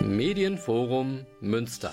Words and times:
Medienforum 0.00 1.26
Münster. 1.42 1.92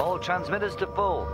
All 0.00 0.18
transmitters 0.18 0.74
to 0.76 0.86
full. 0.86 1.26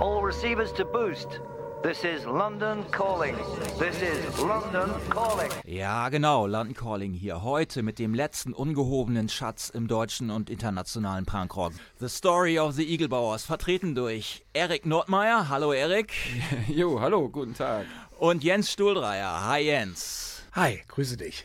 All 0.00 0.22
receivers 0.22 0.72
to 0.72 0.84
boost. 0.84 1.40
This 1.84 2.02
is 2.02 2.24
London 2.24 2.82
Calling. 2.92 3.36
This 3.78 4.00
is 4.00 4.38
London 4.38 4.90
Calling. 5.10 5.50
Ja, 5.66 6.08
genau, 6.08 6.46
London 6.46 6.74
Calling 6.74 7.12
hier. 7.12 7.42
Heute 7.42 7.82
mit 7.82 7.98
dem 7.98 8.14
letzten 8.14 8.54
ungehobenen 8.54 9.28
Schatz 9.28 9.68
im 9.68 9.86
deutschen 9.86 10.30
und 10.30 10.48
internationalen 10.48 11.26
Punkrock. 11.26 11.74
The 12.00 12.08
Story 12.08 12.58
of 12.58 12.72
the 12.72 12.90
Eaglebauers, 12.90 13.44
vertreten 13.44 13.94
durch 13.94 14.46
Erik 14.54 14.86
Nordmeier. 14.86 15.50
Hallo 15.50 15.74
Erik. 15.74 16.14
Jo, 16.68 17.02
hallo, 17.02 17.28
guten 17.28 17.52
Tag. 17.52 17.84
Und 18.18 18.42
Jens 18.42 18.72
Stuhlreier. 18.72 19.46
Hi 19.46 19.60
Jens. 19.60 20.42
Hi, 20.54 20.80
grüße 20.88 21.18
dich. 21.18 21.42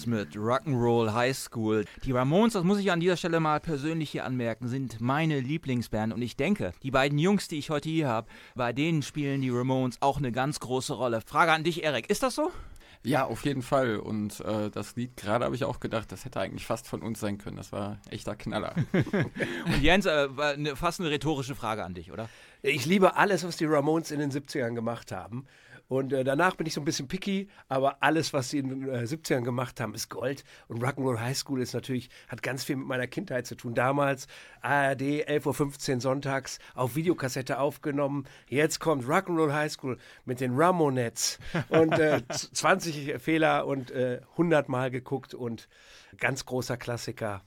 Ramones 0.00 0.06
mit 0.06 0.36
Rock'n'Roll 0.36 1.12
High 1.12 1.36
School. 1.36 1.84
Die 2.04 2.12
Ramones, 2.12 2.52
das 2.54 2.64
muss 2.64 2.78
ich 2.78 2.90
an 2.90 3.00
dieser 3.00 3.16
Stelle 3.16 3.40
mal 3.40 3.60
persönlich 3.60 4.10
hier 4.10 4.24
anmerken, 4.24 4.68
sind 4.68 5.00
meine 5.00 5.40
Lieblingsband 5.40 6.12
und 6.12 6.22
ich 6.22 6.36
denke, 6.36 6.72
die 6.82 6.90
beiden 6.90 7.18
Jungs, 7.18 7.48
die 7.48 7.58
ich 7.58 7.70
heute 7.70 7.88
hier 7.88 8.08
habe, 8.08 8.28
bei 8.54 8.72
denen 8.72 9.02
spielen 9.02 9.42
die 9.42 9.50
Ramones 9.50 9.98
auch 10.00 10.18
eine 10.18 10.32
ganz 10.32 10.60
große 10.60 10.94
Rolle. 10.94 11.20
Frage 11.20 11.52
an 11.52 11.64
dich, 11.64 11.82
Erik, 11.82 12.08
ist 12.08 12.22
das 12.22 12.34
so? 12.34 12.50
Ja, 13.02 13.24
auf 13.24 13.44
jeden 13.44 13.62
Fall. 13.62 13.98
Und 13.98 14.40
äh, 14.40 14.70
das 14.70 14.94
Lied 14.96 15.16
gerade 15.16 15.46
habe 15.46 15.54
ich 15.54 15.64
auch 15.64 15.80
gedacht, 15.80 16.12
das 16.12 16.24
hätte 16.24 16.40
eigentlich 16.40 16.66
fast 16.66 16.86
von 16.86 17.00
uns 17.00 17.18
sein 17.18 17.38
können. 17.38 17.56
Das 17.56 17.72
war 17.72 17.98
echter 18.10 18.36
Knaller. 18.36 18.74
und 18.92 19.82
Jens, 19.82 20.04
äh, 20.04 20.28
eine, 20.38 20.76
fast 20.76 21.00
eine 21.00 21.10
rhetorische 21.10 21.54
Frage 21.54 21.82
an 21.82 21.94
dich, 21.94 22.12
oder? 22.12 22.28
Ich 22.62 22.84
liebe 22.84 23.16
alles, 23.16 23.42
was 23.42 23.56
die 23.56 23.64
Ramones 23.64 24.10
in 24.10 24.20
den 24.20 24.30
70ern 24.30 24.74
gemacht 24.74 25.12
haben. 25.12 25.46
Und 25.90 26.12
äh, 26.12 26.22
danach 26.22 26.54
bin 26.54 26.68
ich 26.68 26.74
so 26.74 26.80
ein 26.80 26.84
bisschen 26.84 27.08
picky, 27.08 27.48
aber 27.68 28.00
alles, 28.00 28.32
was 28.32 28.50
sie 28.50 28.58
in 28.58 28.68
den 28.68 28.88
äh, 28.88 28.98
70ern 28.98 29.42
gemacht 29.42 29.80
haben, 29.80 29.92
ist 29.92 30.08
Gold. 30.08 30.44
Und 30.68 30.84
Rock'n'Roll 30.84 31.18
High 31.18 31.36
School 31.36 31.60
ist 31.60 31.74
natürlich, 31.74 32.10
hat 32.28 32.44
ganz 32.44 32.62
viel 32.62 32.76
mit 32.76 32.86
meiner 32.86 33.08
Kindheit 33.08 33.44
zu 33.44 33.56
tun. 33.56 33.74
Damals 33.74 34.28
ARD 34.60 35.00
11.15 35.00 35.94
Uhr 35.94 36.00
sonntags 36.00 36.60
auf 36.76 36.94
Videokassette 36.94 37.58
aufgenommen. 37.58 38.24
Jetzt 38.46 38.78
kommt 38.78 39.04
Rock'n'Roll 39.04 39.52
High 39.52 39.72
School 39.72 39.98
mit 40.24 40.40
den 40.40 40.54
Ramonettes. 40.54 41.40
Und 41.70 41.98
äh, 41.98 42.22
20 42.28 43.20
Fehler 43.20 43.66
und 43.66 43.90
äh, 43.90 44.20
100 44.30 44.68
Mal 44.68 44.92
geguckt 44.92 45.34
und 45.34 45.68
ganz 46.18 46.46
großer 46.46 46.76
Klassiker. 46.76 47.42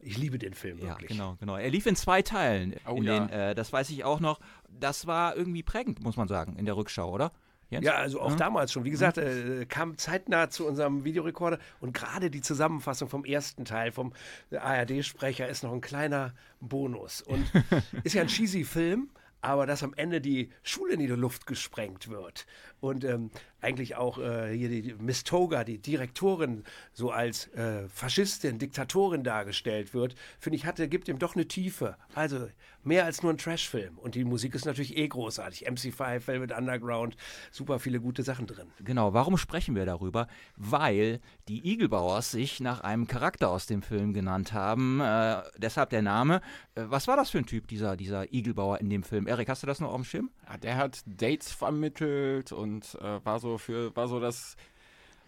Ich 0.00 0.18
liebe 0.18 0.36
den 0.36 0.52
Film 0.52 0.82
wirklich. 0.82 1.12
Ja, 1.12 1.16
genau, 1.16 1.36
genau. 1.40 1.56
Er 1.56 1.70
lief 1.70 1.86
in 1.86 1.96
zwei 1.96 2.20
Teilen. 2.20 2.74
Oh, 2.86 2.96
in 2.96 3.04
ja. 3.04 3.20
den, 3.20 3.30
äh, 3.30 3.54
das 3.54 3.72
weiß 3.72 3.88
ich 3.88 4.04
auch 4.04 4.20
noch. 4.20 4.38
Das 4.68 5.06
war 5.06 5.34
irgendwie 5.34 5.62
prägend, 5.62 6.04
muss 6.04 6.18
man 6.18 6.28
sagen, 6.28 6.56
in 6.56 6.66
der 6.66 6.76
Rückschau, 6.76 7.10
oder? 7.10 7.32
Jens? 7.68 7.84
Ja, 7.84 7.94
also 7.94 8.20
auch 8.20 8.32
mhm. 8.32 8.36
damals 8.36 8.72
schon. 8.72 8.84
Wie 8.84 8.90
gesagt, 8.90 9.18
äh, 9.18 9.66
kam 9.66 9.98
zeitnah 9.98 10.50
zu 10.50 10.66
unserem 10.66 11.04
Videorekorder 11.04 11.58
und 11.80 11.92
gerade 11.92 12.30
die 12.30 12.40
Zusammenfassung 12.40 13.08
vom 13.08 13.24
ersten 13.24 13.64
Teil 13.64 13.90
vom 13.92 14.12
ARD-Sprecher 14.52 15.48
ist 15.48 15.64
noch 15.64 15.72
ein 15.72 15.80
kleiner 15.80 16.34
Bonus. 16.60 17.22
Und 17.22 17.50
ist 18.04 18.14
ja 18.14 18.22
ein 18.22 18.28
cheesy 18.28 18.64
Film, 18.64 19.10
aber 19.40 19.66
dass 19.66 19.82
am 19.82 19.94
Ende 19.94 20.20
die 20.20 20.50
Schule 20.62 20.94
in 20.94 21.00
die 21.00 21.06
Luft 21.06 21.46
gesprengt 21.46 22.08
wird 22.08 22.46
und 22.86 23.04
ähm, 23.04 23.30
eigentlich 23.60 23.96
auch 23.96 24.18
äh, 24.18 24.56
hier 24.56 24.68
die 24.68 24.94
Miss 24.98 25.24
Toga, 25.24 25.64
die 25.64 25.78
Direktorin, 25.78 26.64
so 26.92 27.10
als 27.10 27.48
äh, 27.54 27.88
Faschistin, 27.88 28.58
Diktatorin 28.58 29.24
dargestellt 29.24 29.94
wird, 29.94 30.14
finde 30.38 30.56
ich, 30.56 30.66
hatte, 30.66 30.88
gibt 30.88 31.08
ihm 31.08 31.18
doch 31.18 31.34
eine 31.34 31.48
Tiefe. 31.48 31.96
Also 32.14 32.48
mehr 32.84 33.04
als 33.04 33.22
nur 33.22 33.32
ein 33.32 33.38
Trashfilm. 33.38 33.98
Und 33.98 34.14
die 34.14 34.24
Musik 34.24 34.54
ist 34.54 34.64
natürlich 34.64 34.96
eh 34.96 35.08
großartig. 35.08 35.68
MC5, 35.68 36.26
Velvet 36.26 36.52
Underground, 36.52 37.16
super 37.50 37.78
viele 37.78 38.00
gute 38.00 38.22
Sachen 38.22 38.46
drin. 38.46 38.68
Genau, 38.84 39.12
warum 39.12 39.36
sprechen 39.36 39.74
wir 39.74 39.86
darüber? 39.86 40.28
Weil 40.56 41.20
die 41.48 41.66
Igelbauers 41.72 42.30
sich 42.30 42.60
nach 42.60 42.80
einem 42.80 43.06
Charakter 43.06 43.50
aus 43.50 43.66
dem 43.66 43.82
Film 43.82 44.12
genannt 44.12 44.52
haben. 44.52 45.00
Äh, 45.00 45.42
deshalb 45.56 45.90
der 45.90 46.02
Name. 46.02 46.40
Äh, 46.74 46.84
was 46.86 47.08
war 47.08 47.16
das 47.16 47.30
für 47.30 47.38
ein 47.38 47.46
Typ, 47.46 47.66
dieser, 47.68 47.96
dieser 47.96 48.32
Igelbauer 48.32 48.80
in 48.80 48.90
dem 48.90 49.02
Film? 49.02 49.26
Erik, 49.26 49.48
hast 49.48 49.62
du 49.62 49.66
das 49.66 49.80
noch 49.80 49.90
auf 49.90 49.96
dem 49.96 50.04
Schirm? 50.04 50.30
Ja, 50.48 50.56
der 50.58 50.76
hat 50.76 51.02
Dates 51.06 51.50
vermittelt 51.50 52.52
und 52.52 52.75
äh, 53.00 53.24
war 53.24 53.38
so 53.38 53.58
für, 53.58 53.94
war 53.96 54.08
so 54.08 54.20
das 54.20 54.56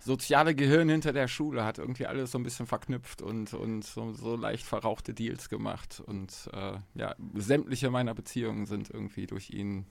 soziale 0.00 0.54
Gehirn 0.54 0.88
hinter 0.88 1.12
der 1.12 1.26
Schule, 1.26 1.64
hat 1.64 1.78
irgendwie 1.78 2.06
alles 2.06 2.30
so 2.30 2.38
ein 2.38 2.44
bisschen 2.44 2.66
verknüpft 2.66 3.20
und, 3.20 3.52
und 3.54 3.84
so, 3.84 4.12
so 4.12 4.36
leicht 4.36 4.64
verrauchte 4.64 5.12
Deals 5.12 5.48
gemacht. 5.48 6.00
Und 6.06 6.48
äh, 6.52 6.78
ja, 6.94 7.14
sämtliche 7.34 7.90
meiner 7.90 8.14
Beziehungen 8.14 8.66
sind 8.66 8.90
irgendwie 8.90 9.26
durch 9.26 9.50
ihn 9.50 9.86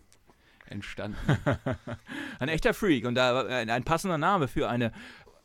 entstanden. 0.65 1.17
ein 2.39 2.49
echter 2.49 2.73
Freak 2.73 3.05
und 3.05 3.15
da, 3.15 3.45
ein 3.45 3.83
passender 3.83 4.17
Name 4.17 4.47
für 4.47 4.69
eine 4.69 4.91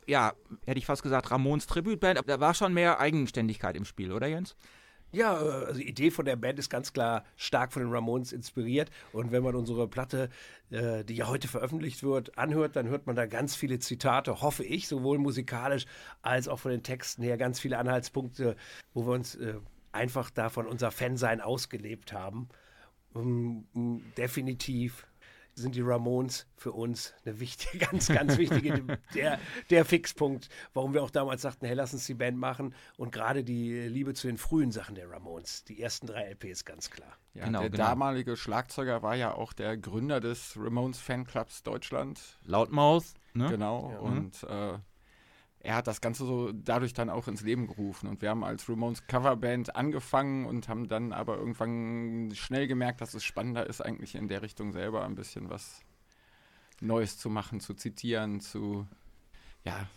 ja, 0.07 0.33
hätte 0.65 0.79
ich 0.79 0.85
fast 0.85 1.03
gesagt, 1.03 1.31
Ramons 1.31 1.67
Tributband. 1.67 2.21
Da 2.25 2.39
war 2.39 2.53
schon 2.53 2.73
mehr 2.73 2.99
Eigenständigkeit 2.99 3.75
im 3.75 3.85
Spiel, 3.85 4.11
oder 4.11 4.27
Jens? 4.27 4.55
Ja, 5.13 5.39
äh, 5.39 5.65
also 5.65 5.79
die 5.79 5.87
Idee 5.87 6.11
von 6.11 6.25
der 6.25 6.35
Band 6.35 6.59
ist 6.59 6.69
ganz 6.69 6.91
klar 6.91 7.23
stark 7.37 7.71
von 7.71 7.83
den 7.83 7.91
Ramones 7.91 8.33
inspiriert. 8.33 8.89
Und 9.13 9.31
wenn 9.31 9.43
man 9.43 9.55
unsere 9.55 9.87
Platte, 9.87 10.29
äh, 10.71 11.05
die 11.05 11.15
ja 11.15 11.27
heute 11.27 11.47
veröffentlicht 11.47 12.03
wird, 12.03 12.37
anhört, 12.37 12.75
dann 12.75 12.87
hört 12.87 13.07
man 13.07 13.15
da 13.15 13.25
ganz 13.25 13.55
viele 13.55 13.79
Zitate, 13.79 14.41
hoffe 14.41 14.63
ich, 14.63 14.87
sowohl 14.87 15.19
musikalisch 15.19 15.85
als 16.21 16.47
auch 16.47 16.59
von 16.59 16.71
den 16.71 16.83
Texten 16.83 17.23
her, 17.23 17.37
ganz 17.37 17.59
viele 17.59 17.77
Anhaltspunkte, 17.77 18.57
wo 18.93 19.05
wir 19.05 19.13
uns 19.13 19.35
äh, 19.35 19.55
einfach 19.91 20.29
davon 20.31 20.67
unser 20.67 20.91
Fansein 20.91 21.39
ausgelebt 21.39 22.11
haben. 22.11 22.49
Um, 23.13 23.67
um, 23.73 24.03
definitiv 24.17 25.05
sind 25.55 25.75
die 25.75 25.81
Ramones 25.81 26.47
für 26.55 26.71
uns 26.71 27.13
eine 27.25 27.39
wichtige, 27.39 27.77
ganz, 27.85 28.07
ganz 28.07 28.37
wichtige, 28.37 28.97
der, 29.13 29.39
der 29.69 29.85
Fixpunkt, 29.85 30.49
warum 30.73 30.93
wir 30.93 31.03
auch 31.03 31.11
damals 31.11 31.41
sagten, 31.41 31.65
hey, 31.65 31.75
lass 31.75 31.93
uns 31.93 32.05
die 32.05 32.13
Band 32.13 32.37
machen. 32.37 32.73
Und 32.97 33.11
gerade 33.11 33.43
die 33.43 33.87
Liebe 33.87 34.13
zu 34.13 34.27
den 34.27 34.37
frühen 34.37 34.71
Sachen 34.71 34.95
der 34.95 35.09
Ramones, 35.09 35.63
die 35.63 35.81
ersten 35.81 36.07
drei 36.07 36.23
LPs, 36.31 36.65
ganz 36.65 36.89
klar. 36.89 37.17
Ja, 37.33 37.45
genau, 37.45 37.61
der 37.61 37.69
genau. 37.69 37.83
damalige 37.83 38.37
Schlagzeuger 38.37 39.01
war 39.01 39.15
ja 39.15 39.33
auch 39.33 39.53
der 39.53 39.77
Gründer 39.77 40.19
des 40.19 40.55
Ramones 40.57 40.99
Fanclubs 40.99 41.63
Deutschland. 41.63 42.19
Loudmouth, 42.43 43.13
ne? 43.33 43.49
Genau, 43.49 43.91
ja. 43.91 43.99
und 43.99 44.43
äh, 44.43 44.79
er 45.63 45.75
hat 45.75 45.87
das 45.87 46.01
Ganze 46.01 46.25
so 46.25 46.51
dadurch 46.51 46.93
dann 46.93 47.09
auch 47.09 47.29
ins 47.29 47.41
Leben 47.41 47.67
gerufen. 47.67 48.07
Und 48.07 48.21
wir 48.21 48.29
haben 48.29 48.43
als 48.43 48.69
Ramones 48.69 49.07
Coverband 49.07 49.75
angefangen 49.77 50.45
und 50.45 50.67
haben 50.67 50.89
dann 50.89 51.13
aber 51.13 51.37
irgendwann 51.37 52.31
schnell 52.35 52.67
gemerkt, 52.67 52.99
dass 52.99 53.13
es 53.13 53.23
spannender 53.23 53.65
ist, 53.65 53.79
eigentlich 53.79 54.15
in 54.15 54.27
der 54.27 54.41
Richtung 54.41 54.73
selber 54.73 55.05
ein 55.05 55.15
bisschen 55.15 55.49
was 55.49 55.81
Neues 56.81 57.17
zu 57.17 57.29
machen, 57.29 57.61
zu 57.61 57.73
zitieren, 57.75 58.41
zu 58.41 58.85
ja, 59.63 59.87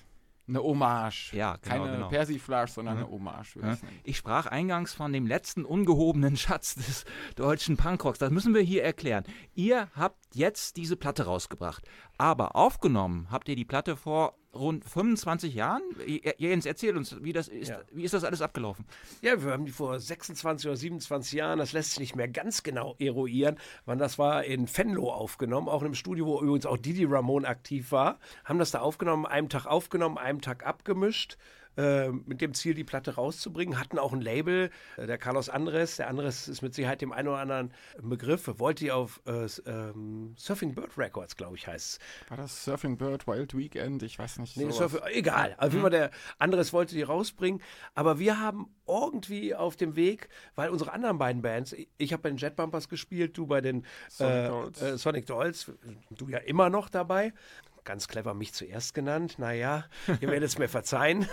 eine 0.48 0.62
Hommage. 0.62 1.32
Ja, 1.32 1.56
genau, 1.56 1.76
Keine 1.76 1.92
genau. 1.96 2.08
Persiflage, 2.08 2.70
sondern 2.70 2.96
mhm. 2.96 3.02
eine 3.02 3.10
Hommage. 3.10 3.56
Ja. 3.56 3.76
Ich 4.04 4.16
sprach 4.16 4.46
eingangs 4.46 4.94
von 4.94 5.12
dem 5.12 5.26
letzten 5.26 5.64
ungehobenen 5.64 6.36
Schatz 6.36 6.76
des 6.76 7.04
deutschen 7.34 7.76
Punkrocks. 7.76 8.18
Das 8.18 8.30
müssen 8.30 8.54
wir 8.54 8.62
hier 8.62 8.84
erklären. 8.84 9.24
Ihr 9.54 9.88
habt 9.94 10.18
jetzt 10.34 10.76
diese 10.76 10.96
Platte 10.96 11.24
rausgebracht. 11.24 11.84
Aber 12.18 12.56
aufgenommen 12.56 13.28
habt 13.30 13.48
ihr 13.48 13.56
die 13.56 13.64
Platte 13.64 13.96
vor 13.96 14.38
rund 14.54 14.84
25 14.84 15.54
Jahren. 15.54 15.82
Jens, 16.38 16.66
erzähl 16.66 16.96
uns, 16.96 17.22
wie, 17.22 17.32
das 17.32 17.48
ist, 17.48 17.68
ja. 17.68 17.80
wie 17.92 18.04
ist 18.04 18.14
das 18.14 18.24
alles 18.24 18.40
abgelaufen? 18.40 18.86
Ja, 19.20 19.42
wir 19.42 19.52
haben 19.52 19.66
die 19.66 19.72
vor 19.72 20.00
26 20.00 20.66
oder 20.66 20.76
27 20.76 21.32
Jahren, 21.32 21.58
das 21.58 21.72
lässt 21.72 21.90
sich 21.90 22.00
nicht 22.00 22.16
mehr 22.16 22.28
ganz 22.28 22.62
genau 22.62 22.96
eruieren, 22.98 23.58
wann 23.84 23.98
das 23.98 24.18
war, 24.18 24.44
in 24.44 24.66
Fenlo 24.66 25.12
aufgenommen, 25.12 25.68
auch 25.68 25.82
in 25.82 25.86
einem 25.86 25.94
Studio, 25.94 26.26
wo 26.26 26.40
übrigens 26.40 26.66
auch 26.66 26.78
Didi 26.78 27.04
Ramon 27.04 27.44
aktiv 27.44 27.92
war. 27.92 28.18
Haben 28.44 28.58
das 28.58 28.70
da 28.70 28.80
aufgenommen, 28.80 29.26
einem 29.26 29.48
Tag 29.48 29.66
aufgenommen, 29.66 30.18
einem 30.18 30.40
Tag 30.40 30.66
abgemischt 30.66 31.36
äh, 31.76 32.08
mit 32.08 32.40
dem 32.40 32.54
Ziel, 32.54 32.74
die 32.74 32.84
Platte 32.84 33.14
rauszubringen. 33.14 33.78
Hatten 33.78 33.98
auch 33.98 34.12
ein 34.12 34.20
Label, 34.20 34.70
äh, 34.96 35.06
der 35.06 35.18
Carlos 35.18 35.48
Andres. 35.48 35.96
Der 35.96 36.08
Andres 36.08 36.48
ist 36.48 36.62
mit 36.62 36.74
Sicherheit 36.74 37.00
dem 37.00 37.12
einen 37.12 37.28
oder 37.28 37.38
anderen 37.38 37.72
Begriff. 38.00 38.50
Wollte 38.58 38.84
die 38.84 38.92
auf 38.92 39.20
äh, 39.26 39.46
ähm, 39.66 40.34
Surfing 40.36 40.74
Bird 40.74 40.96
Records, 40.96 41.36
glaube 41.36 41.56
ich, 41.56 41.66
heißt 41.66 42.00
es. 42.00 42.30
War 42.30 42.36
das 42.36 42.64
Surfing 42.64 42.96
Bird 42.96 43.26
Wild 43.26 43.56
Weekend? 43.56 44.02
Ich 44.02 44.18
weiß 44.18 44.38
nicht. 44.38 44.56
Nee, 44.56 44.70
Surf, 44.70 45.00
egal. 45.12 45.54
Auf 45.58 45.70
jeden 45.70 45.82
Fall, 45.82 45.90
der 45.90 46.10
Andres 46.38 46.72
wollte 46.72 46.94
die 46.94 47.02
rausbringen. 47.02 47.60
Aber 47.94 48.18
wir 48.18 48.40
haben 48.40 48.68
irgendwie 48.86 49.54
auf 49.54 49.76
dem 49.76 49.96
Weg, 49.96 50.28
weil 50.54 50.70
unsere 50.70 50.92
anderen 50.92 51.18
beiden 51.18 51.42
Bands, 51.42 51.74
ich 51.98 52.12
habe 52.12 52.22
bei 52.22 52.28
den 52.30 52.38
Jet 52.38 52.56
Bumpers 52.56 52.88
gespielt, 52.88 53.36
du 53.36 53.46
bei 53.46 53.60
den 53.60 53.84
Sonic 54.08 54.48
Dolls. 54.48 54.82
Äh, 54.82 54.98
Sonic 54.98 55.26
Dolls, 55.26 55.72
du 56.10 56.28
ja 56.28 56.38
immer 56.38 56.70
noch 56.70 56.88
dabei 56.88 57.32
ganz 57.86 58.08
clever 58.08 58.34
mich 58.34 58.52
zuerst 58.52 58.92
genannt. 58.92 59.38
Naja, 59.38 59.86
ihr 60.20 60.28
werdet 60.28 60.50
es 60.50 60.58
mir 60.58 60.68
verzeihen. 60.68 61.26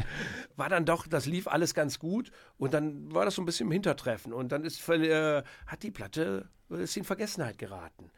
war 0.56 0.68
dann 0.68 0.84
doch, 0.84 1.06
das 1.06 1.24
lief 1.24 1.48
alles 1.48 1.72
ganz 1.72 1.98
gut 1.98 2.30
und 2.58 2.74
dann 2.74 3.12
war 3.14 3.24
das 3.24 3.36
so 3.36 3.42
ein 3.42 3.46
bisschen 3.46 3.68
im 3.68 3.72
Hintertreffen 3.72 4.34
und 4.34 4.52
dann 4.52 4.64
ist, 4.64 4.86
äh, 4.90 5.42
hat 5.66 5.82
die 5.82 5.90
Platte 5.90 6.50
ist 6.68 6.96
in 6.96 7.04
Vergessenheit 7.04 7.58
geraten. 7.58 8.10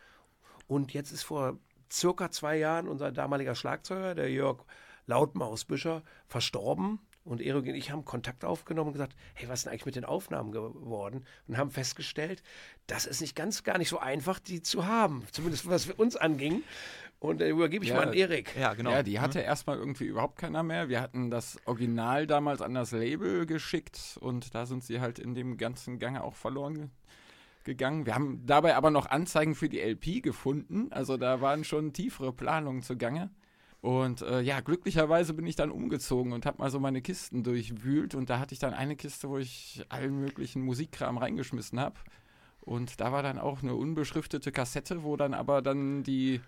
Und 0.67 0.93
jetzt 0.93 1.13
ist 1.13 1.23
vor 1.23 1.59
circa 1.93 2.31
zwei 2.31 2.57
Jahren 2.57 2.89
unser 2.89 3.13
damaliger 3.13 3.55
Schlagzeuger, 3.55 4.15
der 4.15 4.31
Jörg 4.31 4.65
Lautmausbüscher, 5.07 6.03
verstorben. 6.27 7.01
Und 7.25 7.41
Erik 7.41 7.67
und 7.67 7.75
ich 7.75 7.91
haben 7.91 8.05
Kontakt 8.05 8.45
aufgenommen 8.45 8.89
und 8.89 8.93
gesagt, 8.93 9.17
hey, 9.35 9.49
was 9.49 9.61
ist 9.61 9.65
denn 9.65 9.73
eigentlich 9.73 9.87
mit 9.87 9.97
den 9.97 10.05
Aufnahmen 10.05 10.53
geworden? 10.53 11.27
Und 11.49 11.59
haben 11.59 11.73
festgestellt, 11.73 12.43
das 12.87 13.05
ist 13.05 13.21
nicht 13.21 13.35
ganz, 13.35 13.65
gar 13.65 13.79
nicht 13.79 13.89
so 13.89 13.99
einfach, 13.99 14.39
die 14.39 14.63
zu 14.63 14.87
haben. 14.87 15.25
Zumindest 15.33 15.69
was 15.69 15.87
für 15.87 15.95
uns 15.95 16.15
anging. 16.15 16.63
Und 17.27 17.41
äh, 17.41 17.49
übergebe 17.51 17.85
ich 17.85 17.91
ja, 17.91 17.97
mal 17.97 18.09
an 18.09 18.15
Erik. 18.15 18.55
Ja, 18.59 18.75
genau. 18.75 18.91
Ja, 18.91 19.03
die 19.03 19.19
hatte 19.21 19.41
mhm. 19.41 19.45
erstmal 19.45 19.79
irgendwie 19.79 20.05
überhaupt 20.05 20.37
keiner 20.37 20.63
mehr. 20.63 20.89
Wir 20.89 21.01
hatten 21.01 21.31
das 21.31 21.59
Original 21.67 22.27
damals 22.27 22.63
an 22.63 22.75
das 22.75 22.93
Label 22.93 23.47
geschickt 23.47 24.19
und 24.21 24.55
da 24.55 24.67
sind 24.67 24.85
sie 24.85 25.01
halt 25.01 25.19
in 25.19 25.35
dem 25.35 25.57
ganzen 25.57 25.99
Gange 25.99 26.23
auch 26.23 26.35
verloren 26.35 26.91
gegangen. 27.65 28.07
Wir 28.07 28.15
haben 28.15 28.47
dabei 28.47 28.77
aber 28.77 28.91
noch 28.91 29.07
Anzeigen 29.07 29.55
für 29.55 29.69
die 29.69 29.81
LP 29.81 30.23
gefunden. 30.23 30.89
Also 30.93 31.17
da 31.17 31.41
waren 31.41 31.65
schon 31.65 31.93
tiefere 31.93 32.33
Planungen 32.33 32.83
zugange. 32.83 33.31
Und 33.83 34.23
äh, 34.23 34.41
ja, 34.41 34.61
glücklicherweise 34.61 35.35
bin 35.35 35.47
ich 35.47 35.57
dann 35.57 35.71
umgezogen 35.71 36.33
und 36.33 36.47
habe 36.47 36.59
mal 36.59 36.71
so 36.71 36.81
meine 36.81 37.03
Kisten 37.03 37.43
durchwühlt. 37.43 38.15
Und 38.15 38.31
da 38.31 38.39
hatte 38.39 38.55
ich 38.55 38.59
dann 38.59 38.73
eine 38.73 38.97
Kiste, 38.97 39.29
wo 39.29 39.39
ich 39.39 39.85
allen 39.89 40.19
möglichen 40.19 40.63
Musikkram 40.63 41.19
reingeschmissen 41.19 41.79
habe. 41.79 41.97
Und 42.61 43.01
da 43.01 43.13
war 43.13 43.23
dann 43.23 43.39
auch 43.39 43.63
eine 43.63 43.75
unbeschriftete 43.75 44.51
Kassette, 44.51 45.05
wo 45.05 45.17
dann 45.17 45.35
aber 45.35 45.63
dann 45.63 46.03
die 46.03 46.41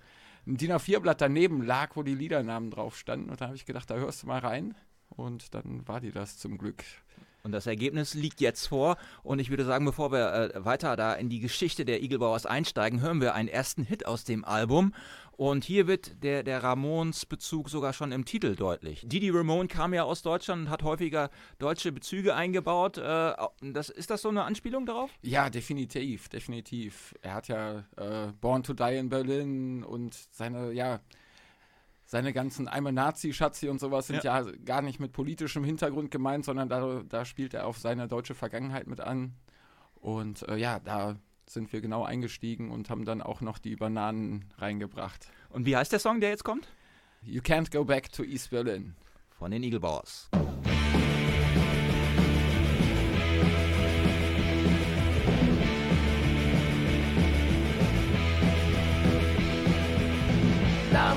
ein 0.47 0.57
DIN 0.57 0.73
A4-Blatt 0.73 1.21
daneben 1.21 1.63
lag, 1.63 1.97
wo 1.97 2.03
die 2.03 2.15
Liedernamen 2.15 2.71
drauf 2.71 2.97
standen. 2.97 3.31
Und 3.31 3.41
da 3.41 3.47
habe 3.47 3.57
ich 3.57 3.67
gedacht, 3.67 3.91
da 3.91 3.97
hörst 3.97 4.23
du 4.23 4.27
mal 4.27 4.41
rein. 4.41 4.75
Und 5.09 5.55
dann 5.55 5.87
war 5.87 6.01
die 6.01 6.13
das 6.13 6.39
zum 6.39 6.59
Glück. 6.59 6.85
Und 7.43 7.53
das 7.53 7.67
Ergebnis 7.67 8.15
liegt 8.15 8.41
jetzt 8.41 8.67
vor. 8.67 8.97
Und 9.23 9.39
ich 9.39 9.51
würde 9.51 9.65
sagen, 9.65 9.85
bevor 9.85 10.13
wir 10.13 10.55
äh, 10.55 10.65
weiter 10.65 10.97
da 10.97 11.15
in 11.15 11.29
die 11.29 11.41
Geschichte 11.41 11.85
der 11.85 12.03
Eagle 12.03 12.21
einsteigen, 12.45 13.01
hören 13.01 13.21
wir 13.21 13.35
einen 13.35 13.49
ersten 13.49 13.85
Hit 13.85 14.07
aus 14.07 14.25
dem 14.25 14.45
Album. 14.45 14.93
Und 15.39 15.63
hier 15.65 15.87
wird 15.87 16.25
der, 16.25 16.43
der 16.43 16.65
Ramones-Bezug 16.65 17.71
sogar 17.71 17.93
schon 17.93 18.11
im 18.11 18.25
Titel 18.25 18.57
deutlich. 18.57 19.05
Didi 19.07 19.31
Ramone 19.31 19.69
kam 19.69 19.95
ja 19.95 20.03
aus 20.03 20.23
Deutschland 20.23 20.63
und 20.63 20.69
hat 20.69 20.83
häufiger 20.83 21.31
deutsche 21.61 21.93
Bezüge 21.93 22.35
eingebaut. 22.35 22.99
Äh, 22.99 23.35
das, 23.61 23.89
ist 23.89 24.11
das 24.11 24.23
so 24.23 24.31
eine 24.31 24.43
Anspielung 24.43 24.85
darauf? 24.85 25.13
Ja, 25.23 25.49
definitiv, 25.49 26.29
definitiv. 26.29 27.15
Er 27.23 27.35
hat 27.35 27.47
ja 27.47 27.85
äh, 27.97 28.33
Born 28.41 28.65
to 28.65 28.73
Die 28.75 28.97
in 28.97 29.11
Berlin 29.11 29.85
und 29.85 30.19
seine, 30.33 30.73
ja, 30.73 30.99
seine 32.05 32.33
ganzen 32.33 32.67
Einmal 32.67 32.93
Nazi-Schatzi 32.93 33.69
und 33.69 33.79
sowas 33.79 34.09
sind 34.09 34.25
ja. 34.25 34.41
ja. 34.41 34.53
gar 34.65 34.83
nicht 34.83 34.99
mit 34.99 35.13
politischem 35.13 35.63
Hintergrund 35.63 36.11
gemeint, 36.11 36.47
sondern 36.47 36.69
da, 36.69 37.05
da 37.09 37.25
spielt 37.25 37.55
er 37.55 37.69
auf 37.69 37.79
seine 37.79 38.09
deutsche 38.09 38.35
Vergangenheit 38.35 38.89
mit 38.89 38.99
an. 38.99 39.37
Und 40.01 40.49
äh, 40.49 40.57
ja, 40.57 40.81
da 40.81 41.15
sind 41.51 41.73
wir 41.73 41.81
genau 41.81 42.05
eingestiegen 42.05 42.71
und 42.71 42.91
haben 42.91 43.05
dann 43.05 43.23
auch 43.23 43.41
noch 43.41 43.59
die 43.59 43.77
Bananen 43.77 44.45
reingebracht. 44.59 45.29
Und 45.51 45.67
wie 45.67 45.77
heißt 45.77 45.93
der 45.93 45.99
Song, 45.99 46.21
der 46.21 46.31
jetzt 46.31 46.45
kommt? 46.45 46.69
You 47.23 47.41
Can't 47.41 47.71
Go 47.73 47.85
Back 47.85 48.13
to 48.13 48.23
East 48.23 48.51
Berlin. 48.51 48.95
Von 49.31 49.51
den 49.51 49.63
Eagle 49.63 49.81
Bauers. 49.81 50.29
Now 60.93 61.15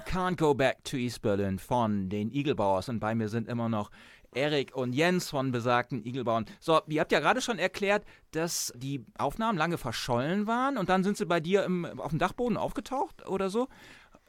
Can't 0.00 0.36
Go 0.36 0.54
Back 0.54 0.84
to 0.84 0.96
East 0.96 1.22
Berlin 1.22 1.58
von 1.58 2.08
den 2.08 2.32
Eaglebauers. 2.32 2.88
Und 2.88 3.00
bei 3.00 3.14
mir 3.14 3.28
sind 3.28 3.48
immer 3.48 3.68
noch 3.68 3.90
Erik 4.32 4.74
und 4.74 4.92
Jens 4.92 5.30
von 5.30 5.50
besagten 5.50 6.04
Igelbauern. 6.04 6.46
So, 6.60 6.80
ihr 6.86 7.00
habt 7.00 7.12
ja 7.12 7.20
gerade 7.20 7.40
schon 7.40 7.58
erklärt, 7.58 8.04
dass 8.30 8.72
die 8.76 9.04
Aufnahmen 9.18 9.58
lange 9.58 9.78
verschollen 9.78 10.46
waren 10.46 10.78
und 10.78 10.88
dann 10.88 11.02
sind 11.02 11.16
sie 11.16 11.26
bei 11.26 11.40
dir 11.40 11.64
im, 11.64 11.84
auf 11.98 12.10
dem 12.10 12.18
Dachboden 12.18 12.56
aufgetaucht 12.56 13.26
oder 13.26 13.50
so. 13.50 13.68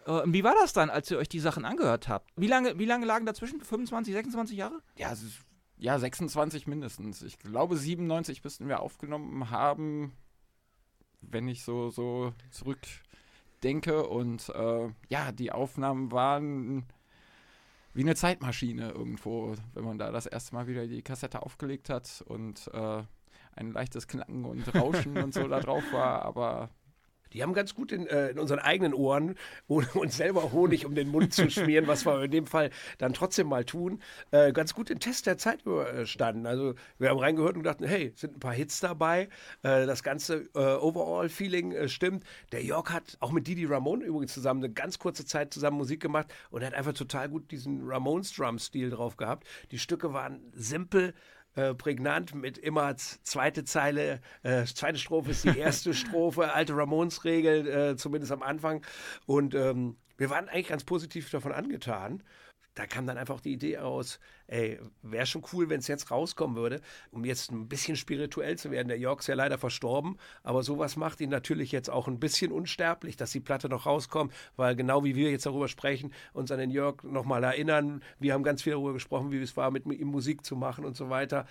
Äh, 0.06 0.22
wie 0.26 0.44
war 0.44 0.56
das 0.56 0.74
dann, 0.74 0.90
als 0.90 1.12
ihr 1.12 1.18
euch 1.18 1.30
die 1.30 1.40
Sachen 1.40 1.66
angehört 1.66 2.08
habt? 2.08 2.32
Wie 2.36 2.48
lange, 2.48 2.80
wie 2.80 2.86
lange 2.86 3.06
lagen 3.06 3.26
dazwischen? 3.26 3.62
25, 3.62 4.14
26 4.14 4.58
Jahre? 4.58 4.82
Ja, 4.96 5.14
ja, 5.78 5.98
26 5.98 6.68
mindestens. 6.68 7.22
Ich 7.22 7.40
glaube, 7.40 7.78
97 7.78 8.44
müssten 8.44 8.68
wir 8.68 8.80
aufgenommen 8.82 9.50
haben, 9.50 10.14
wenn 11.22 11.48
ich 11.48 11.64
so, 11.64 11.90
so 11.90 12.34
zurückdenke. 13.62 14.08
Und 14.08 14.50
äh, 14.50 14.90
ja, 15.10 15.32
die 15.32 15.52
Aufnahmen 15.52 16.12
waren 16.12 16.86
wie 17.94 18.02
eine 18.02 18.16
Zeitmaschine 18.16 18.92
irgendwo, 18.92 19.56
wenn 19.74 19.84
man 19.84 19.98
da 19.98 20.12
das 20.12 20.26
erste 20.26 20.56
Mal 20.56 20.68
wieder 20.68 20.88
die 20.88 21.02
Kassette 21.02 21.42
aufgelegt 21.44 21.90
hat 21.90 22.24
und 22.28 22.70
äh, 22.74 23.04
ein 23.56 23.72
leichtes 23.72 24.08
Knacken 24.08 24.46
und 24.46 24.74
Rauschen 24.76 25.18
und 25.18 25.34
so 25.34 25.48
da 25.48 25.60
drauf 25.60 25.84
war, 25.92 26.24
aber 26.24 26.70
die 27.34 27.44
haben 27.44 27.54
ganz 27.54 27.76
gut 27.76 27.92
in, 27.92 28.08
äh, 28.08 28.30
in, 28.30 28.40
unseren 28.40 28.60
eigenen 28.60 28.94
Ohren, 28.94 29.36
ohne 29.68 29.88
uns 29.94 30.18
selber 30.18 30.52
Honig 30.52 30.86
um 30.86 30.96
den 30.96 31.10
Mund 31.10 31.34
zu 31.34 31.50
schmieren, 31.50 31.88
was 31.88 32.06
wir 32.06 32.24
in 32.24 32.32
dem 32.32 32.48
Fall 32.48 32.70
dann 32.98 33.14
trotzdem 33.14 33.48
mal 33.48 33.66
tun, 33.66 34.02
äh, 34.32 34.52
ganz 34.52 34.74
gut 34.74 34.90
den 34.90 35.00
Test 35.00 35.26
der 35.26 35.38
Zeit 35.38 35.62
überstanden. 35.64 36.46
Also 36.46 36.76
wir 36.98 37.10
haben 37.10 37.20
reingehört 37.20 37.56
und 37.56 37.64
dachten, 37.64 37.86
hey, 37.86 38.14
sind 38.16 38.36
ein 38.36 38.40
paar 38.40 38.54
Hits 38.54 38.80
dabei, 38.80 39.30
äh, 39.64 39.86
das 39.86 40.04
ganze 40.04 40.50
äh, 40.56 40.60
Overall-Feeling 40.60 41.72
äh, 41.72 41.90
stimmt. 41.90 42.24
Der 42.52 42.64
York 42.64 42.92
hat 42.92 43.18
auch 43.20 43.32
mit 43.32 43.48
Didi 43.48 43.66
Ramon 43.66 44.02
übrigens 44.02 44.34
zusammen 44.34 44.64
eine 44.64 44.74
ganz 44.74 45.00
kurze 45.00 45.26
Zeit 45.26 45.54
zusammen 45.54 45.78
Musik 45.78 46.02
gemacht 46.02 46.28
und 46.50 46.64
hat 46.64 46.74
einfach 46.74 46.94
total 46.94 47.30
gut 47.30 47.52
diesen 47.52 47.88
Ramones-Drum-Stil 47.88 48.90
drauf 48.90 49.18
gehabt. 49.18 49.48
Die 49.72 49.80
Stücke 49.80 50.14
waren 50.14 50.42
simpel, 50.54 51.14
äh, 51.56 51.74
prägnant 51.74 52.34
mit 52.34 52.58
immer 52.58 52.96
zweite 52.96 53.64
Zeile, 53.64 54.22
äh, 54.44 54.66
zweite 54.66 54.98
Strophe 54.98 55.32
ist 55.32 55.44
die 55.44 55.58
erste 55.58 55.94
Strophe, 55.94 56.54
alte 56.54 56.76
Ramones-Regel, 56.76 57.68
äh, 57.68 57.96
zumindest 57.98 58.32
am 58.32 58.42
Anfang. 58.42 58.86
Und 59.26 59.54
ähm, 59.56 59.98
wir 60.18 60.30
waren 60.30 60.50
eigentlich 60.50 60.68
ganz 60.68 60.84
positiv 60.84 61.30
davon 61.30 61.52
angetan. 61.52 62.24
Da 62.76 62.88
kam 62.88 63.06
dann 63.06 63.18
einfach 63.18 63.42
die 63.42 63.52
Idee 63.52 63.80
aus, 63.80 64.20
ey, 64.52 64.80
wäre 65.02 65.26
schon 65.26 65.44
cool, 65.54 65.70
wenn 65.70 65.80
es 65.80 65.88
jetzt 65.88 66.12
rauskommen 66.12 66.58
würde, 66.58 66.82
um 67.12 67.24
jetzt 67.24 67.52
ein 67.52 67.70
bisschen 67.70 67.96
spirituell 67.96 68.58
zu 68.58 68.70
werden. 68.70 68.90
Der 68.90 69.00
York 69.00 69.22
ist 69.22 69.28
ja 69.28 69.36
leider 69.36 69.58
verstorben, 69.58 70.18
aber 70.44 70.62
sowas 70.62 70.98
macht 70.98 71.22
ihn 71.22 71.30
natürlich 71.30 71.72
jetzt 71.72 71.90
auch 71.90 72.08
ein 72.08 72.20
bisschen 72.20 72.52
unsterblich, 72.52 73.16
dass 73.16 73.32
die 73.32 73.40
Platte 73.40 73.70
noch 73.70 73.86
rauskommt, 73.86 74.34
weil 74.58 74.76
genau 74.76 75.04
wie 75.04 75.16
wir 75.16 75.32
jetzt 75.32 75.46
darüber 75.46 75.70
sprechen, 75.70 76.14
uns 76.34 76.52
an 76.52 76.60
den 76.60 76.70
York 76.70 77.04
nochmal 77.04 77.44
erinnern. 77.44 78.04
Wir 78.20 78.34
haben 78.34 78.44
ganz 78.44 78.62
viel 78.62 78.74
darüber 78.74 78.94
gesprochen, 78.94 79.32
wie 79.32 79.42
es 79.42 79.56
war, 79.56 79.72
mit 79.72 79.86
ihm 79.86 80.08
Musik 80.10 80.46
zu 80.46 80.58
machen 80.58 80.84
und 80.84 80.98
so 80.98 81.10
weiter. 81.10 81.48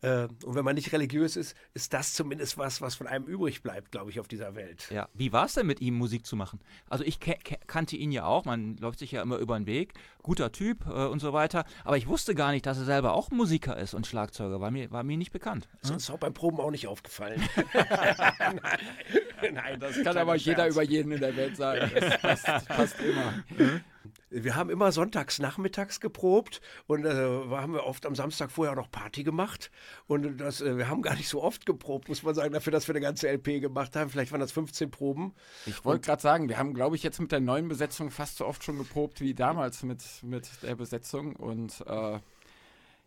Äh, 0.00 0.28
und 0.44 0.54
wenn 0.54 0.64
man 0.64 0.76
nicht 0.76 0.92
religiös 0.92 1.36
ist, 1.36 1.56
ist 1.74 1.92
das 1.92 2.14
zumindest 2.14 2.56
was, 2.56 2.80
was 2.80 2.94
von 2.94 3.08
einem 3.08 3.24
übrig 3.24 3.62
bleibt, 3.62 3.90
glaube 3.90 4.10
ich, 4.10 4.20
auf 4.20 4.28
dieser 4.28 4.54
Welt. 4.54 4.88
Ja, 4.90 5.08
wie 5.14 5.32
war 5.32 5.46
es 5.46 5.54
denn 5.54 5.66
mit 5.66 5.80
ihm, 5.80 5.94
Musik 5.94 6.24
zu 6.24 6.36
machen? 6.36 6.60
Also 6.88 7.02
ich 7.04 7.18
kannte 7.18 7.96
ihn 7.96 8.12
ja 8.12 8.26
auch, 8.26 8.44
man 8.44 8.76
läuft 8.76 9.00
sich 9.00 9.10
ja 9.10 9.22
immer 9.22 9.38
über 9.38 9.58
den 9.58 9.66
Weg, 9.66 9.94
guter 10.22 10.52
Typ 10.52 10.86
äh, 10.86 11.06
und 11.06 11.18
so 11.18 11.32
weiter, 11.32 11.64
aber 11.84 11.96
ich 11.96 12.06
wusste 12.06 12.34
gar 12.34 12.43
gar 12.44 12.52
nicht, 12.52 12.66
dass 12.66 12.76
er 12.76 12.84
selber 12.84 13.14
auch 13.14 13.30
Musiker 13.30 13.78
ist 13.78 13.94
und 13.94 14.06
Schlagzeuger. 14.06 14.60
War 14.60 14.70
mir, 14.70 14.90
war 14.90 15.02
mir 15.02 15.16
nicht 15.16 15.32
bekannt. 15.32 15.66
Das 15.80 15.92
ist 15.92 16.10
auch 16.10 16.18
beim 16.18 16.34
Proben 16.34 16.60
auch 16.60 16.70
nicht 16.70 16.86
aufgefallen. 16.86 17.42
nein, 17.72 18.60
nein, 19.54 19.80
das 19.80 20.02
kann 20.02 20.18
aber 20.18 20.34
jeder 20.34 20.68
über 20.68 20.82
jeden 20.82 21.12
in 21.12 21.20
der 21.20 21.34
Welt 21.36 21.56
sagen. 21.56 21.90
Das 21.94 22.20
passt, 22.44 22.68
passt 22.68 23.00
immer. 23.00 23.42
Wir 24.28 24.56
haben 24.56 24.68
immer 24.68 24.92
sonntags 24.92 25.38
nachmittags 25.38 26.00
geprobt 26.00 26.60
und 26.86 27.06
äh, 27.06 27.14
haben 27.14 27.72
wir 27.72 27.84
oft 27.84 28.04
am 28.04 28.14
Samstag 28.14 28.50
vorher 28.50 28.72
auch 28.72 28.76
noch 28.76 28.90
Party 28.90 29.22
gemacht. 29.22 29.70
Und 30.06 30.36
das, 30.38 30.60
äh, 30.60 30.76
wir 30.76 30.90
haben 30.90 31.00
gar 31.00 31.14
nicht 31.14 31.30
so 31.30 31.42
oft 31.42 31.64
geprobt, 31.64 32.10
muss 32.10 32.24
man 32.24 32.34
sagen, 32.34 32.52
dafür, 32.52 32.72
dass 32.72 32.88
wir 32.88 32.94
eine 32.94 33.00
ganze 33.00 33.28
LP 33.28 33.62
gemacht 33.62 33.96
haben. 33.96 34.10
Vielleicht 34.10 34.32
waren 34.32 34.40
das 34.40 34.52
15 34.52 34.90
Proben. 34.90 35.32
Ich 35.64 35.82
wollte 35.84 36.04
gerade 36.04 36.20
sagen, 36.20 36.50
wir 36.50 36.58
haben, 36.58 36.74
glaube 36.74 36.96
ich, 36.96 37.02
jetzt 37.02 37.20
mit 37.20 37.32
der 37.32 37.40
neuen 37.40 37.68
Besetzung 37.68 38.10
fast 38.10 38.36
so 38.36 38.44
oft 38.44 38.62
schon 38.64 38.76
geprobt 38.76 39.22
wie 39.22 39.32
damals 39.32 39.82
mit, 39.82 40.02
mit 40.22 40.50
der 40.62 40.74
Besetzung. 40.74 41.36
Und 41.36 41.82
äh, 41.86 42.18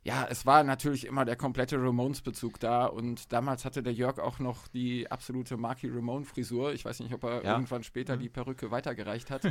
ja, 0.07 0.25
es 0.29 0.45
war 0.45 0.63
natürlich 0.63 1.05
immer 1.05 1.25
der 1.25 1.35
komplette 1.35 1.75
Ramones-Bezug 1.75 2.61
da 2.61 2.85
und 2.85 3.33
damals 3.33 3.65
hatte 3.65 3.83
der 3.83 3.91
Jörg 3.91 4.19
auch 4.19 4.39
noch 4.39 4.69
die 4.69 5.11
absolute 5.11 5.57
Marky 5.57 5.89
Ramone-Frisur. 5.89 6.71
Ich 6.71 6.85
weiß 6.85 7.01
nicht, 7.01 7.13
ob 7.13 7.25
er 7.25 7.43
ja. 7.43 7.51
irgendwann 7.51 7.83
später 7.83 8.15
mhm. 8.15 8.21
die 8.21 8.29
Perücke 8.29 8.71
weitergereicht 8.71 9.29
hat, 9.29 9.41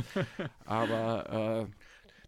aber 0.65 1.67
äh, 1.69 1.71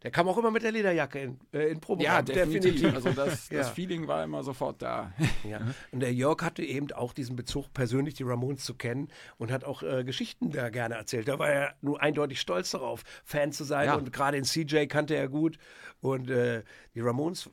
der 0.04 0.12
kam 0.12 0.28
auch 0.28 0.38
immer 0.38 0.52
mit 0.52 0.64
der 0.64 0.72
Lederjacke 0.72 1.20
in, 1.20 1.40
äh, 1.54 1.70
in 1.70 1.80
Probe. 1.80 2.04
Ja, 2.04 2.22
definitiv. 2.22 2.82
definitiv. 2.82 2.96
Also 2.96 3.12
das, 3.12 3.50
das 3.52 3.70
Feeling 3.70 4.08
war 4.08 4.24
immer 4.24 4.44
sofort 4.44 4.82
da. 4.82 5.14
Ja. 5.48 5.62
Und 5.92 6.00
der 6.00 6.14
Jörg 6.14 6.42
hatte 6.42 6.64
eben 6.64 6.92
auch 6.92 7.14
diesen 7.14 7.36
Bezug, 7.36 7.74
persönlich 7.74 8.14
die 8.14 8.24
Ramones 8.24 8.64
zu 8.64 8.76
kennen 8.76 9.10
und 9.38 9.52
hat 9.52 9.64
auch 9.64 9.84
äh, 9.84 10.04
Geschichten 10.04 10.52
da 10.52 10.70
gerne 10.70 10.96
erzählt. 10.96 11.28
Da 11.28 11.40
war 11.40 11.50
er 11.50 11.76
nur 11.82 12.02
eindeutig 12.02 12.40
stolz 12.40 12.72
darauf, 12.72 13.04
Fan 13.26 13.52
zu 13.52 13.64
sein. 13.64 13.88
Ja. 13.88 13.96
Und 13.96 14.14
gerade 14.14 14.38
in 14.38 14.44
CJ 14.44 14.86
kannte 14.86 15.16
er 15.16 15.28
gut. 15.28 15.58
Und 16.02 16.30
äh, 16.30 16.64
die 16.96 17.02
Ramones 17.02 17.50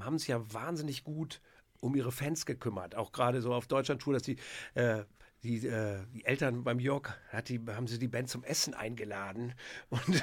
haben 0.00 0.18
sich 0.18 0.28
ja 0.28 0.40
wahnsinnig 0.52 1.02
gut 1.02 1.40
um 1.80 1.94
ihre 1.94 2.12
Fans 2.12 2.46
gekümmert. 2.46 2.94
Auch 2.94 3.12
gerade 3.12 3.42
so 3.42 3.52
auf 3.52 3.66
Deutschland-Tour, 3.66 4.14
dass 4.14 4.22
die 4.22 4.36
äh, 4.74 5.04
die, 5.44 5.66
äh, 5.66 5.98
die 6.14 6.24
Eltern 6.24 6.64
beim 6.64 6.80
hat 6.80 7.48
die, 7.48 7.60
haben 7.68 7.86
sie 7.86 7.98
die 7.98 8.08
Band 8.08 8.28
zum 8.28 8.42
Essen 8.42 8.74
eingeladen. 8.74 9.54
Und, 9.90 10.22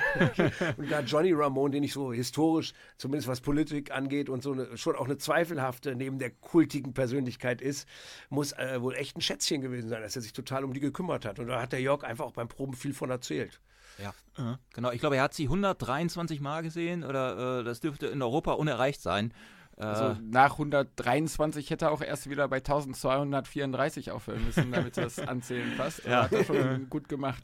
und 0.78 0.92
da 0.92 1.02
Johnny 1.02 1.32
Ramone, 1.32 1.72
den 1.72 1.84
ich 1.84 1.94
so 1.94 2.12
historisch, 2.12 2.74
zumindest 2.98 3.28
was 3.28 3.40
Politik 3.42 3.92
angeht 3.92 4.30
und 4.30 4.44
so 4.44 4.52
eine, 4.52 4.78
schon 4.78 4.96
auch 4.96 5.06
eine 5.06 5.18
zweifelhafte 5.18 5.96
neben 5.96 6.20
der 6.20 6.32
kultigen 6.32 6.94
Persönlichkeit 6.94 7.62
ist, 7.62 7.88
muss 8.30 8.52
äh, 8.54 8.82
wohl 8.82 8.96
echt 8.96 9.18
ein 9.18 9.22
Schätzchen 9.22 9.62
gewesen 9.62 9.90
sein, 9.90 10.02
dass 10.02 10.16
er 10.16 10.22
sich 10.22 10.34
total 10.34 10.64
um 10.64 10.74
die 10.74 10.80
gekümmert 10.80 11.26
hat. 11.26 11.40
Und 11.40 11.48
da 11.48 11.62
hat 11.62 11.72
der 11.72 11.82
York 11.82 12.04
einfach 12.04 12.26
auch 12.26 12.34
beim 12.34 12.48
Proben 12.48 12.74
viel 12.74 12.94
von 12.94 13.10
erzählt. 13.10 13.62
Ja, 13.98 14.14
mhm. 14.38 14.58
genau. 14.74 14.92
Ich 14.92 15.00
glaube, 15.00 15.18
er 15.18 15.24
hat 15.24 15.34
sie 15.34 15.44
123 15.44 16.42
Mal 16.42 16.64
gesehen 16.64 17.04
oder 17.04 17.60
äh, 17.60 17.64
das 17.64 17.80
dürfte 17.80 18.08
in 18.08 18.22
Europa 18.22 18.54
unerreicht 18.54 19.02
sein. 19.02 19.34
Also 19.82 20.06
äh. 20.06 20.16
nach 20.22 20.54
123 20.54 21.70
hätte 21.70 21.86
er 21.86 21.92
auch 21.92 22.02
erst 22.02 22.30
wieder 22.30 22.48
bei 22.48 22.58
1234 22.58 24.12
aufhören 24.12 24.46
müssen, 24.46 24.72
damit 24.72 24.96
das 24.96 25.20
Anzählen 25.28 25.76
passt. 25.76 26.06
Ja. 26.06 26.24
Hat 26.24 26.32
er 26.32 26.44
schon 26.44 26.88
gut 26.90 27.10
gemacht. 27.10 27.44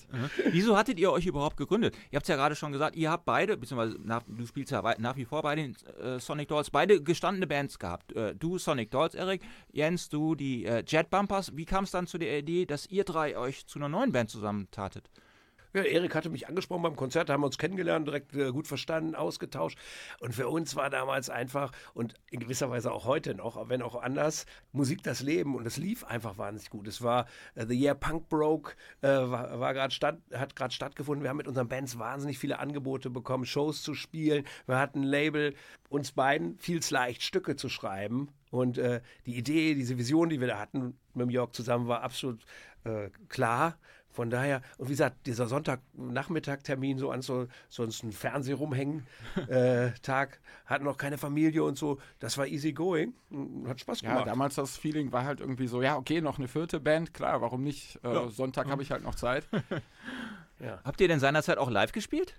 Wieso 0.52 0.78
hattet 0.78 1.00
ihr 1.00 1.12
euch 1.12 1.26
überhaupt 1.26 1.58
gegründet? 1.58 1.96
Ihr 2.12 2.18
habt 2.18 2.26
es 2.26 2.30
ja 2.30 2.36
gerade 2.36 2.56
schon 2.56 2.72
gesagt, 2.72 2.96
ihr 2.96 3.10
habt 3.10 3.26
beide, 3.26 3.58
beziehungsweise 3.58 3.98
nach, 4.04 4.24
du 4.28 4.46
spielst 4.46 4.72
ja 4.72 4.84
nach 5.00 5.16
wie 5.16 5.26
vor 5.26 5.42
bei 5.42 5.56
den 5.56 5.76
äh, 6.02 6.20
Sonic 6.20 6.50
Dolls, 6.50 6.70
beide 6.70 7.02
gestandene 7.02 7.48
Bands 7.48 7.80
gehabt. 7.80 8.14
Äh, 8.14 8.36
du 8.36 8.58
Sonic 8.58 8.92
Dolls, 8.92 9.16
Erik, 9.16 9.42
Jens, 9.72 10.10
du 10.10 10.36
die 10.36 10.66
äh, 10.66 10.84
Jet 10.86 11.10
Bumpers. 11.10 11.56
Wie 11.56 11.66
kam 11.66 11.86
es 11.86 11.92
dann 11.92 12.06
zu 12.06 12.18
der 12.18 12.38
Idee, 12.38 12.66
dass 12.66 12.86
ihr 12.88 13.04
drei 13.04 13.38
euch 13.38 13.66
zu 13.66 13.80
einer 13.80 13.90
neuen 13.90 14.12
Band 14.12 14.30
zusammentatet? 14.30 15.10
Ja, 15.78 15.84
Erik 15.84 16.16
hatte 16.16 16.32
mich 16.32 16.48
angesprochen 16.48 16.82
beim 16.82 16.96
Konzert, 16.96 17.30
haben 17.30 17.42
wir 17.42 17.46
uns 17.46 17.60
kennengelernt, 17.60 18.08
direkt 18.08 18.36
äh, 18.36 18.52
gut 18.52 18.68
verstanden, 18.68 19.14
ausgetauscht. 19.14 19.78
Und 20.20 20.34
für 20.34 20.48
uns 20.48 20.76
war 20.76 20.90
damals 20.90 21.30
einfach 21.30 21.72
und 21.94 22.16
in 22.32 22.40
gewisser 22.40 22.72
Weise 22.72 22.92
auch 22.92 23.06
heute 23.06 23.36
noch, 23.36 23.70
wenn 23.70 23.84
auch 23.84 24.02
anders, 24.02 24.48
Musik 24.72 25.04
das 25.04 25.22
Leben 25.22 25.56
und 25.56 25.68
es 25.68 25.78
lief 25.78 26.04
einfach 26.04 26.40
wahnsinnig 26.40 26.72
gut. 26.72 26.88
Es 26.88 27.04
war 27.04 27.28
uh, 27.56 27.66
The 27.68 27.76
Year 27.76 27.94
Punk 27.94 28.28
Broke, 28.28 28.74
äh, 29.04 29.08
war, 29.08 29.60
war 29.60 29.76
grad 29.76 29.94
statt, 29.94 30.18
hat 30.34 30.56
gerade 30.56 30.74
stattgefunden. 30.74 31.22
Wir 31.22 31.30
haben 31.30 31.38
mit 31.38 31.48
unseren 31.48 31.68
Bands 31.68 32.00
wahnsinnig 32.00 32.40
viele 32.40 32.58
Angebote 32.58 33.12
bekommen, 33.12 33.46
Shows 33.46 33.84
zu 33.84 33.94
spielen. 33.94 34.46
Wir 34.66 34.80
hatten 34.80 35.02
ein 35.02 35.08
Label, 35.08 35.54
uns 35.90 36.12
beiden 36.12 36.58
fiel 36.58 36.80
es 36.80 36.90
leicht, 36.90 37.22
Stücke 37.22 37.56
zu 37.56 37.70
schreiben. 37.70 38.30
Und 38.50 38.80
äh, 38.80 39.02
die 39.28 39.36
Idee, 39.36 39.76
diese 39.76 40.00
Vision, 40.00 40.30
die 40.30 40.40
wir 40.40 40.48
da 40.48 40.58
hatten 40.58 40.98
mit 41.14 41.28
dem 41.28 41.30
Jörg 41.30 41.52
zusammen, 41.52 41.88
war 41.88 42.02
absolut 42.02 42.44
äh, 42.84 43.12
klar. 43.30 43.78
Von 44.18 44.32
daher, 44.32 44.64
und 44.80 44.88
wie 44.88 44.94
gesagt, 44.94 45.28
dieser 45.28 45.46
Sonntagnachmittag-Termin 45.46 46.98
so 46.98 47.12
an 47.12 47.22
so, 47.22 47.46
sonst 47.70 48.02
ein 48.02 48.12
Fernseh 48.12 48.54
rumhängen 48.54 49.06
äh, 49.48 49.92
Tag, 50.02 50.40
hatten 50.66 50.86
noch 50.86 50.98
keine 50.98 51.20
Familie 51.20 51.64
und 51.64 51.78
so, 51.78 52.00
das 52.18 52.36
war 52.40 52.48
easy 52.48 52.74
going, 52.74 53.14
hat 53.68 53.80
Spaß 53.80 54.02
gemacht. 54.02 54.22
Ja, 54.22 54.26
damals 54.26 54.56
das 54.56 54.76
Feeling 54.76 55.12
war 55.12 55.24
halt 55.24 55.40
irgendwie 55.40 55.68
so, 55.68 55.84
ja, 55.84 55.98
okay, 55.98 56.20
noch 56.20 56.40
eine 56.40 56.48
vierte 56.48 56.80
Band, 56.80 57.14
klar, 57.14 57.42
warum 57.42 57.62
nicht? 57.62 58.00
Äh, 58.04 58.12
ja. 58.12 58.28
Sonntag 58.30 58.72
habe 58.72 58.82
ich 58.82 58.90
halt 58.90 59.04
noch 59.04 59.14
Zeit. 59.14 59.48
ja. 60.60 60.80
Habt 60.84 61.00
ihr 61.00 61.08
denn 61.08 61.20
seinerzeit 61.20 61.60
auch 61.60 61.70
live 61.70 61.92
gespielt? 61.92 62.34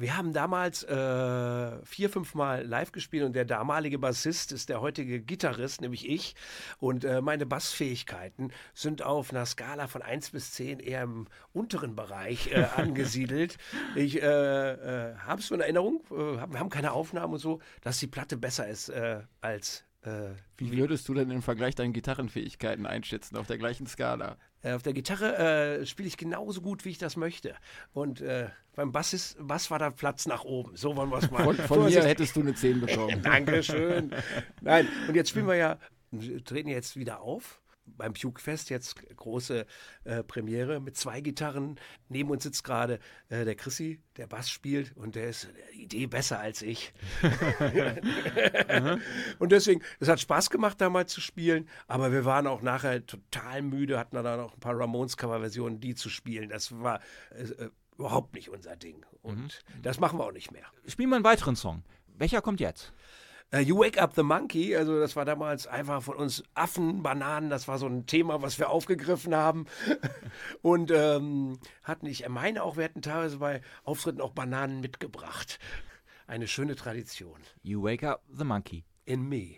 Wir 0.00 0.16
haben 0.16 0.32
damals 0.32 0.82
äh, 0.84 1.84
vier, 1.84 2.08
fünf 2.08 2.34
Mal 2.34 2.64
live 2.64 2.90
gespielt 2.90 3.22
und 3.22 3.34
der 3.34 3.44
damalige 3.44 3.98
Bassist 3.98 4.50
ist 4.50 4.70
der 4.70 4.80
heutige 4.80 5.20
Gitarrist, 5.20 5.82
nämlich 5.82 6.08
ich. 6.08 6.34
Und 6.78 7.04
äh, 7.04 7.20
meine 7.20 7.44
Bassfähigkeiten 7.44 8.50
sind 8.72 9.02
auf 9.02 9.30
einer 9.30 9.44
Skala 9.44 9.88
von 9.88 10.00
1 10.00 10.30
bis 10.30 10.52
10 10.52 10.80
eher 10.80 11.02
im 11.02 11.26
unteren 11.52 11.96
Bereich 11.96 12.50
äh, 12.50 12.64
angesiedelt. 12.76 13.58
Ich 13.94 14.22
äh, 14.22 14.26
äh, 14.26 15.16
habe 15.16 15.42
es 15.42 15.50
in 15.50 15.60
Erinnerung, 15.60 16.02
äh, 16.10 16.14
wir 16.14 16.58
haben 16.58 16.70
keine 16.70 16.92
Aufnahmen 16.92 17.34
und 17.34 17.40
so, 17.40 17.60
dass 17.82 17.98
die 17.98 18.06
Platte 18.06 18.38
besser 18.38 18.68
ist 18.68 18.90
als 19.42 19.84
Äh, 20.02 20.30
Wie 20.56 20.72
würdest 20.76 21.08
du 21.08 21.14
denn 21.14 21.30
im 21.30 21.42
Vergleich 21.42 21.74
deine 21.74 21.92
Gitarrenfähigkeiten 21.92 22.86
einschätzen 22.86 23.36
auf 23.36 23.46
der 23.46 23.58
gleichen 23.58 23.86
Skala? 23.86 24.36
Äh, 24.62 24.72
auf 24.72 24.82
der 24.82 24.94
Gitarre 24.94 25.36
äh, 25.80 25.86
spiele 25.86 26.08
ich 26.08 26.16
genauso 26.16 26.62
gut, 26.62 26.84
wie 26.84 26.90
ich 26.90 26.98
das 26.98 27.16
möchte. 27.16 27.54
Und 27.92 28.20
äh, 28.20 28.48
beim 28.74 28.92
Bass, 28.92 29.12
ist, 29.12 29.36
Bass 29.46 29.70
war 29.70 29.78
da 29.78 29.90
Platz 29.90 30.26
nach 30.26 30.44
oben. 30.44 30.74
So 30.76 30.96
wollen 30.96 31.10
wir 31.10 31.18
es 31.18 31.30
mal. 31.30 31.44
Von, 31.44 31.56
von 31.56 31.84
mir 31.84 32.02
hättest 32.04 32.34
du 32.36 32.40
eine 32.40 32.54
10 32.54 32.80
bekommen. 32.80 33.20
Dankeschön. 33.22 34.14
Nein, 34.62 34.88
und 35.06 35.14
jetzt 35.14 35.30
spielen 35.30 35.46
wir 35.46 35.56
ja, 35.56 35.78
wir 36.10 36.42
treten 36.42 36.68
jetzt 36.68 36.96
wieder 36.96 37.20
auf. 37.20 37.60
Beim 37.96 38.14
Puke 38.14 38.40
Fest 38.40 38.70
jetzt 38.70 38.96
große 39.16 39.66
äh, 40.04 40.22
Premiere 40.22 40.80
mit 40.80 40.96
zwei 40.96 41.20
Gitarren. 41.20 41.78
Neben 42.08 42.30
uns 42.30 42.42
sitzt 42.42 42.64
gerade 42.64 42.98
äh, 43.28 43.44
der 43.44 43.54
Chrissy, 43.54 44.00
der 44.16 44.26
Bass 44.26 44.50
spielt 44.50 44.96
und 44.96 45.14
der 45.14 45.28
ist 45.28 45.48
die 45.74 45.82
Idee 45.82 46.06
besser 46.06 46.38
als 46.38 46.62
ich. 46.62 46.92
und 49.38 49.52
deswegen, 49.52 49.82
es 49.98 50.08
hat 50.08 50.20
Spaß 50.20 50.50
gemacht, 50.50 50.80
damals 50.80 51.12
zu 51.12 51.20
spielen, 51.20 51.68
aber 51.86 52.12
wir 52.12 52.24
waren 52.24 52.46
auch 52.46 52.62
nachher 52.62 53.04
total 53.04 53.62
müde, 53.62 53.98
hatten 53.98 54.16
dann 54.16 54.40
auch 54.40 54.54
ein 54.54 54.60
paar 54.60 54.78
Ramones-Cover-Versionen, 54.78 55.80
die 55.80 55.94
zu 55.94 56.08
spielen. 56.08 56.48
Das 56.48 56.80
war 56.80 57.00
äh, 57.30 57.42
äh, 57.42 57.70
überhaupt 57.98 58.34
nicht 58.34 58.48
unser 58.48 58.76
Ding. 58.76 59.04
Und 59.22 59.62
das 59.82 60.00
machen 60.00 60.18
wir 60.18 60.24
auch 60.24 60.32
nicht 60.32 60.50
mehr. 60.50 60.64
Spielen 60.86 61.10
wir 61.10 61.16
einen 61.16 61.24
weiteren 61.24 61.56
Song. 61.56 61.82
Welcher 62.16 62.42
kommt 62.42 62.60
jetzt? 62.60 62.92
Uh, 63.52 63.58
you 63.58 63.74
Wake 63.76 64.00
Up 64.00 64.14
the 64.14 64.22
Monkey, 64.22 64.76
also 64.76 65.00
das 65.00 65.16
war 65.16 65.24
damals 65.24 65.66
einfach 65.66 66.04
von 66.04 66.14
uns 66.14 66.44
Affen, 66.54 67.02
Bananen, 67.02 67.50
das 67.50 67.66
war 67.66 67.78
so 67.78 67.86
ein 67.86 68.06
Thema, 68.06 68.42
was 68.42 68.60
wir 68.60 68.70
aufgegriffen 68.70 69.34
haben. 69.34 69.66
Und 70.62 70.92
ähm, 70.92 71.58
hatten, 71.82 72.06
ich 72.06 72.28
meine 72.28 72.62
auch, 72.62 72.76
wir 72.76 72.84
hätten 72.84 73.02
teilweise 73.02 73.38
bei 73.38 73.60
Auftritten 73.82 74.20
auch 74.20 74.30
Bananen 74.30 74.80
mitgebracht. 74.80 75.58
Eine 76.28 76.46
schöne 76.46 76.76
Tradition. 76.76 77.40
You 77.62 77.82
Wake 77.82 78.04
Up 78.04 78.22
the 78.32 78.44
Monkey. 78.44 78.84
In 79.04 79.28
me. 79.28 79.56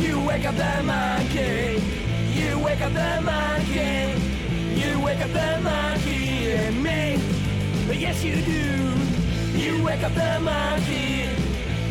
You 0.00 0.26
wake 0.26 0.46
up 0.46 0.56
the 0.56 0.82
monkey. 0.82 1.82
You 2.34 2.58
wake 2.64 2.80
up 2.80 2.92
the 2.94 3.20
monkey. 3.20 4.14
You 4.74 5.04
wake 5.04 5.20
up 5.20 5.32
the 5.32 5.60
monkey 5.62 6.52
and 6.52 6.82
me. 6.82 7.29
Yes, 7.92 8.24
you 8.24 8.36
do. 8.36 9.58
You 9.58 9.82
wake 9.84 10.02
up 10.02 10.14
the 10.14 10.40
monkey. 10.40 11.28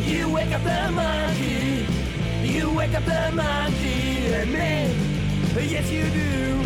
You 0.04 0.30
wake 0.30 0.52
up 0.52 0.62
the 0.64 0.90
monkey. 0.92 1.86
You 2.42 2.70
wake 2.74 2.94
up 2.94 3.04
the 3.04 3.30
monkey 3.34 4.34
and 4.34 4.52
me. 4.52 5.70
Yes, 5.70 5.90
you 5.90 6.04
do. 6.10 6.64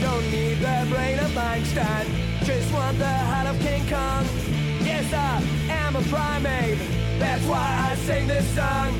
Don't 0.00 0.30
need 0.30 0.58
the 0.58 0.86
brain 0.90 1.18
of 1.18 1.36
Einstein. 1.36 2.06
Just 2.44 2.72
want 2.72 2.98
the 2.98 3.06
heart 3.06 3.48
of 3.48 3.60
King 3.60 3.82
Kong. 3.88 4.24
Yes, 4.84 5.12
I 5.12 5.42
am 5.70 5.96
a 5.96 6.02
primate. 6.02 6.78
That's 7.18 7.44
why 7.46 7.90
I 7.90 7.96
sing 8.06 8.26
this 8.26 8.46
song. 8.54 8.94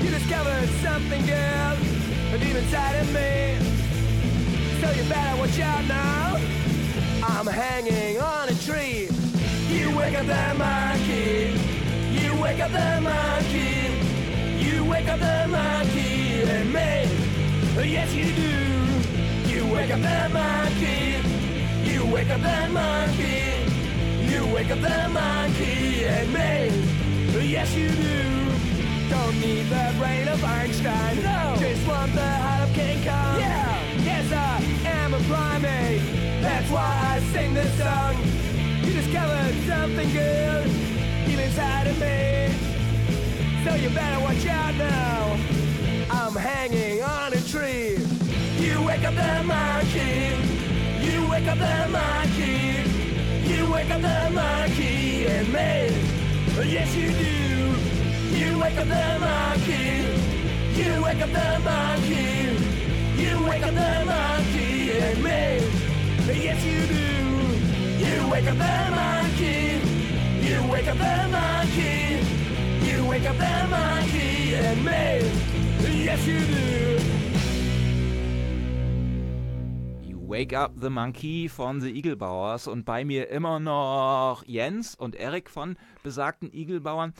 You 0.00 0.10
discovered 0.10 0.68
something 0.82 1.26
good 1.26 1.98
deep 2.40 2.54
inside 2.56 2.94
of 3.00 3.12
me. 3.12 3.58
So 4.80 4.90
you 4.92 5.08
better 5.08 5.38
watch 5.38 5.58
out 5.58 5.84
now. 5.86 6.57
I'm 7.28 7.46
hanging 7.46 8.18
on 8.18 8.48
a 8.48 8.54
tree. 8.54 9.08
You 9.68 9.94
wake 9.96 10.16
up 10.18 10.26
the 10.26 10.54
monkey. 10.56 11.60
You 12.10 12.40
wake 12.40 12.60
up 12.60 12.72
the 12.72 13.00
monkey. 13.00 14.64
You 14.64 14.84
wake 14.84 15.08
up 15.08 15.20
the 15.20 15.46
monkey 15.48 16.42
and 16.42 16.72
me. 16.72 17.90
Yes, 17.92 18.12
you 18.14 18.32
do. 18.32 19.52
You 19.52 19.72
wake 19.72 19.90
up 19.90 20.00
the 20.00 20.28
monkey. 20.32 21.20
You 21.88 22.06
wake 22.06 22.30
up 22.30 22.40
the 22.40 22.68
monkey. 22.72 23.38
You 24.32 24.46
wake 24.54 24.70
up 24.70 24.80
the 24.80 25.08
monkey 25.10 26.04
and 26.06 26.32
me. 26.32 27.50
Yes, 27.50 27.74
you 27.74 27.88
do. 27.88 29.10
Don't 29.10 29.38
need 29.40 29.66
the 29.68 29.94
brain 29.98 30.28
of 30.28 30.42
Einstein. 30.42 31.22
No. 31.22 31.56
Just 31.60 31.86
want 31.86 32.12
the 32.14 32.30
heart 32.44 32.68
of 32.68 32.74
King 32.74 32.96
Kong. 33.04 33.38
Yeah. 33.38 34.02
Yes, 34.02 34.32
I 34.32 34.88
am 34.88 35.14
a 35.14 35.20
primate. 35.20 36.27
That's 36.40 36.70
why 36.70 37.00
I 37.12 37.20
sing 37.32 37.54
this 37.54 37.72
song. 37.78 38.14
You 38.84 38.92
discovered 38.92 39.54
something 39.66 40.10
good 40.12 40.64
deep 41.26 41.38
inside 41.38 41.86
of 41.88 41.98
me. 42.00 42.54
So 43.64 43.74
you 43.74 43.90
better 43.90 44.20
watch 44.22 44.46
out 44.46 44.74
now. 44.76 45.36
I'm 46.10 46.34
hanging 46.34 47.02
on 47.02 47.32
a 47.32 47.40
tree. 47.42 47.98
You 48.58 48.82
wake 48.82 49.04
up 49.04 49.14
the 49.14 49.42
monkey. 49.44 50.34
You 51.04 51.28
wake 51.28 51.48
up 51.48 51.58
the 51.58 51.88
monkey. 51.90 52.98
You 53.48 53.70
wake 53.72 53.90
up 53.90 54.00
the 54.00 54.30
monkey 54.30 55.26
and 55.26 55.48
me. 55.52 56.70
Yes, 56.70 56.94
you 56.94 57.10
do. 57.12 58.38
You 58.38 58.58
wake 58.58 58.78
up 58.78 58.86
the 58.86 59.18
monkey. 59.20 59.88
You 60.80 61.02
wake 61.02 61.22
up 61.22 61.32
the 61.32 61.60
monkey. 61.64 62.38
You 63.22 63.44
wake 63.48 63.62
up 63.64 63.74
the 63.74 64.04
monkey 64.06 64.92
and 64.92 65.22
me. 65.24 65.87
Yes, 66.28 66.62
you 66.62 66.86
do. 66.86 67.04
You 68.04 68.28
wake 68.28 68.46
up 68.46 68.58
the 68.58 68.90
monkey. 68.94 69.80
You 70.46 70.70
wake 70.70 70.86
up 70.86 70.98
the 70.98 71.28
monkey. 71.30 72.20
You 72.86 73.06
wake 73.06 73.26
up 73.26 73.36
the 73.38 73.66
monkey 73.70 74.54
and 74.54 74.84
me. 74.84 76.04
Yes, 76.04 76.26
you 76.26 76.40
do. 76.40 76.98
You 80.06 80.18
Wake 80.20 80.52
Up 80.52 80.72
the 80.78 80.90
Monkey 80.90 81.48
von 81.48 81.80
The 81.80 81.90
Igelbauers 81.98 82.66
und 82.68 82.84
bei 82.84 83.06
mir 83.06 83.30
immer 83.30 83.58
noch 83.58 84.44
Jens 84.46 84.94
und 84.94 85.16
Erik 85.16 85.48
von 85.48 85.76
besagten 86.02 86.52
Igelbauern. 86.52 87.14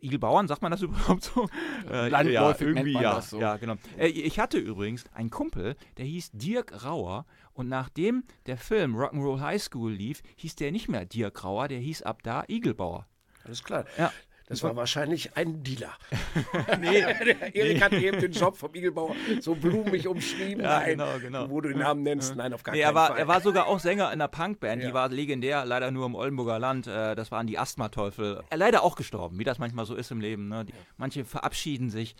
Igelbauern, 0.00 0.48
sagt 0.48 0.62
man 0.62 0.72
das 0.72 0.82
überhaupt 0.82 1.22
so? 1.24 1.48
Äh, 1.90 2.08
Landläufig 2.08 2.74
nennt 2.74 2.92
man 2.92 3.02
ja, 3.02 3.14
das 3.14 3.30
so. 3.30 3.40
Ja, 3.40 3.56
genau. 3.56 3.74
Äh, 3.96 4.08
ich 4.08 4.38
hatte 4.40 4.58
übrigens 4.58 5.04
einen 5.14 5.30
Kumpel, 5.30 5.76
der 5.96 6.04
hieß 6.04 6.32
Dirk 6.32 6.84
Rauer 6.84 7.24
und 7.58 7.68
nachdem 7.68 8.22
der 8.46 8.56
Film 8.56 8.94
Rock'n'Roll 8.96 9.40
High 9.40 9.60
School 9.60 9.92
lief, 9.92 10.22
hieß 10.36 10.54
der 10.56 10.70
nicht 10.70 10.88
mehr 10.88 11.04
Dirk 11.04 11.42
Rauer, 11.44 11.66
der 11.68 11.78
hieß 11.80 12.02
ab 12.02 12.22
da 12.22 12.44
Igelbauer. 12.48 13.06
Alles 13.44 13.64
klar. 13.64 13.84
Ja. 13.98 14.12
Das 14.46 14.62
war 14.62 14.74
wahrscheinlich 14.76 15.36
ein 15.36 15.62
Dealer. 15.62 15.92
Nee, 16.80 17.00
Der 17.02 17.54
Erik 17.54 17.82
hat 17.82 17.92
eben 17.92 18.18
den 18.20 18.32
Job 18.32 18.56
vom 18.56 18.74
Igelbauer 18.74 19.14
so 19.40 19.54
blumig 19.54 20.06
umschrieben. 20.08 20.62
Ja, 20.64 20.78
Nein, 20.78 20.90
genau, 20.90 21.18
genau. 21.20 21.50
Wo 21.50 21.60
du 21.60 21.68
den 21.68 21.78
Namen 21.80 22.02
nennst. 22.02 22.34
Nein, 22.36 22.54
auf 22.54 22.62
gar 22.62 22.72
Nee, 22.74 22.80
keinen 22.80 22.90
er 22.90 22.94
war, 22.94 23.08
Fall. 23.08 23.18
er 23.18 23.28
war 23.28 23.40
sogar 23.42 23.66
auch 23.66 23.78
Sänger 23.80 24.06
in 24.06 24.12
einer 24.12 24.28
Punkband, 24.28 24.80
Ja. 24.82 24.88
die 24.88 24.94
war 24.94 25.08
legendär, 25.10 25.66
leider 25.66 25.90
nur 25.90 26.06
im 26.06 26.14
Oldenburger 26.14 26.58
Land. 26.58 26.86
Äh, 26.86 27.14
das 27.14 27.30
waren 27.30 27.46
die 27.46 27.58
Asthma-Teufel. 27.58 28.42
Er 28.48 28.56
leider 28.56 28.82
auch 28.84 28.94
gestorben, 28.96 29.38
wie 29.38 29.44
das 29.44 29.58
manchmal 29.58 29.84
so 29.84 29.94
ist 29.96 30.10
im 30.12 30.20
Leben. 30.20 30.48
Ne? 30.48 30.64
Die, 30.64 30.72
manche 30.96 31.24
verabschieden 31.26 31.90
sich. 31.90 32.14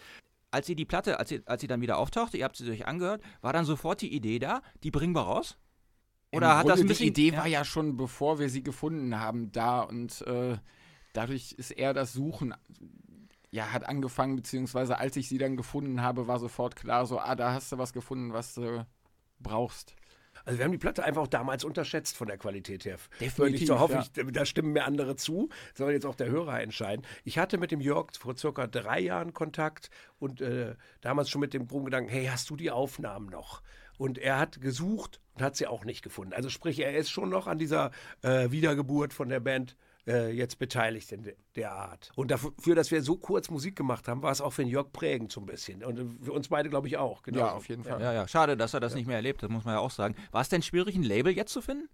Als 0.50 0.66
sie 0.66 0.76
die 0.76 0.84
Platte, 0.84 1.18
als 1.18 1.28
sie, 1.28 1.42
als 1.46 1.60
sie 1.60 1.66
dann 1.66 1.80
wieder 1.80 1.98
auftauchte, 1.98 2.38
ihr 2.38 2.44
habt 2.44 2.56
sie 2.56 2.70
euch 2.70 2.86
angehört, 2.86 3.22
war 3.42 3.52
dann 3.52 3.64
sofort 3.64 4.00
die 4.00 4.14
Idee 4.14 4.38
da, 4.38 4.62
die 4.82 4.90
bringen 4.90 5.14
wir 5.14 5.22
raus? 5.22 5.58
Oder 6.32 6.52
Im 6.52 6.56
hat 6.58 6.68
das 6.68 6.74
Grunde 6.74 6.84
ein 6.84 6.88
bisschen. 6.88 7.14
Die 7.14 7.26
Idee 7.28 7.36
war 7.36 7.46
ja 7.46 7.64
schon, 7.64 7.96
bevor 7.96 8.38
wir 8.38 8.48
sie 8.48 8.62
gefunden 8.62 9.18
haben, 9.18 9.52
da 9.52 9.80
und 9.80 10.22
äh, 10.22 10.56
dadurch 11.12 11.52
ist 11.52 11.70
eher 11.70 11.92
das 11.92 12.12
Suchen 12.12 12.54
ja, 13.50 13.72
hat 13.72 13.88
angefangen, 13.88 14.36
beziehungsweise 14.36 14.98
als 14.98 15.16
ich 15.16 15.28
sie 15.28 15.38
dann 15.38 15.56
gefunden 15.56 16.02
habe, 16.02 16.26
war 16.28 16.38
sofort 16.38 16.76
klar, 16.76 17.06
so, 17.06 17.18
ah, 17.18 17.34
da 17.34 17.52
hast 17.52 17.72
du 17.72 17.78
was 17.78 17.92
gefunden, 17.92 18.32
was 18.32 18.54
du 18.54 18.86
brauchst. 19.38 19.94
Also 20.48 20.60
wir 20.60 20.64
haben 20.64 20.72
die 20.72 20.78
Platte 20.78 21.04
einfach 21.04 21.20
auch 21.20 21.28
damals 21.28 21.62
unterschätzt 21.62 22.16
von 22.16 22.26
der 22.26 22.38
Qualität 22.38 22.86
her. 22.86 22.96
Definitiv, 23.20 23.60
ich 23.60 23.66
so 23.66 23.78
hoffe 23.80 24.02
ja. 24.16 24.24
da 24.24 24.46
stimmen 24.46 24.72
mir 24.72 24.86
andere 24.86 25.14
zu. 25.14 25.50
Soll 25.74 25.92
jetzt 25.92 26.06
auch 26.06 26.14
der 26.14 26.30
Hörer 26.30 26.62
entscheiden. 26.62 27.04
Ich 27.24 27.36
hatte 27.36 27.58
mit 27.58 27.70
dem 27.70 27.82
Jörg 27.82 28.16
vor 28.18 28.34
circa 28.34 28.66
drei 28.66 28.98
Jahren 28.98 29.34
Kontakt 29.34 29.90
und 30.18 30.40
äh, 30.40 30.74
damals 31.02 31.28
schon 31.28 31.42
mit 31.42 31.52
dem 31.52 31.68
Grundgedanken, 31.68 32.10
hey, 32.10 32.24
hast 32.32 32.48
du 32.48 32.56
die 32.56 32.70
Aufnahmen 32.70 33.28
noch? 33.28 33.60
Und 33.98 34.16
er 34.16 34.38
hat 34.38 34.62
gesucht 34.62 35.20
und 35.34 35.42
hat 35.42 35.54
sie 35.54 35.66
auch 35.66 35.84
nicht 35.84 36.02
gefunden. 36.02 36.32
Also 36.32 36.48
sprich, 36.48 36.78
er 36.78 36.96
ist 36.96 37.10
schon 37.10 37.28
noch 37.28 37.46
an 37.46 37.58
dieser 37.58 37.90
äh, 38.22 38.50
Wiedergeburt 38.50 39.12
von 39.12 39.28
der 39.28 39.40
Band 39.40 39.76
äh, 40.08 40.30
jetzt 40.30 40.58
beteiligt 40.58 41.12
in 41.12 41.22
de, 41.22 41.36
der 41.54 41.72
Art. 41.72 42.10
Und 42.16 42.30
dafür, 42.30 42.74
dass 42.74 42.90
wir 42.90 43.02
so 43.02 43.16
kurz 43.16 43.50
Musik 43.50 43.76
gemacht 43.76 44.08
haben, 44.08 44.22
war 44.22 44.32
es 44.32 44.40
auch 44.40 44.52
für 44.52 44.62
den 44.62 44.70
Jörg 44.70 44.90
prägend 44.92 45.30
so 45.30 45.40
ein 45.40 45.46
bisschen. 45.46 45.84
Und 45.84 45.98
äh, 45.98 46.24
für 46.24 46.32
uns 46.32 46.48
beide, 46.48 46.70
glaube 46.70 46.88
ich, 46.88 46.96
auch. 46.96 47.22
Genau. 47.22 47.38
Ja, 47.38 47.52
auf 47.52 47.68
jeden 47.68 47.84
Fall. 47.84 48.00
Ja, 48.00 48.12
ja, 48.12 48.26
schade, 48.26 48.56
dass 48.56 48.74
er 48.74 48.80
das 48.80 48.94
nicht 48.94 49.06
mehr 49.06 49.16
erlebt, 49.16 49.42
das 49.42 49.50
muss 49.50 49.64
man 49.64 49.74
ja 49.74 49.80
auch 49.80 49.90
sagen. 49.90 50.16
War 50.32 50.40
es 50.40 50.48
denn 50.48 50.62
schwierig, 50.62 50.96
ein 50.96 51.02
Label 51.02 51.32
jetzt 51.32 51.52
zu 51.52 51.60
finden? 51.60 51.88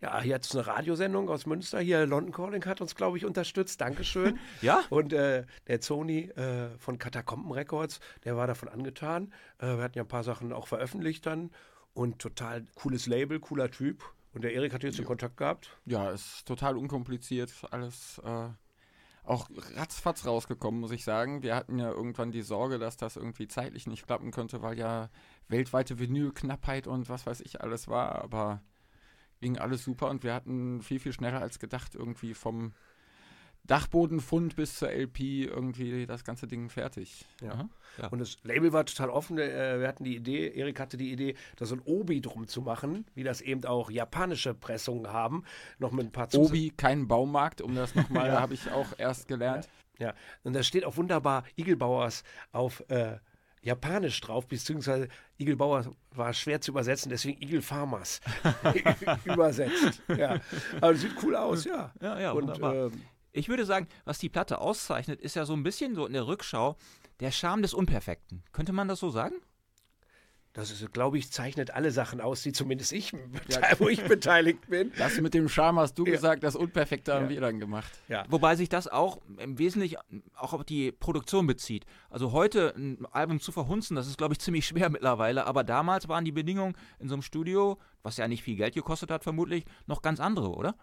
Ja, 0.00 0.20
hier 0.20 0.34
hat 0.34 0.44
es 0.44 0.54
eine 0.54 0.66
Radiosendung 0.66 1.30
aus 1.30 1.46
Münster. 1.46 1.80
Hier, 1.80 2.04
London 2.04 2.32
Calling 2.32 2.64
hat 2.66 2.82
uns, 2.82 2.94
glaube 2.94 3.16
ich, 3.16 3.24
unterstützt. 3.24 3.80
Dankeschön. 3.80 4.38
Ja? 4.60 4.82
Und 4.90 5.12
äh, 5.12 5.44
der 5.66 5.82
Sony 5.82 6.30
äh, 6.30 6.76
von 6.78 6.98
Katakomben 6.98 7.50
Records, 7.52 8.00
der 8.24 8.36
war 8.36 8.46
davon 8.46 8.68
angetan. 8.68 9.32
Äh, 9.58 9.66
wir 9.66 9.78
hatten 9.78 9.96
ja 9.98 10.04
ein 10.04 10.08
paar 10.08 10.24
Sachen 10.24 10.52
auch 10.52 10.66
veröffentlicht 10.66 11.24
dann. 11.26 11.50
Und 11.92 12.18
total 12.18 12.64
cooles 12.74 13.06
Label, 13.06 13.40
cooler 13.40 13.70
Typ. 13.70 14.04
Und 14.34 14.42
der 14.42 14.52
Erik 14.52 14.74
hat 14.74 14.82
jetzt 14.82 14.98
den 14.98 15.04
Kontakt 15.04 15.36
gehabt. 15.36 15.78
Ja, 15.86 16.10
ist 16.10 16.44
total 16.44 16.76
unkompliziert, 16.76 17.52
alles 17.70 18.20
äh, 18.24 18.48
auch 19.22 19.48
ratzfatz 19.76 20.26
rausgekommen, 20.26 20.80
muss 20.80 20.90
ich 20.90 21.04
sagen. 21.04 21.42
Wir 21.42 21.54
hatten 21.54 21.78
ja 21.78 21.90
irgendwann 21.90 22.32
die 22.32 22.42
Sorge, 22.42 22.78
dass 22.78 22.96
das 22.96 23.16
irgendwie 23.16 23.48
zeitlich 23.48 23.86
nicht 23.86 24.06
klappen 24.06 24.32
könnte, 24.32 24.60
weil 24.60 24.78
ja 24.78 25.08
weltweite 25.48 25.98
Vinylknappheit 25.98 26.86
und 26.86 27.08
was 27.08 27.26
weiß 27.26 27.40
ich 27.40 27.60
alles 27.60 27.88
war, 27.88 28.22
aber 28.22 28.60
ging 29.40 29.58
alles 29.58 29.84
super 29.84 30.10
und 30.10 30.24
wir 30.24 30.34
hatten 30.34 30.82
viel, 30.82 30.98
viel 30.98 31.12
schneller 31.12 31.40
als 31.40 31.58
gedacht 31.58 31.94
irgendwie 31.94 32.34
vom 32.34 32.72
Dachbodenfund 33.66 34.56
bis 34.56 34.78
zur 34.78 34.90
LP 34.90 35.20
irgendwie 35.46 36.06
das 36.06 36.22
ganze 36.24 36.46
Ding 36.46 36.68
fertig. 36.68 37.24
Ja. 37.42 37.68
Ja. 38.00 38.08
Und 38.08 38.18
das 38.18 38.36
Label 38.42 38.72
war 38.72 38.84
total 38.84 39.08
offen. 39.10 39.38
Äh, 39.38 39.80
Wir 39.80 39.88
hatten 39.88 40.04
die 40.04 40.16
Idee, 40.16 40.48
Erik 40.54 40.78
hatte 40.80 40.96
die 40.96 41.10
Idee, 41.12 41.34
da 41.56 41.64
so 41.64 41.74
ein 41.76 41.80
Obi 41.84 42.20
drum 42.20 42.46
zu 42.46 42.60
machen, 42.60 43.06
wie 43.14 43.22
das 43.24 43.40
eben 43.40 43.64
auch 43.64 43.90
japanische 43.90 44.52
Pressungen 44.52 45.12
haben. 45.12 45.44
Noch 45.78 45.92
mit 45.92 46.06
ein 46.06 46.12
paar 46.12 46.28
Zusatz- 46.28 46.48
Obi, 46.50 46.72
kein 46.76 47.08
Baumarkt, 47.08 47.60
um 47.62 47.74
das 47.74 47.94
nochmal, 47.94 48.26
Ja. 48.28 48.40
habe 48.40 48.54
ich 48.54 48.70
auch 48.70 48.88
erst 48.98 49.28
gelernt. 49.28 49.68
Ja, 49.98 50.12
und 50.42 50.54
da 50.54 50.62
steht 50.64 50.84
auch 50.84 50.96
wunderbar 50.96 51.44
Igelbauers 51.56 52.24
auf 52.52 52.82
äh, 52.90 53.18
Japanisch 53.62 54.20
drauf, 54.20 54.46
beziehungsweise 54.48 55.08
Igelbauer 55.38 55.86
war 56.10 56.32
schwer 56.34 56.60
zu 56.60 56.72
übersetzen, 56.72 57.08
deswegen 57.10 57.40
Igelfarmers 57.40 58.20
übersetzt. 59.24 60.02
Ja, 60.08 60.40
aber 60.80 60.94
sieht 60.96 61.12
cool 61.22 61.36
aus, 61.36 61.64
ja. 61.64 61.92
Ja, 62.02 62.20
ja, 62.20 62.32
und 62.32 62.42
wunderbar. 62.42 62.74
ähm, 62.74 63.02
Ich 63.36 63.48
würde 63.48 63.64
sagen, 63.66 63.88
was 64.04 64.18
die 64.18 64.28
Platte 64.28 64.60
auszeichnet, 64.60 65.20
ist 65.20 65.34
ja 65.36 65.44
so 65.44 65.54
ein 65.54 65.64
bisschen 65.64 65.94
so 65.96 66.06
in 66.06 66.12
der 66.12 66.26
Rückschau 66.28 66.76
der 67.20 67.32
Charme 67.32 67.62
des 67.62 67.74
Unperfekten. 67.74 68.42
Könnte 68.52 68.72
man 68.72 68.88
das 68.88 69.00
so 69.00 69.10
sagen? 69.10 69.34
das 70.56 70.70
ist, 70.70 70.92
glaube 70.92 71.18
ich, 71.18 71.32
zeichnet 71.32 71.72
alle 71.72 71.90
Sachen 71.90 72.20
aus, 72.20 72.42
die 72.42 72.52
zumindest 72.52 72.92
ich, 72.92 73.12
wo 73.78 73.88
ich 73.88 74.04
beteiligt 74.04 74.68
bin. 74.68 74.92
Das 74.96 75.20
mit 75.20 75.34
dem 75.34 75.48
Charme 75.48 75.80
hast 75.80 75.98
du 75.98 76.06
Ja. 76.06 76.12
gesagt, 76.12 76.44
das 76.44 76.54
Unperfekte 76.54 77.12
haben 77.12 77.24
Ja. 77.24 77.28
wir 77.30 77.40
dann 77.40 77.58
gemacht. 77.58 77.90
Ja. 78.06 78.24
Wobei 78.28 78.54
sich 78.54 78.68
das 78.68 78.86
auch 78.86 79.18
im 79.38 79.58
Wesentlichen 79.58 79.96
auch 80.36 80.52
auf 80.52 80.62
die 80.62 80.92
Produktion 80.92 81.48
bezieht. 81.48 81.86
Also 82.08 82.30
heute 82.30 82.72
ein 82.76 83.04
Album 83.10 83.40
zu 83.40 83.50
verhunzen, 83.50 83.96
das 83.96 84.06
ist, 84.06 84.16
glaube 84.16 84.34
ich, 84.34 84.38
ziemlich 84.38 84.64
schwer 84.64 84.90
mittlerweile. 84.90 85.44
Aber 85.48 85.64
damals 85.64 86.06
waren 86.06 86.24
die 86.24 86.30
Bedingungen 86.30 86.76
in 87.00 87.08
so 87.08 87.16
einem 87.16 87.22
Studio, 87.22 87.80
was 88.04 88.16
ja 88.16 88.28
nicht 88.28 88.44
viel 88.44 88.54
Geld 88.54 88.74
gekostet 88.74 89.10
hat, 89.10 89.24
vermutlich, 89.24 89.64
noch 89.86 90.02
ganz 90.02 90.20
andere, 90.20 90.50
oder? 90.54 90.76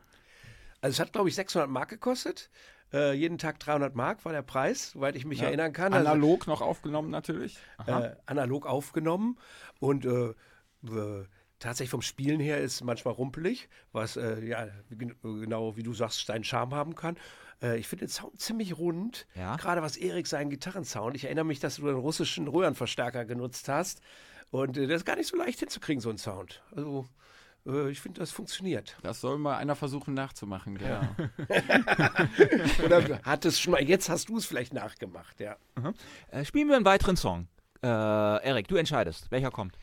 Also 0.82 0.96
es 0.96 1.00
hat, 1.00 1.14
glaube 1.14 1.30
ich, 1.30 1.36
600 1.36 1.70
Mark 1.70 1.90
gekostet. 1.90 2.50
Äh, 2.94 3.14
jeden 3.14 3.38
Tag 3.38 3.60
300 3.60 3.96
Mark 3.96 4.26
war 4.26 4.34
der 4.34 4.42
Preis, 4.42 4.92
soweit 4.92 5.16
ich 5.16 5.24
mich 5.26 5.40
Ja. 5.40 5.46
erinnern 5.48 5.72
kann. 5.72 5.94
Also, 5.94 6.10
Analog 6.10 6.48
noch 6.48 6.62
aufgenommen 6.62 7.10
natürlich. 7.10 7.58
äh, 7.88 8.12
analog 8.26 8.66
aufgenommen 8.66 9.38
und 9.80 10.06
äh, 10.06 10.34
tatsächlich 11.60 11.90
vom 11.92 12.02
Spielen 12.02 12.40
her 12.40 12.60
ist 12.60 12.84
manchmal 12.84 13.14
rumpelig, 13.14 13.70
was 13.92 14.18
äh, 14.18 14.44
ja 14.44 14.68
gen- 14.90 15.16
genau 15.22 15.78
wie 15.78 15.84
du 15.84 15.94
sagst 15.94 16.26
seinen 16.26 16.44
Charme 16.44 16.74
haben 16.76 16.96
kann. 16.96 17.18
Äh, 17.62 17.78
ich 17.78 17.88
finde 17.88 18.06
den 18.06 18.10
Sound 18.10 18.40
ziemlich 18.42 18.78
rund, 18.78 19.28
Ja. 19.36 19.56
gerade 19.58 19.82
was 19.82 19.96
Erik 19.96 20.26
seinen 20.28 20.50
Gitarrensound. 20.50 21.16
Ich 21.16 21.26
erinnere 21.26 21.46
mich, 21.46 21.60
dass 21.60 21.76
du 21.78 21.88
einen 21.88 21.98
russischen 22.00 22.48
Röhrenverstärker 22.48 23.26
genutzt 23.26 23.70
hast 23.70 24.02
und 24.50 24.76
äh, 24.78 24.88
das 24.88 24.98
ist 25.02 25.06
gar 25.06 25.16
nicht 25.16 25.28
so 25.28 25.38
leicht 25.38 25.60
hinzukriegen 25.60 26.02
so 26.02 26.10
ein 26.10 26.18
Sound. 26.18 26.62
Also 26.76 27.08
äh, 27.66 27.90
ich 27.90 28.00
finde, 28.00 28.20
das 28.20 28.32
funktioniert. 28.32 28.98
Das 29.04 29.22
soll 29.22 29.38
mal 29.38 29.58
einer 29.58 29.76
versuchen 29.76 30.14
nachzumachen. 30.14 30.80
Ja. 30.80 31.16
Oder 32.86 33.20
hat 33.24 33.46
es 33.46 33.60
schon 33.60 33.72
mal? 33.72 33.84
Jetzt 33.84 34.10
hast 34.10 34.30
du 34.30 34.38
es 34.38 34.46
vielleicht 34.46 34.74
nachgemacht, 34.74 35.40
ja. 35.40 35.56
Äh, 36.30 36.46
spielen 36.46 36.68
wir 36.68 36.76
einen 36.76 36.86
weiteren 36.86 37.18
Song. 37.18 37.48
Äh, 37.84 37.88
Erik, 37.88 38.68
du 38.68 38.76
entscheidest. 38.76 39.32
Welcher 39.32 39.52
kommt? 39.52 39.78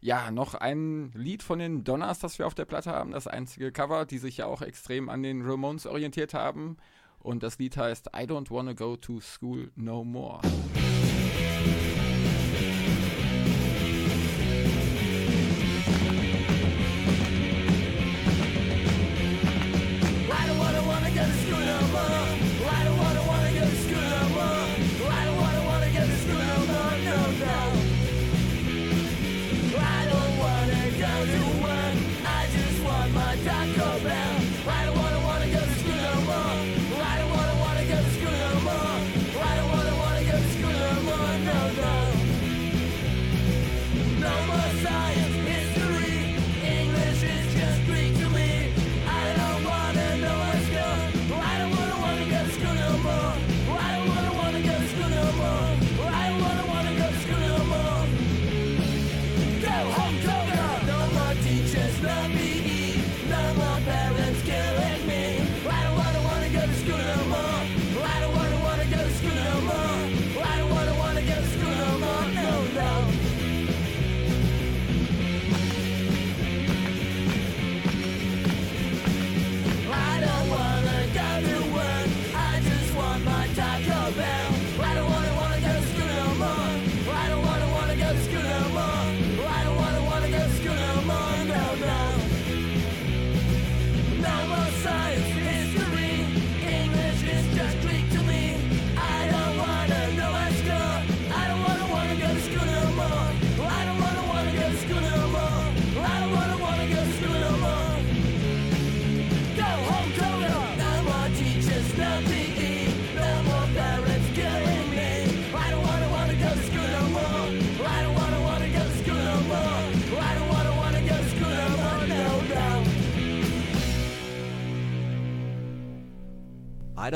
Ja, 0.00 0.30
noch 0.30 0.54
ein 0.54 1.12
Lied 1.14 1.42
von 1.42 1.58
den 1.58 1.82
Donners, 1.82 2.18
das 2.18 2.38
wir 2.38 2.46
auf 2.46 2.54
der 2.54 2.66
Platte 2.66 2.90
haben. 2.90 3.12
Das 3.12 3.26
einzige 3.26 3.72
Cover, 3.72 4.04
die 4.04 4.18
sich 4.18 4.36
ja 4.36 4.46
auch 4.46 4.60
extrem 4.60 5.08
an 5.08 5.22
den 5.22 5.42
Ramones 5.42 5.86
orientiert 5.86 6.34
haben. 6.34 6.76
Und 7.20 7.42
das 7.42 7.58
Lied 7.58 7.76
heißt 7.78 8.08
I 8.08 8.24
Don't 8.24 8.50
Wanna 8.50 8.74
Go 8.74 8.96
to 8.96 9.20
School 9.20 9.72
No 9.76 10.04
More. 10.04 10.42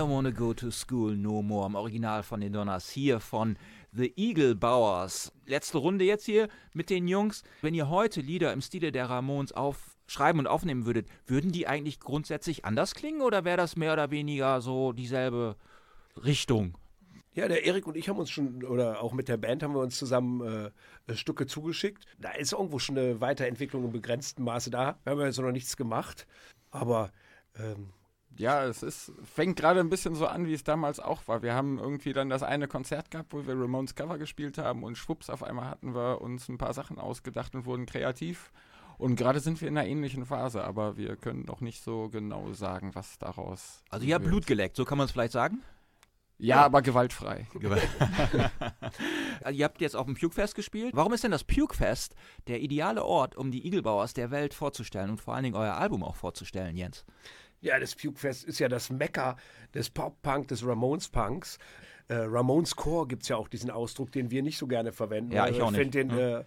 Don't 0.09 0.15
Wanna 0.15 0.31
Go 0.31 0.55
to 0.55 0.71
School 0.71 1.19
No 1.19 1.43
More 1.43 1.67
im 1.67 1.75
Original 1.75 2.23
von 2.23 2.41
den 2.41 2.55
Donners 2.55 2.89
hier 2.89 3.21
von 3.21 3.59
The 3.93 4.11
Eagle 4.17 4.55
Bowers. 4.55 5.33
Letzte 5.45 5.77
Runde 5.77 6.07
jetzt 6.07 6.25
hier 6.25 6.49
mit 6.73 6.89
den 6.89 7.07
Jungs. 7.09 7.43
Wenn 7.61 7.75
ihr 7.75 7.91
heute 7.91 8.23
Lieder 8.23 8.55
im 8.55 8.63
Stile 8.63 8.91
der 8.91 9.11
Ramones 9.11 9.53
aufschreiben 9.53 10.39
und 10.39 10.47
aufnehmen 10.47 10.87
würdet, 10.87 11.09
würden 11.27 11.53
die 11.53 11.67
eigentlich 11.67 12.01
grundsätzlich 12.01 12.65
anders 12.65 12.95
klingen 12.95 13.21
oder 13.21 13.45
wäre 13.45 13.59
das 13.59 13.77
mehr 13.77 13.93
oder 13.93 14.11
weniger 14.11 14.63
so 14.63 14.93
dieselbe 14.93 15.57
Richtung? 16.25 16.79
Ja, 17.35 17.47
der 17.47 17.67
Erik 17.67 17.87
und 17.87 17.95
ich 17.99 18.09
haben 18.09 18.19
uns 18.19 18.31
schon, 18.31 18.65
oder 18.65 19.03
auch 19.03 19.13
mit 19.13 19.29
der 19.29 19.37
Band 19.37 19.63
haben 19.63 19.75
wir 19.75 19.83
uns 19.83 19.99
zusammen 19.99 20.73
äh, 21.07 21.15
Stücke 21.15 21.47
zugeschickt. 21.47 22.07
Da 22.19 22.31
ist 22.31 22.53
irgendwo 22.55 22.79
schon 22.79 22.97
eine 22.97 23.21
Weiterentwicklung 23.21 23.85
im 23.85 23.93
begrenzten 23.93 24.43
Maße 24.43 24.71
da. 24.71 24.99
Wir 25.05 25.11
haben 25.11 25.21
ja 25.21 25.27
jetzt 25.27 25.39
noch 25.39 25.53
nichts 25.53 25.77
gemacht. 25.77 26.27
Aber 26.71 27.13
ähm, 27.59 27.91
Ja, 28.39 28.65
es 28.65 28.83
ist, 28.83 29.13
fängt 29.25 29.59
gerade 29.59 29.81
ein 29.81 29.91
bisschen 29.91 30.15
so 30.15 30.27
an, 30.27 30.47
wie 30.47 30.55
es 30.55 30.63
damals 30.63 31.01
auch 31.01 31.27
war. 31.27 31.43
Wir 31.43 31.55
haben 31.55 31.79
irgendwie 31.79 32.13
dann 32.13 32.29
das 32.29 32.43
eine 32.43 32.69
Konzert 32.69 33.11
gehabt, 33.11 33.33
wo 33.33 33.47
wir 33.47 33.55
Ramones 33.55 33.97
Cover 33.97 34.17
gespielt 34.17 34.59
haben 34.59 34.85
und 34.85 34.97
schwupps, 34.97 35.29
auf 35.29 35.43
einmal 35.43 35.69
hatten 35.69 35.95
wir 35.95 36.21
uns 36.21 36.49
ein 36.49 36.57
paar 36.57 36.73
Sachen 36.73 36.99
ausgedacht 36.99 37.55
und 37.55 37.67
wurden 37.67 37.85
kreativ. 37.85 38.53
Und 38.97 39.17
gerade 39.17 39.41
sind 39.41 39.61
wir 39.61 39.69
in 39.69 39.77
einer 39.77 39.89
ähnlichen 39.89 40.25
Phase, 40.25 40.65
aber 40.65 40.97
wir 40.97 41.17
können 41.17 41.45
noch 41.45 41.61
nicht 41.61 41.83
so 41.83 42.09
genau 42.09 42.53
sagen, 42.53 42.95
was 42.95 43.19
daraus. 43.19 43.83
Also 43.91 44.07
ihr 44.07 44.15
habt. 44.15 44.25
Blut 44.25 44.47
geleckt, 44.47 44.77
so 44.77 44.85
kann 44.85 44.99
man 44.99 45.07
es 45.07 45.13
vielleicht 45.13 45.33
sagen? 45.33 45.63
Ja, 46.39 46.65
aber 46.65 46.83
gewaltfrei. 46.83 47.47
Also 49.43 49.57
ihr 49.57 49.65
habt 49.65 49.81
jetzt 49.81 49.95
auf 49.95 50.07
dem 50.07 50.17
Pukefest 50.17 50.57
gespielt. 50.57 50.91
Warum 50.95 51.13
ist 51.13 51.23
denn 51.23 51.31
das 51.31 51.45
Pukefest 51.45 52.17
der 52.49 52.61
ideale 52.61 53.05
Ort, 53.05 53.37
um 53.37 53.53
die 53.53 53.65
Igelbauers 53.65 54.13
der 54.13 54.33
Welt 54.33 54.53
vorzustellen 54.53 55.11
und 55.11 55.21
vor 55.21 55.35
allen 55.35 55.45
Dingen 55.45 55.55
euer 55.55 55.75
Album 55.75 56.03
auch 56.03 56.17
vorzustellen, 56.17 56.77
Jens? 56.77 57.05
Ja, 57.61 57.79
das 57.79 57.95
Pukefest 57.95 58.45
ist 58.45 58.59
ja 58.59 58.69
das 58.69 58.91
Mekka 58.91 59.37
des 59.75 59.91
Pop-Punk, 59.91 60.49
des 60.49 60.65
Ramones-Punks. 60.65 61.59
Äh, 62.11 62.15
Ramones 62.21 62.75
Core 62.75 63.07
gibt 63.07 63.25
es 63.25 63.29
ja 63.29 63.37
auch 63.37 63.49
diesen 63.49 63.71
Ausdruck, 63.71 64.11
den 64.13 64.31
wir 64.31 64.43
nicht 64.43 64.57
so 64.57 64.67
gerne 64.67 64.93
verwenden. 64.93 65.33
Ja, 65.33 65.47
ich 65.47 65.61
auch 65.61 65.71
Ich 65.73 65.77
finde 65.77 66.05
nicht. 66.05 66.13
den 66.13 66.19
äh, 66.19 66.45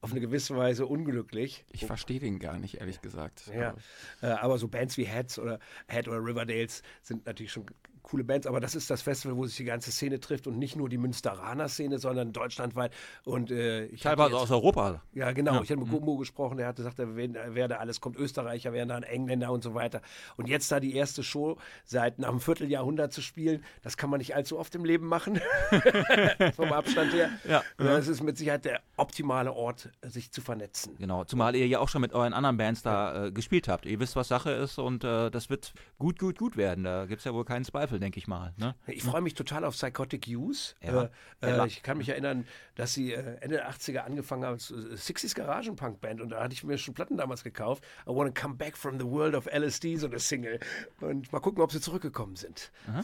auf 0.00 0.12
eine 0.12 0.20
gewisse 0.20 0.56
Weise 0.56 0.86
unglücklich. 0.86 1.64
Ich 1.72 1.84
verstehe 1.84 2.20
den 2.20 2.38
gar 2.38 2.58
nicht, 2.58 2.76
ehrlich 2.80 3.00
gesagt. 3.00 3.50
Ja, 3.52 3.74
äh, 4.22 4.26
aber 4.26 4.56
so 4.58 4.68
Bands 4.68 4.96
wie 4.98 5.04
Heads 5.04 5.40
oder 5.40 5.58
Head 5.88 6.06
oder 6.06 6.18
Riverdales 6.24 6.82
sind 7.02 7.26
natürlich 7.26 7.50
schon 7.50 7.66
coole 8.10 8.24
Bands, 8.24 8.46
aber 8.46 8.60
das 8.60 8.74
ist 8.74 8.90
das 8.90 9.02
Festival, 9.02 9.36
wo 9.36 9.46
sich 9.46 9.56
die 9.56 9.64
ganze 9.64 9.92
Szene 9.92 10.18
trifft 10.20 10.46
und 10.46 10.58
nicht 10.58 10.74
nur 10.76 10.88
die 10.88 10.98
Münsteraner 10.98 11.68
Szene, 11.68 11.98
sondern 11.98 12.32
deutschlandweit. 12.32 12.92
Und 13.24 13.50
äh, 13.50 13.86
ich 13.86 14.00
Teilweise 14.02 14.32
jetzt- 14.32 14.40
aus 14.42 14.50
Europa. 14.50 15.02
ja, 15.12 15.30
genau. 15.32 15.54
Ja. 15.54 15.62
Ich 15.62 15.70
hatte 15.70 15.80
mit 15.80 15.90
Gummo 15.90 16.16
gesprochen, 16.16 16.56
der 16.58 16.66
hatte 16.66 16.82
gesagt, 16.82 16.98
er 16.98 17.14
wer- 17.14 17.54
wer 17.54 17.68
da 17.68 17.76
alles 17.76 18.00
kommt, 18.00 18.16
Österreicher, 18.16 18.72
wären 18.72 18.88
da 18.88 18.98
Engländer 18.98 19.52
und 19.52 19.62
so 19.62 19.74
weiter. 19.74 20.00
Und 20.36 20.48
jetzt 20.48 20.70
da 20.72 20.80
die 20.80 20.94
erste 20.96 21.22
Show 21.22 21.56
seit 21.84 22.18
einem 22.18 22.40
Vierteljahrhundert 22.40 23.12
zu 23.12 23.22
spielen, 23.22 23.64
das 23.82 23.96
kann 23.96 24.10
man 24.10 24.18
nicht 24.18 24.34
allzu 24.34 24.58
oft 24.58 24.74
im 24.74 24.84
Leben 24.84 25.06
machen. 25.06 25.40
Vom 26.56 26.72
Abstand 26.72 27.12
her. 27.12 27.30
Ja. 27.48 27.62
Das 27.78 28.08
ist 28.08 28.22
mit 28.22 28.36
Sicherheit 28.38 28.64
der 28.64 28.80
optimale 28.96 29.52
Ort, 29.52 29.90
sich 30.02 30.32
zu 30.32 30.40
vernetzen. 30.40 30.96
Genau, 30.98 31.24
zumal 31.24 31.54
ihr 31.54 31.66
ja 31.66 31.78
auch 31.78 31.88
schon 31.88 32.00
mit 32.00 32.12
euren 32.12 32.32
anderen 32.32 32.56
Bands 32.56 32.82
da 32.82 33.26
äh, 33.26 33.32
gespielt 33.32 33.68
habt. 33.68 33.86
Ihr 33.86 34.00
wisst, 34.00 34.16
was 34.16 34.28
Sache 34.28 34.50
ist 34.50 34.78
und 34.78 35.04
äh, 35.04 35.30
das 35.30 35.50
wird 35.50 35.72
gut, 35.98 36.18
gut, 36.18 36.38
gut 36.38 36.56
werden. 36.56 36.84
Da 36.84 37.06
gibt 37.06 37.20
es 37.20 37.24
ja 37.24 37.32
wohl 37.34 37.44
keinen 37.44 37.64
Zweifel, 37.64 37.99
denke 38.00 38.18
ich 38.18 38.26
mal. 38.26 38.52
Ne? 38.56 38.74
Ich 38.86 39.02
freue 39.02 39.20
mich 39.20 39.34
total 39.34 39.64
auf 39.64 39.74
Psychotic 39.74 40.26
Use. 40.28 40.74
Ja. 40.82 41.10
Äh, 41.40 41.58
äh, 41.58 41.66
ich 41.66 41.82
kann 41.82 41.98
mich 41.98 42.08
erinnern, 42.08 42.46
dass 42.74 42.94
sie 42.94 43.12
äh, 43.12 43.36
Ende 43.40 43.56
der 43.56 43.70
80er 43.70 43.98
angefangen 43.98 44.44
haben 44.44 44.54
als 44.54 44.70
äh, 44.70 44.74
60s 44.74 45.34
Garagenpunk-Band 45.34 46.20
und 46.20 46.30
da 46.30 46.42
hatte 46.42 46.54
ich 46.54 46.64
mir 46.64 46.78
schon 46.78 46.94
Platten 46.94 47.16
damals 47.16 47.44
gekauft. 47.44 47.84
I 48.06 48.10
Wanna 48.10 48.32
Come 48.32 48.54
Back 48.54 48.76
from 48.76 48.98
the 48.98 49.06
World 49.06 49.34
of 49.34 49.46
LSD, 49.46 49.96
so 49.96 50.06
eine 50.06 50.18
Single. 50.18 50.60
Und 51.00 51.32
mal 51.32 51.40
gucken, 51.40 51.62
ob 51.62 51.72
sie 51.72 51.80
zurückgekommen 51.80 52.36
sind. 52.36 52.72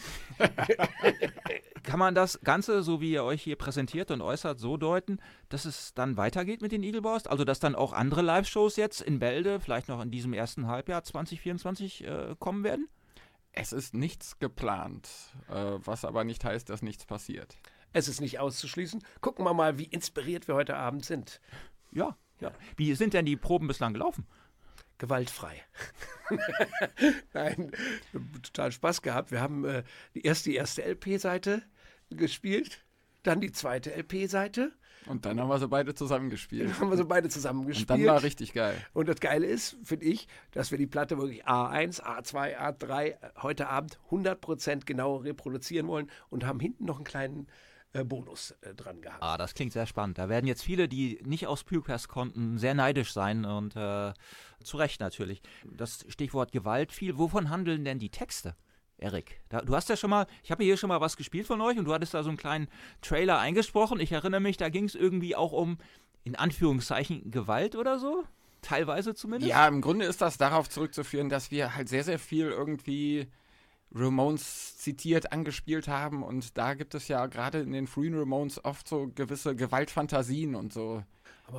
Kann 1.82 2.00
man 2.00 2.14
das 2.14 2.40
Ganze, 2.42 2.82
so 2.82 3.00
wie 3.00 3.12
ihr 3.12 3.22
euch 3.22 3.42
hier 3.42 3.56
präsentiert 3.56 4.10
und 4.10 4.20
äußert, 4.20 4.58
so 4.58 4.76
deuten, 4.76 5.20
dass 5.48 5.64
es 5.64 5.94
dann 5.94 6.16
weitergeht 6.16 6.60
mit 6.60 6.72
den 6.72 6.82
Eagle 6.82 7.02
Boys? 7.02 7.26
Also, 7.26 7.44
dass 7.44 7.60
dann 7.60 7.76
auch 7.76 7.92
andere 7.92 8.22
Live-Shows 8.22 8.76
jetzt 8.76 9.00
in 9.00 9.20
Bälde, 9.20 9.60
vielleicht 9.60 9.88
noch 9.88 10.02
in 10.02 10.10
diesem 10.10 10.32
ersten 10.32 10.66
Halbjahr 10.66 11.04
2024 11.04 12.04
äh, 12.04 12.34
kommen 12.38 12.64
werden? 12.64 12.88
Es 13.58 13.72
ist 13.72 13.94
nichts 13.94 14.38
geplant, 14.38 15.08
äh, 15.48 15.54
was 15.78 16.04
aber 16.04 16.24
nicht 16.24 16.44
heißt, 16.44 16.68
dass 16.68 16.82
nichts 16.82 17.06
passiert. 17.06 17.56
Es 17.94 18.06
ist 18.06 18.20
nicht 18.20 18.38
auszuschließen. 18.38 19.02
Gucken 19.22 19.46
wir 19.46 19.54
mal, 19.54 19.78
wie 19.78 19.84
inspiriert 19.84 20.46
wir 20.46 20.54
heute 20.54 20.76
Abend 20.76 21.06
sind. 21.06 21.40
Ja, 21.90 22.18
ja. 22.38 22.52
Wie 22.76 22.94
sind 22.94 23.14
denn 23.14 23.24
die 23.24 23.36
Proben 23.36 23.66
bislang 23.66 23.94
gelaufen? 23.94 24.26
Gewaltfrei. 24.98 25.62
Nein, 27.32 27.72
total 28.42 28.72
Spaß 28.72 29.00
gehabt. 29.00 29.30
Wir 29.30 29.40
haben 29.40 29.64
äh, 29.64 29.84
erst 30.12 30.44
die 30.44 30.54
erste 30.54 30.82
LP-Seite 30.82 31.62
gespielt, 32.10 32.84
dann 33.22 33.40
die 33.40 33.52
zweite 33.52 33.90
LP-Seite. 33.90 34.72
Und 35.06 35.24
dann 35.24 35.40
haben 35.40 35.48
wir 35.48 35.58
sie 35.58 35.68
beide 35.68 35.94
zusammengespielt. 35.94 36.70
Dann 36.70 36.80
haben 36.80 36.90
wir 36.90 36.96
so 36.96 37.06
beide 37.06 37.28
zusammen 37.28 37.66
Und 37.66 37.90
dann 37.90 38.04
war 38.04 38.22
richtig 38.22 38.52
geil. 38.52 38.76
Und 38.92 39.08
das 39.08 39.20
Geile 39.20 39.46
ist, 39.46 39.76
finde 39.82 40.06
ich, 40.06 40.26
dass 40.52 40.70
wir 40.70 40.78
die 40.78 40.86
Platte 40.86 41.18
wirklich 41.18 41.46
A1, 41.46 42.02
A2, 42.02 42.56
A3 42.58 43.42
heute 43.42 43.68
Abend 43.68 43.98
100% 44.10 44.84
genau 44.84 45.16
reproduzieren 45.16 45.86
wollen 45.86 46.10
und 46.28 46.44
haben 46.44 46.60
hinten 46.60 46.84
noch 46.84 46.96
einen 46.96 47.04
kleinen 47.04 47.46
äh, 47.92 48.04
Bonus 48.04 48.50
äh, 48.60 48.74
dran 48.74 49.00
gehabt. 49.00 49.22
Ah, 49.22 49.38
das 49.38 49.54
klingt 49.54 49.72
sehr 49.72 49.86
spannend. 49.86 50.18
Da 50.18 50.28
werden 50.28 50.46
jetzt 50.46 50.62
viele, 50.62 50.88
die 50.88 51.20
nicht 51.24 51.46
aus 51.46 51.64
Purepass 51.64 52.08
konnten, 52.08 52.58
sehr 52.58 52.74
neidisch 52.74 53.12
sein 53.12 53.44
und 53.44 53.76
äh, 53.76 54.12
zu 54.62 54.76
Recht 54.76 55.00
natürlich. 55.00 55.40
Das 55.64 56.04
Stichwort 56.08 56.52
Gewalt 56.52 56.92
fiel. 56.92 57.16
Wovon 57.16 57.48
handeln 57.48 57.84
denn 57.84 57.98
die 57.98 58.10
Texte? 58.10 58.54
Erik, 58.98 59.40
du 59.50 59.76
hast 59.76 59.88
ja 59.90 59.96
schon 59.96 60.10
mal, 60.10 60.26
ich 60.42 60.50
habe 60.50 60.64
hier 60.64 60.76
schon 60.76 60.88
mal 60.88 61.00
was 61.00 61.16
gespielt 61.16 61.46
von 61.46 61.60
euch 61.60 61.78
und 61.78 61.84
du 61.84 61.92
hattest 61.92 62.14
da 62.14 62.22
so 62.22 62.30
einen 62.30 62.38
kleinen 62.38 62.68
Trailer 63.02 63.38
eingesprochen. 63.38 64.00
Ich 64.00 64.12
erinnere 64.12 64.40
mich, 64.40 64.56
da 64.56 64.70
ging 64.70 64.84
es 64.84 64.94
irgendwie 64.94 65.36
auch 65.36 65.52
um, 65.52 65.78
in 66.24 66.34
Anführungszeichen, 66.34 67.30
Gewalt 67.30 67.76
oder 67.76 67.98
so. 67.98 68.24
Teilweise 68.62 69.14
zumindest. 69.14 69.50
Ja, 69.50 69.68
im 69.68 69.82
Grunde 69.82 70.06
ist 70.06 70.22
das 70.22 70.38
darauf 70.38 70.68
zurückzuführen, 70.68 71.28
dass 71.28 71.50
wir 71.50 71.76
halt 71.76 71.88
sehr, 71.88 72.04
sehr 72.04 72.18
viel 72.18 72.48
irgendwie 72.48 73.28
Ramones 73.94 74.78
zitiert, 74.78 75.32
angespielt 75.32 75.88
haben. 75.88 76.22
Und 76.22 76.56
da 76.56 76.74
gibt 76.74 76.94
es 76.94 77.06
ja 77.08 77.26
gerade 77.26 77.60
in 77.60 77.72
den 77.72 77.86
frühen 77.86 78.18
Ramones 78.18 78.64
oft 78.64 78.88
so 78.88 79.10
gewisse 79.14 79.54
Gewaltfantasien 79.54 80.54
und 80.54 80.72
so 80.72 81.04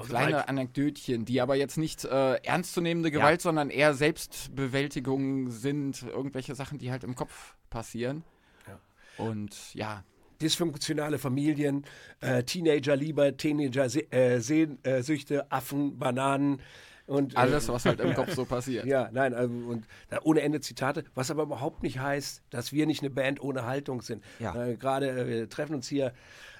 kleine 0.05 0.31
Gewalt- 0.31 0.49
Anekdötchen, 0.49 1.25
die 1.25 1.41
aber 1.41 1.55
jetzt 1.55 1.77
nicht 1.77 2.05
äh, 2.05 2.35
ernstzunehmende 2.35 3.11
Gewalt, 3.11 3.41
sondern 3.41 3.69
eher 3.69 3.93
Selbstbewältigung 3.93 5.51
sind. 5.51 6.03
Irgendwelche 6.03 6.55
Sachen, 6.55 6.77
die 6.77 6.91
halt 6.91 7.03
im 7.03 7.15
Kopf 7.15 7.55
passieren. 7.69 8.23
Ja. 8.67 8.79
Und 9.25 9.73
ja, 9.73 10.03
Dysfunktionale 10.41 11.17
Familien, 11.17 11.85
äh, 12.21 12.43
Teenager-Lieber, 12.43 13.37
Teenager-Sehnsüchte, 13.37 15.51
Affen, 15.51 15.97
Bananen 15.97 16.61
und 17.07 17.33
äh, 17.33 17.37
alles, 17.37 17.69
was 17.69 17.85
halt 17.85 17.99
im 18.01 18.13
Kopf 18.15 18.35
so 18.35 18.45
passiert. 18.45 18.85
Ja, 18.85 19.09
nein, 19.11 19.33
also, 19.33 19.51
und 19.51 19.87
da 20.09 20.19
ohne 20.23 20.41
Ende 20.41 20.59
Zitate, 20.59 21.05
was 21.15 21.31
aber 21.31 21.43
überhaupt 21.43 21.81
nicht 21.81 21.99
heißt, 21.99 22.43
dass 22.49 22.71
wir 22.71 22.85
nicht 22.85 23.01
eine 23.01 23.09
Band 23.09 23.41
ohne 23.41 23.65
Haltung 23.65 24.01
sind. 24.01 24.23
Ja. 24.39 24.55
Äh, 24.55 24.75
gerade, 24.75 25.09
äh, 25.09 25.27
wir 25.27 25.49
treffen 25.49 25.75
uns 25.75 25.87
hier, 25.87 26.13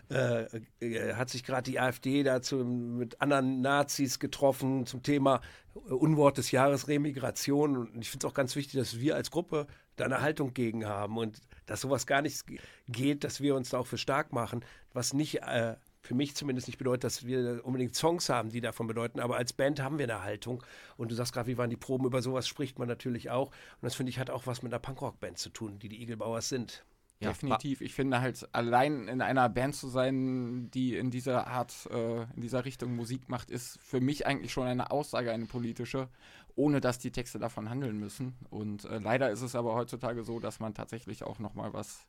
äh, 0.10 0.46
äh, 0.80 1.14
hat 1.16 1.30
sich 1.30 1.44
gerade 1.44 1.70
die 1.70 1.80
AfD 1.80 2.24
dazu 2.24 2.58
mit 2.58 3.22
anderen 3.22 3.62
Nazis 3.62 4.20
getroffen 4.20 4.86
zum 4.86 5.04
Thema 5.04 5.42
äh, 5.76 5.94
Unwort 5.94 6.38
des 6.38 6.52
Jahres 6.52 6.88
Remigration. 6.88 7.78
Und 7.78 8.02
ich 8.02 8.10
finde 8.10 8.26
es 8.26 8.32
auch 8.32 8.36
ganz 8.36 8.56
wichtig, 8.56 8.80
dass 8.80 9.00
wir 9.00 9.16
als 9.16 9.32
Gruppe 9.32 9.68
da 9.98 10.06
eine 10.06 10.22
Haltung 10.22 10.54
gegen 10.54 10.86
haben 10.86 11.18
und 11.18 11.42
dass 11.66 11.82
sowas 11.82 12.08
gar 12.08 12.22
nicht 12.22 12.44
geht, 12.88 13.24
dass 13.24 13.42
wir 13.42 13.56
uns 13.56 13.70
da 13.70 13.80
auch 13.80 13.88
für 13.88 13.98
stark 13.98 14.32
machen, 14.32 14.64
was 14.94 15.14
nicht 15.14 15.42
äh, 15.42 15.76
für 16.02 16.16
mich 16.16 16.36
zumindest 16.36 16.68
nicht 16.68 16.78
bedeutet, 16.78 17.04
dass 17.04 17.26
wir 17.26 17.66
unbedingt 17.66 17.94
Songs 17.96 18.30
haben, 18.30 18.50
die 18.50 18.62
davon 18.62 18.88
bedeuten, 18.88 19.20
aber 19.20 19.36
als 19.36 19.52
Band 19.52 19.82
haben 19.82 19.98
wir 19.98 20.06
eine 20.06 20.24
Haltung. 20.24 20.64
Und 20.96 21.12
du 21.12 21.16
sagst 21.16 21.34
gerade, 21.34 21.48
wie 21.48 21.58
waren 21.58 21.70
die 21.70 21.76
Proben, 21.76 22.06
über 22.06 22.22
sowas 22.22 22.48
spricht 22.48 22.80
man 22.80 22.88
natürlich 22.88 23.30
auch. 23.30 23.48
Und 23.48 23.82
das 23.82 23.96
finde 23.96 24.12
ich 24.12 24.20
hat 24.20 24.30
auch 24.30 24.48
was 24.48 24.64
mit 24.64 24.72
einer 24.72 24.80
Punkrock-Band 24.80 25.38
zu 25.38 25.50
tun, 25.50 25.80
die 25.80 25.90
die 25.90 26.02
Igelbauers 26.02 26.48
sind. 26.48 26.86
Ja, 27.20 27.30
Definitiv. 27.30 27.82
Ich 27.82 27.96
finde 27.96 28.22
halt, 28.22 28.48
allein 28.54 29.08
in 29.08 29.22
einer 29.22 29.50
Band 29.50 29.76
zu 29.76 29.88
sein, 29.88 30.70
die 30.70 30.96
in 30.96 31.10
dieser 31.10 31.48
Art, 31.48 31.74
äh, 31.92 32.24
in 32.36 32.42
dieser 32.42 32.64
Richtung 32.64 32.96
Musik 32.96 33.28
macht, 33.28 33.50
ist 33.50 33.80
für 33.82 34.00
mich 34.00 34.28
eigentlich 34.28 34.54
schon 34.54 34.68
eine 34.68 34.92
Aussage, 34.92 35.32
eine 35.32 35.46
politische, 35.46 36.10
ohne 36.56 36.80
dass 36.80 37.00
die 37.00 37.12
Texte 37.12 37.40
davon 37.40 37.70
handeln 37.70 37.98
müssen. 37.98 38.36
Und 38.52 38.86
äh, 38.86 39.00
leider 39.00 39.32
ist 39.32 39.42
es 39.42 39.56
aber 39.56 39.74
heutzutage 39.74 40.24
so, 40.24 40.40
dass 40.40 40.60
man 40.60 40.76
tatsächlich 40.76 41.24
auch 41.24 41.40
nochmal 41.40 41.74
was 41.74 42.06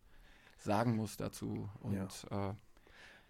sagen 0.59 0.97
muss 0.97 1.17
dazu. 1.17 1.71
Und 1.81 2.27
äh, 2.31 2.53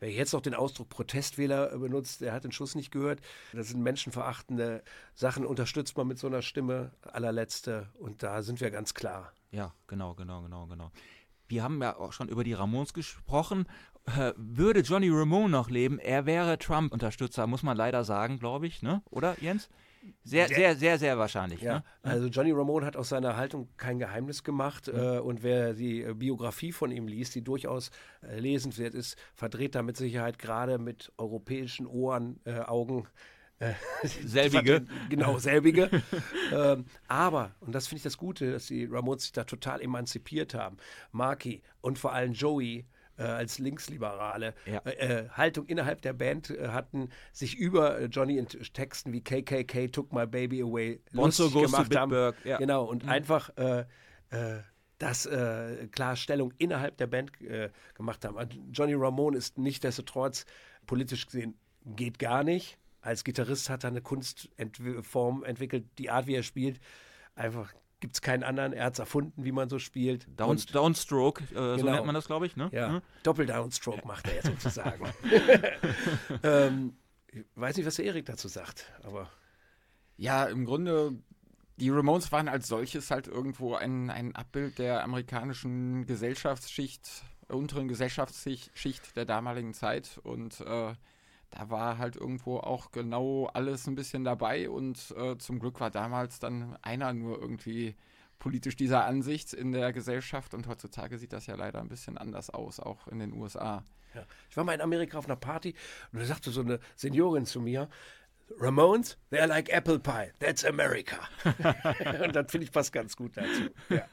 Wer 0.01 0.13
jetzt 0.13 0.33
noch 0.33 0.41
den 0.41 0.55
Ausdruck 0.55 0.89
Protestwähler 0.89 1.73
äh, 1.73 1.79
benutzt, 1.79 2.21
der 2.21 2.33
hat 2.33 2.45
den 2.45 2.53
Schuss 2.53 2.75
nicht 2.75 2.91
gehört. 2.91 3.21
Das 3.53 3.69
sind 3.69 3.83
menschenverachtende 3.83 4.83
Sachen, 5.15 5.45
unterstützt 5.45 5.97
man 5.97 6.07
mit 6.07 6.19
so 6.19 6.29
einer 6.29 6.43
Stimme, 6.43 6.93
allerletzte. 7.03 7.89
Und 7.99 8.23
da 8.23 8.43
sind 8.43 8.61
wir 8.61 8.71
ganz 8.71 8.95
klar. 8.95 9.33
Ja, 9.51 9.75
genau, 9.87 10.15
genau, 10.15 10.43
genau, 10.43 10.67
genau. 10.67 10.93
Wir 11.49 11.63
haben 11.63 11.81
ja 11.83 11.97
auch 11.97 12.13
schon 12.13 12.29
über 12.29 12.45
die 12.45 12.53
Ramones 12.53 12.93
gesprochen. 12.93 13.67
Äh, 14.07 14.33
würde 14.37 14.81
Johnny 14.81 15.11
Ramone 15.11 15.51
noch 15.51 15.71
leben, 15.71 15.99
er 15.99 16.25
wäre 16.27 16.59
Trump-Unterstützer, 16.59 17.47
muss 17.47 17.63
man 17.63 17.77
leider 17.77 18.05
sagen, 18.05 18.39
glaube 18.39 18.67
ich, 18.67 18.83
ne? 18.83 19.03
Oder, 19.11 19.37
Jens? 19.41 19.69
Sehr, 20.25 20.49
sehr, 20.49 20.77
sehr, 20.77 20.99
sehr 20.99 21.19
wahrscheinlich. 21.19 21.61
Ja, 21.61 21.77
Ne? 21.77 21.85
also 22.03 22.29
Johnny 22.29 22.53
Ramone 22.53 22.87
hat 22.87 22.97
aus 22.97 23.11
seiner 23.11 23.37
Haltung 23.37 23.69
kein 23.77 23.99
Geheimnis 23.99 24.45
gemacht 24.45 24.89
äh, 24.89 25.19
und 25.19 25.43
wer 25.43 25.75
die 25.75 26.03
äh, 26.03 26.15
Biografie 26.15 26.73
von 26.73 26.91
ihm 26.91 27.09
liest, 27.09 27.35
die 27.35 27.43
durchaus 27.43 27.91
äh, 28.23 28.39
lesenswert 28.39 28.95
ist, 28.95 29.17
verdreht 29.35 29.75
da 29.75 29.83
mit 29.83 29.97
Sicherheit 29.97 30.39
gerade 30.39 30.79
mit 30.79 31.13
europäischen 31.19 31.87
Ohren, 31.87 32.41
äh, 32.45 32.61
Augen. 32.61 33.07
Selbige. 34.25 34.87
genau, 35.09 35.39
selbige. 35.39 35.91
ähm, 36.53 36.85
aber, 37.09 37.55
und 37.61 37.75
das 37.75 37.89
finde 37.89 37.99
ich 37.99 38.03
das 38.05 38.17
Gute, 38.17 38.53
dass 38.53 38.67
die 38.67 38.85
Ramones 38.85 39.25
sich 39.25 39.33
da 39.33 39.45
total 39.45 39.81
emanzipiert 39.81 40.55
haben. 40.55 40.77
Marky 41.13 41.63
und 41.81 41.99
vor 41.99 42.13
allem 42.13 42.33
Joey 42.33 42.87
äh, 43.17 43.23
als 43.23 43.59
Linksliberale 43.59 44.55
Ja. 44.67 44.79
äh, 44.85 45.25
äh, 45.25 45.29
Haltung 45.31 45.67
innerhalb 45.67 46.03
der 46.03 46.13
Band 46.13 46.51
äh, 46.51 46.69
hatten, 46.69 47.11
sich 47.33 47.57
über 47.57 47.99
äh, 47.99 48.05
Johnny 48.05 48.39
in 48.39 48.47
Texten 48.47 49.13
wie 49.13 49.23
KKK 49.23 49.89
Took 49.89 50.13
My 50.13 50.27
Baby 50.27 50.63
Away 50.63 51.01
Bonzo 51.13 51.45
lustig 51.45 51.63
gemacht 51.63 51.97
haben. 51.97 52.35
Ja. 52.45 52.59
Genau, 52.59 52.85
und 52.85 53.09
einfach 53.09 53.51
äh, 53.57 53.85
das 54.99 55.27
äh, 55.27 55.89
klar 55.91 56.17
Stellung 56.17 56.53
innerhalb 56.59 56.97
der 56.99 57.07
Band 57.07 57.41
äh, 57.41 57.71
gemacht 57.95 58.25
haben. 58.25 58.37
Also 58.37 58.59
Johnny 58.73 58.95
Ramone 58.95 59.37
ist 59.37 59.59
nichtsdestotrotz 59.59 60.45
politisch 60.87 61.27
gesehen 61.27 61.55
geht 61.85 62.19
gar 62.19 62.45
nicht. 62.45 62.79
Als 63.01 63.25
Gitarrist 63.25 63.71
hat 63.71 63.85
er 63.85 63.91
eine 63.91 64.01
Kunstform 64.03 65.45
entwickelt, 65.45 65.87
die 65.99 66.11
Art, 66.11 66.27
wie 66.27 66.35
er 66.35 66.43
spielt. 66.43 66.81
Einfach 67.35 67.73
gibt 68.01 68.15
es 68.15 68.21
keinen 68.23 68.43
anderen. 68.43 68.73
Er 68.73 68.85
hat 68.87 68.95
es 68.95 68.99
erfunden, 68.99 69.45
wie 69.45 69.53
man 69.53 69.69
so 69.69 69.79
spielt. 69.79 70.27
Down, 70.39 70.51
Und- 70.51 70.75
Downstroke, 70.75 71.43
äh, 71.45 71.55
so 71.55 71.77
Genau. 71.77 71.93
nennt 71.93 72.07
man 72.07 72.15
das, 72.15 72.27
glaube 72.27 72.47
ich, 72.47 72.57
ne? 72.57 72.69
ja, 72.73 72.89
Hm? 72.95 73.03
Doppel-Downstroke 73.23 74.07
macht 74.07 74.27
er 74.29 74.35
jetzt 74.35 74.47
sozusagen. 74.63 75.05
ähm, 76.43 76.97
ich 77.33 77.45
weiß 77.55 77.77
nicht, 77.77 77.87
was 77.87 77.97
der 77.97 78.07
Erik 78.07 78.27
dazu 78.27 78.49
sagt, 78.49 78.87
aber 79.03 79.31
ja, 80.17 80.45
im 80.47 80.65
Grunde, 80.65 81.13
die 81.77 81.91
Ramones 81.91 82.33
waren 82.33 82.49
als 82.49 82.67
solches 82.69 83.11
halt 83.11 83.29
irgendwo 83.29 83.75
ein, 83.75 84.11
ein 84.11 84.35
Abbild 84.35 84.79
der 84.79 85.05
amerikanischen 85.05 86.07
Gesellschaftsschicht, 86.07 87.09
äh, 87.49 87.53
unteren 87.53 87.87
Gesellschaftsschicht 87.89 89.17
der 89.17 89.25
damaligen 89.25 89.75
Zeit. 89.75 90.19
Und 90.25 90.61
äh, 90.63 90.95
da 91.51 91.71
war 91.71 91.99
halt 91.99 92.17
irgendwo 92.17 92.59
auch 92.59 92.91
genau 92.91 93.47
alles 93.47 93.87
ein 93.87 93.95
bisschen 93.95 94.25
dabei. 94.25 94.69
Und 94.69 95.15
äh, 95.17 95.37
zum 95.39 95.59
Glück 95.59 95.81
war 95.81 95.91
damals 95.91 96.39
dann 96.39 96.77
einer 96.83 97.13
nur 97.13 97.41
irgendwie 97.41 97.97
politisch 98.39 98.77
dieser 98.77 99.05
Ansicht 99.05 99.53
in 99.53 99.73
der 99.73 99.93
Gesellschaft 99.93 100.55
und 100.55 100.69
heutzutage 100.69 101.19
sieht 101.19 101.33
das 101.33 101.47
ja 101.47 101.57
leider 101.57 101.81
ein 101.81 101.89
bisschen 101.89 102.19
anders 102.19 102.51
aus, 102.51 102.79
auch 102.79 103.09
in 103.09 103.19
den 103.19 103.33
USA. 103.33 103.85
Ja. 104.15 104.25
Ich 104.49 104.57
war 104.57 104.65
mal 104.65 104.75
in 104.75 104.81
Amerika 104.81 105.19
auf 105.19 105.27
einer 105.27 105.37
Party 105.37 105.75
und 106.13 106.21
da 106.21 106.25
sagte 106.25 106.51
so 106.51 106.61
eine 106.61 106.79
Seniorin 106.95 107.47
zu 107.47 107.61
mir, 107.61 107.89
Ramones, 108.59 109.19
they're 109.31 109.47
like 109.47 109.69
apple 109.71 109.99
pie, 109.99 110.31
that's 110.39 110.65
America. 110.65 111.17
und 112.25 112.35
das 112.35 112.51
finde 112.51 112.65
ich 112.65 112.73
passt 112.73 112.93
ganz 112.93 113.17
gut 113.17 113.37
dazu. 113.37 113.71
Ja. 113.89 114.07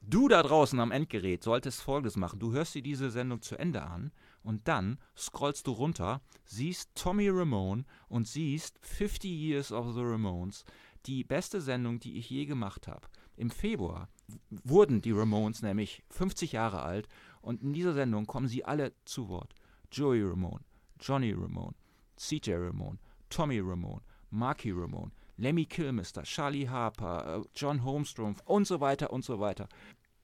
Du 0.00 0.28
da 0.28 0.42
draußen 0.42 0.78
am 0.80 0.90
Endgerät 0.90 1.42
solltest 1.42 1.82
Folgendes 1.82 2.16
machen. 2.16 2.38
Du 2.38 2.52
hörst 2.52 2.74
dir 2.74 2.82
diese 2.82 3.10
Sendung 3.10 3.40
zu 3.40 3.56
Ende 3.56 3.82
an 3.82 4.10
und 4.42 4.68
dann 4.68 4.98
scrollst 5.16 5.66
du 5.66 5.72
runter, 5.72 6.20
siehst 6.44 6.94
Tommy 6.94 7.28
Ramone 7.28 7.84
und 8.08 8.26
siehst 8.26 8.78
50 8.82 9.30
Years 9.30 9.72
of 9.72 9.94
the 9.94 10.02
Ramones, 10.02 10.64
die 11.06 11.24
beste 11.24 11.60
Sendung, 11.60 12.00
die 12.00 12.18
ich 12.18 12.30
je 12.30 12.46
gemacht 12.46 12.88
habe. 12.88 13.08
Im 13.36 13.50
Februar 13.50 14.08
wurden 14.50 15.00
die 15.00 15.12
Ramones 15.12 15.62
nämlich 15.62 16.02
50 16.10 16.52
Jahre 16.52 16.82
alt 16.82 17.08
und 17.40 17.62
in 17.62 17.72
dieser 17.72 17.94
Sendung 17.94 18.26
kommen 18.26 18.48
sie 18.48 18.64
alle 18.64 18.92
zu 19.04 19.28
Wort. 19.28 19.54
Joey 19.90 20.22
Ramone, 20.22 20.64
Johnny 21.00 21.32
Ramone, 21.32 21.74
CJ 22.16 22.54
Ramone, 22.54 22.98
Tommy 23.30 23.60
Ramone, 23.60 24.02
Marky 24.30 24.70
Ramone, 24.70 25.12
Lemmy 25.38 25.66
Kilmister, 25.66 26.24
Charlie 26.24 26.68
Harper, 26.68 27.38
äh, 27.38 27.48
John 27.54 27.84
Holmstrom 27.84 28.36
und 28.44 28.66
so 28.66 28.80
weiter 28.80 29.12
und 29.12 29.24
so 29.24 29.38
weiter. 29.38 29.68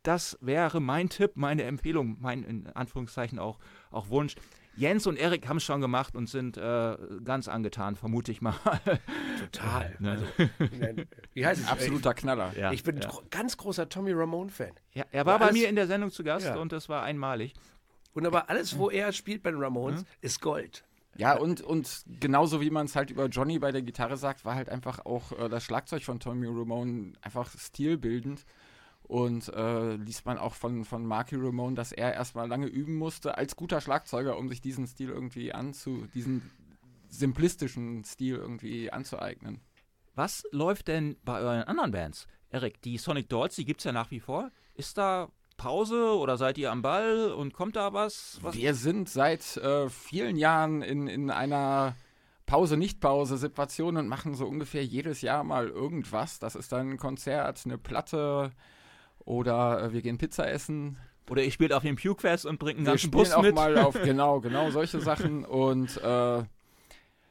Das 0.05 0.39
wäre 0.41 0.81
mein 0.81 1.09
Tipp, 1.09 1.33
meine 1.35 1.65
Empfehlung, 1.65 2.17
mein 2.21 2.45
in 2.45 2.67
Anführungszeichen 2.69 3.39
auch, 3.41 3.59
auch 3.91 4.09
Wunsch. 4.11 4.37
Jens 4.77 5.07
und 5.07 5.17
Erik 5.17 5.49
haben 5.49 5.59
es 5.59 5.65
schon 5.65 5.81
gemacht 5.81 6.15
und 6.17 6.29
sind 6.29 6.57
äh, 6.57 6.97
ganz 7.25 7.47
angetan, 7.49 7.95
vermute 7.97 8.31
ich 8.33 8.41
mal. 8.43 8.55
Total. 9.53 9.97
Ne? 10.01 10.11
Also, 10.11 11.03
wie 11.33 11.47
heißt 11.47 11.63
es? 11.63 11.69
Absoluter 11.69 12.13
Knaller. 12.15 12.53
Ja, 12.59 12.73
Ich 12.73 12.83
bin 12.83 12.97
ja. 13.01 13.09
gro- 13.09 13.23
ganz 13.31 13.57
großer 13.57 13.89
Tommy 13.89 14.13
Ramone-Fan. 14.13 14.73
Ja, 14.93 15.05
er 15.13 15.27
war 15.27 15.35
Ja, 15.35 15.39
bei 15.39 15.45
alles- 15.47 15.57
mir 15.61 15.69
in 15.69 15.77
der 15.77 15.87
Sendung 15.87 16.11
zu 16.11 16.25
Gast 16.25 16.47
Ja. 16.47 16.57
und 16.57 16.73
das 16.73 16.89
war 16.89 17.03
einmalig. 17.03 17.55
Und 18.15 18.27
aber 18.27 18.49
alles, 18.51 18.77
wo 18.79 18.91
er 18.91 19.13
spielt 19.13 19.43
bei 19.43 19.51
den 19.53 19.61
Ramones, 19.61 20.05
ist 20.21 20.41
Gold. 20.41 20.85
Ja, 21.17 21.37
und, 21.37 21.61
und 21.61 22.05
genauso 22.21 22.61
wie 22.61 22.71
man 22.71 22.87
es 22.87 22.97
halt 22.97 23.11
über 23.11 23.27
Johnny 23.27 23.61
bei 23.61 23.71
der 23.71 23.83
Gitarre 23.83 24.17
sagt, 24.17 24.45
war 24.45 24.57
halt 24.57 24.69
einfach 24.69 25.05
auch 25.07 25.31
äh, 25.39 25.49
das 25.49 25.63
Schlagzeug 25.65 26.03
von 26.03 26.19
Tommy 26.19 26.47
Ramone 26.49 27.13
einfach 27.23 27.51
stilbildend. 27.57 28.45
Und 29.07 29.49
äh, 29.51 29.97
liest 29.97 30.25
man 30.25 30.39
auch 30.39 30.55
von, 30.55 30.85
von 30.85 31.07
Marky 31.07 31.37
Ramone, 31.37 31.77
dass 31.77 31.93
er 31.93 32.15
erstmal 32.15 32.49
lange 32.49 32.67
üben 32.67 32.97
musste 32.97 33.37
als 33.37 33.55
guter 33.55 33.81
Schlagzeuger, 33.81 34.39
um 34.39 34.49
sich 34.49 34.63
diesen 34.63 34.87
Stil 34.87 35.11
irgendwie 35.11 35.53
anzu, 35.53 36.07
diesen 36.15 36.51
simplistischen 37.11 38.03
Stil 38.05 38.37
irgendwie 38.37 38.91
anzueignen. 38.91 39.61
Was 40.15 40.45
läuft 40.53 40.89
denn 40.89 41.17
bei 41.25 41.41
euren 41.41 41.65
anderen 41.65 41.91
Bands? 41.91 42.27
Erik, 42.51 42.81
die 42.83 42.99
Sonic 42.99 43.29
Dolls, 43.29 43.57
die 43.57 43.65
gibt 43.65 43.81
es 43.81 43.85
ja 43.85 43.93
nach 43.93 44.11
wie 44.11 44.21
vor. 44.21 44.51
Ist 44.75 44.97
da 44.97 45.29
Pause 45.57 46.17
oder 46.17 46.37
seid 46.37 46.57
ihr 46.57 46.71
am 46.71 46.83
Ball 46.83 47.33
und 47.33 47.53
kommt 47.53 47.77
da 47.77 47.93
was? 47.93 48.39
was? 48.43 48.55
Wir 48.55 48.75
sind 48.75 49.09
seit 49.09 49.57
äh, 49.59 49.89
vielen 49.89 50.37
Jahren 50.37 50.83
in, 50.83 51.09
in 51.09 51.31
einer 51.31 51.95
Pause-Nicht-Pause-Situation 52.47 53.97
und 53.97 54.09
machen 54.09 54.35
so 54.35 54.47
ungefähr 54.47 54.85
jedes 54.85 55.21
Jahr 55.21 55.45
mal 55.45 55.69
irgendwas. 55.69 56.39
Das 56.39 56.55
ist 56.55 56.73
dann 56.73 56.91
ein 56.91 56.97
Konzert, 56.97 57.63
eine 57.65 57.79
Platte 57.79 58.51
oder 59.25 59.83
äh, 59.83 59.93
wir 59.93 60.03
gehen 60.03 60.19
Pizza 60.19 60.51
essen. 60.51 60.99
Oder 61.31 61.43
ihr 61.43 61.51
spielt 61.51 61.73
auf 61.73 61.83
dem 61.83 61.97
Pukefest 61.97 62.45
und 62.45 62.59
bringt 62.59 62.79
einen 62.79 62.87
Wir 62.87 62.93
ganzen 62.93 63.11
Bus 63.11 63.33
auch 63.33 63.43
mit. 63.43 63.55
mal 63.55 63.79
auf, 63.79 63.95
genau, 64.05 64.41
genau 64.41 64.71
solche 64.71 65.01
Sachen. 65.01 65.45
Und 65.45 65.97
äh, 66.03 66.43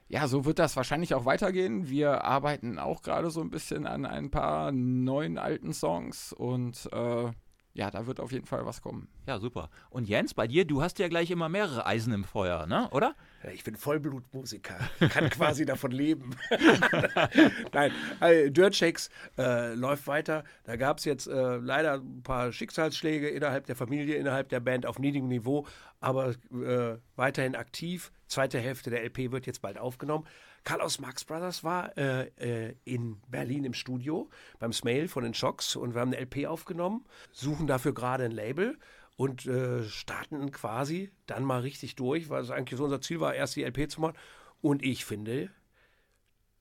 ja, 0.10 0.28
so 0.28 0.46
wird 0.46 0.60
das 0.60 0.76
wahrscheinlich 0.76 1.14
auch 1.14 1.26
weitergehen. 1.26 1.90
Wir 1.90 2.24
arbeiten 2.24 2.80
auch 2.80 3.02
gerade 3.04 3.30
so 3.30 3.42
ein 3.42 3.50
bisschen 3.52 3.86
an 3.86 4.06
ein 4.06 4.32
paar 4.32 4.72
neuen 4.72 5.38
alten 5.38 5.74
Songs 5.74 6.34
und 6.34 6.90
äh, 6.92 7.32
ja, 7.76 7.90
da 7.90 8.06
wird 8.06 8.20
auf 8.20 8.32
jeden 8.32 8.46
Fall 8.46 8.66
was 8.66 8.82
kommen. 8.82 9.08
Ja, 9.28 9.40
super. 9.40 9.70
Und 9.90 10.08
Jens, 10.08 10.34
bei 10.34 10.48
dir, 10.48 10.66
du 10.66 10.82
hast 10.82 11.00
ja 11.00 11.08
gleich 11.08 11.32
immer 11.32 11.50
mehrere 11.50 11.86
Eisen 11.86 12.14
im 12.14 12.24
Feuer, 12.24 12.68
ne? 12.68 12.88
Oder? 12.92 13.16
Ja, 13.44 13.50
Ich 13.50 13.64
bin 13.64 13.76
Vollblutmusiker, 13.76 14.76
kann 15.10 15.30
quasi 15.30 15.66
davon 15.66 15.92
leben. 15.92 16.36
Nein, 17.74 17.92
äh, 18.20 18.52
Dirt 18.52 18.76
Shakes 18.76 19.10
äh, 19.38 19.74
läuft 19.74 20.08
weiter. 20.08 20.44
Da 20.66 20.76
gab 20.76 21.00
es 21.00 21.06
jetzt 21.06 21.28
äh, 21.28 21.58
leider 21.58 21.96
ein 21.96 22.22
paar 22.24 22.52
Schicksalsschläge 22.52 23.30
innerhalb 23.30 23.66
der 23.66 23.76
Familie, 23.76 24.16
innerhalb 24.18 24.50
der 24.50 24.60
Band 24.60 24.86
auf 24.86 25.00
niedrigem 25.00 25.28
Niveau, 25.28 25.66
aber 26.00 26.30
äh, 26.52 26.98
weiterhin 27.16 27.56
aktiv. 27.56 28.12
Zweite 28.34 28.60
Hälfte 28.60 28.90
der 28.90 29.04
LP 29.04 29.32
wird 29.32 29.46
jetzt 29.46 29.62
bald 29.62 29.78
aufgenommen. 29.78 30.26
Carlos 30.64 31.00
Marx 31.00 31.24
Brothers 31.24 31.64
war 31.64 31.96
äh, 31.98 32.30
äh, 32.40 32.76
in 32.84 33.22
Berlin 33.28 33.64
im 33.64 33.76
Studio 33.76 34.28
beim 34.58 34.74
Smail 34.74 35.08
von 35.08 35.24
den 35.24 35.36
Shocks 35.36 35.76
und 35.76 35.94
wir 35.94 36.02
haben 36.02 36.12
eine 36.12 36.22
LP 36.22 36.48
aufgenommen, 36.48 37.06
suchen 37.32 37.68
dafür 37.68 37.94
gerade 37.94 38.26
ein 38.26 38.32
Label 38.32 38.80
und 39.18 39.46
äh, 39.46 39.84
starten 39.84 40.52
quasi 40.52 41.12
dann 41.28 41.44
mal 41.44 41.62
richtig 41.62 41.96
durch, 41.96 42.30
weil 42.30 42.42
es 42.42 42.50
eigentlich 42.50 42.78
so 42.78 42.86
unser 42.86 43.02
Ziel 43.02 43.20
war, 43.20 43.36
erst 43.36 43.56
die 43.56 43.64
LP 43.64 43.92
zu 43.92 44.02
machen. 44.02 44.18
Und 44.62 44.82
ich 44.82 45.06
finde 45.06 45.52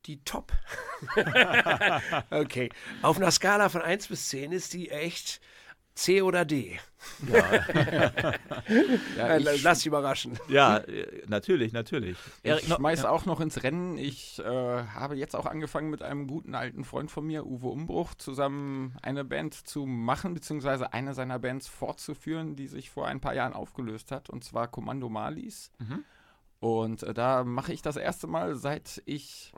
die 0.04 0.22
top. 0.24 0.52
okay. 2.30 2.68
Auf 3.00 3.16
einer 3.16 3.30
Skala 3.30 3.70
von 3.70 3.80
1 3.80 4.08
bis 4.08 4.28
10 4.28 4.52
ist 4.52 4.74
die 4.74 4.90
echt 4.90 5.40
C 5.94 6.22
oder 6.22 6.44
D. 6.44 6.78
Ja, 7.30 7.42
Äh, 9.18 9.40
ich, 9.40 9.62
Lass 9.62 9.78
dich 9.78 9.86
überraschen. 9.86 10.38
Ja, 10.48 10.78
äh, 10.78 11.22
natürlich, 11.26 11.72
natürlich. 11.72 12.16
ich 12.42 12.60
schmeiß 12.66 13.04
auch 13.04 13.26
noch 13.26 13.40
ins 13.40 13.62
Rennen. 13.62 13.98
Ich 13.98 14.38
äh, 14.38 14.44
habe 14.44 15.16
jetzt 15.16 15.34
auch 15.34 15.46
angefangen 15.46 15.90
mit 15.90 16.02
einem 16.02 16.26
guten 16.26 16.54
alten 16.54 16.84
Freund 16.84 17.10
von 17.10 17.26
mir, 17.26 17.44
Uwe 17.46 17.68
Umbruch, 17.68 18.14
zusammen 18.14 18.96
eine 19.02 19.24
Band 19.24 19.54
zu 19.54 19.84
machen, 19.86 20.34
beziehungsweise 20.34 20.92
eine 20.92 21.14
seiner 21.14 21.38
Bands 21.38 21.68
fortzuführen, 21.68 22.56
die 22.56 22.68
sich 22.68 22.90
vor 22.90 23.06
ein 23.06 23.20
paar 23.20 23.34
Jahren 23.34 23.52
aufgelöst 23.52 24.12
hat, 24.12 24.30
und 24.30 24.44
zwar 24.44 24.68
Kommando 24.68 25.08
Malis. 25.08 25.70
Und 26.60 27.02
äh, 27.02 27.12
da 27.14 27.44
mache 27.44 27.72
ich 27.72 27.82
das 27.82 27.96
erste 27.96 28.26
Mal, 28.28 28.54
seit 28.54 29.02
ich 29.04 29.52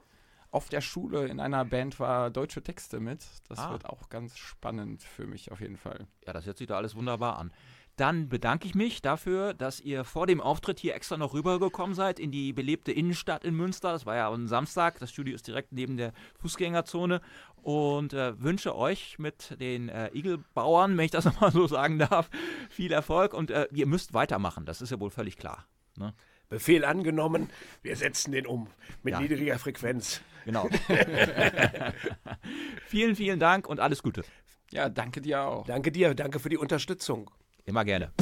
auf 0.54 0.68
der 0.68 0.80
Schule 0.80 1.26
in 1.26 1.40
einer 1.40 1.64
Band 1.64 1.98
war, 2.00 2.30
deutsche 2.30 2.62
Texte 2.62 3.00
mit. 3.00 3.24
Das 3.48 3.58
Ah. 3.58 3.72
wird 3.72 3.86
auch 3.86 4.08
ganz 4.08 4.38
spannend 4.38 5.02
für 5.02 5.26
mich 5.26 5.50
auf 5.52 5.60
jeden 5.60 5.76
Fall. 5.76 6.06
Ja, 6.26 6.32
das 6.32 6.46
hört 6.46 6.58
sich 6.58 6.66
da 6.68 6.76
alles 6.76 6.94
wunderbar 6.94 7.38
an. 7.38 7.52
Dann 7.96 8.28
bedanke 8.28 8.66
ich 8.66 8.74
mich 8.74 9.02
dafür, 9.02 9.54
dass 9.54 9.80
ihr 9.80 10.02
vor 10.04 10.26
dem 10.26 10.40
Auftritt 10.40 10.80
hier 10.80 10.96
extra 10.96 11.16
noch 11.16 11.32
rübergekommen 11.32 11.94
seid 11.94 12.18
in 12.18 12.32
die 12.32 12.52
belebte 12.52 12.90
Innenstadt 12.90 13.44
in 13.44 13.54
Münster. 13.54 13.92
Das 13.92 14.04
war 14.04 14.16
ja 14.16 14.28
am 14.28 14.48
Samstag. 14.48 14.98
Das 14.98 15.10
Studio 15.12 15.32
ist 15.34 15.46
direkt 15.46 15.70
neben 15.72 15.96
der 15.96 16.12
Fußgängerzone. 16.40 17.20
Und 17.62 18.12
äh, 18.12 18.40
wünsche 18.42 18.74
euch 18.76 19.18
mit 19.18 19.58
den 19.60 19.88
äh, 19.88 20.10
Igelbauern, 20.12 20.96
wenn 20.98 21.04
ich 21.04 21.12
das 21.12 21.24
nochmal 21.30 21.52
so 21.52 21.66
sagen 21.68 21.98
darf, 22.00 22.30
viel 22.68 22.92
Erfolg. 22.92 23.32
Und 23.32 23.50
äh, 23.50 23.68
ihr 23.72 23.86
müsst 23.86 24.12
weitermachen. 24.12 24.66
Das 24.66 24.82
ist 24.82 24.90
ja 24.90 24.98
wohl 25.00 25.10
völlig 25.10 25.36
klar. 25.36 25.64
Ne? 25.96 26.14
Befehl 26.48 26.84
angenommen, 26.84 27.50
wir 27.82 27.96
setzen 27.96 28.32
den 28.32 28.46
um 28.46 28.68
mit 29.02 29.12
Ja. 29.14 29.20
niedriger 29.20 29.58
Frequenz. 29.58 30.20
Genau. 30.44 30.68
vielen, 32.86 33.16
vielen 33.16 33.40
Dank 33.40 33.66
und 33.66 33.80
alles 33.80 34.02
Gute. 34.02 34.24
Ja, 34.70 34.88
danke 34.88 35.20
dir 35.20 35.42
auch. 35.42 35.66
Danke 35.66 35.90
dir, 35.90 36.14
danke 36.14 36.38
für 36.38 36.48
die 36.48 36.58
Unterstützung. 36.58 37.30
Immer 37.64 37.84
gerne. 37.84 38.12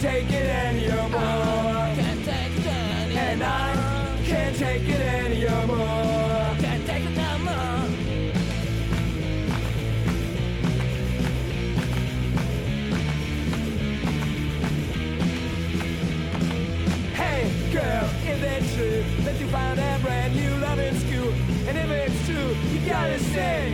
Can't 0.00 0.28
take 0.28 0.30
it 0.30 0.46
anymore. 0.46 1.10
Can't 1.10 2.24
take 2.24 2.56
it 2.56 2.66
anymore. 2.66 3.18
And 3.18 3.42
I 3.42 3.74
can't 4.24 4.56
take 4.56 4.88
it 4.88 5.00
anymore. 5.00 5.76
Can't 6.60 6.86
take 6.86 7.04
it 7.04 7.16
no 7.16 7.38
more. 7.38 7.88
Hey, 17.14 17.50
girl, 17.72 18.04
if 18.24 18.42
it's 18.42 18.74
true 18.76 19.04
that 19.24 19.40
you 19.40 19.46
found 19.48 19.80
a 19.80 19.98
brand 20.00 20.36
new 20.36 20.56
love 20.58 20.78
in 20.78 20.94
school. 20.94 21.32
And 21.66 21.76
if 21.76 21.90
it's 21.90 22.24
true, 22.24 22.54
you 22.72 22.88
gotta 22.88 23.18
say, 23.18 23.67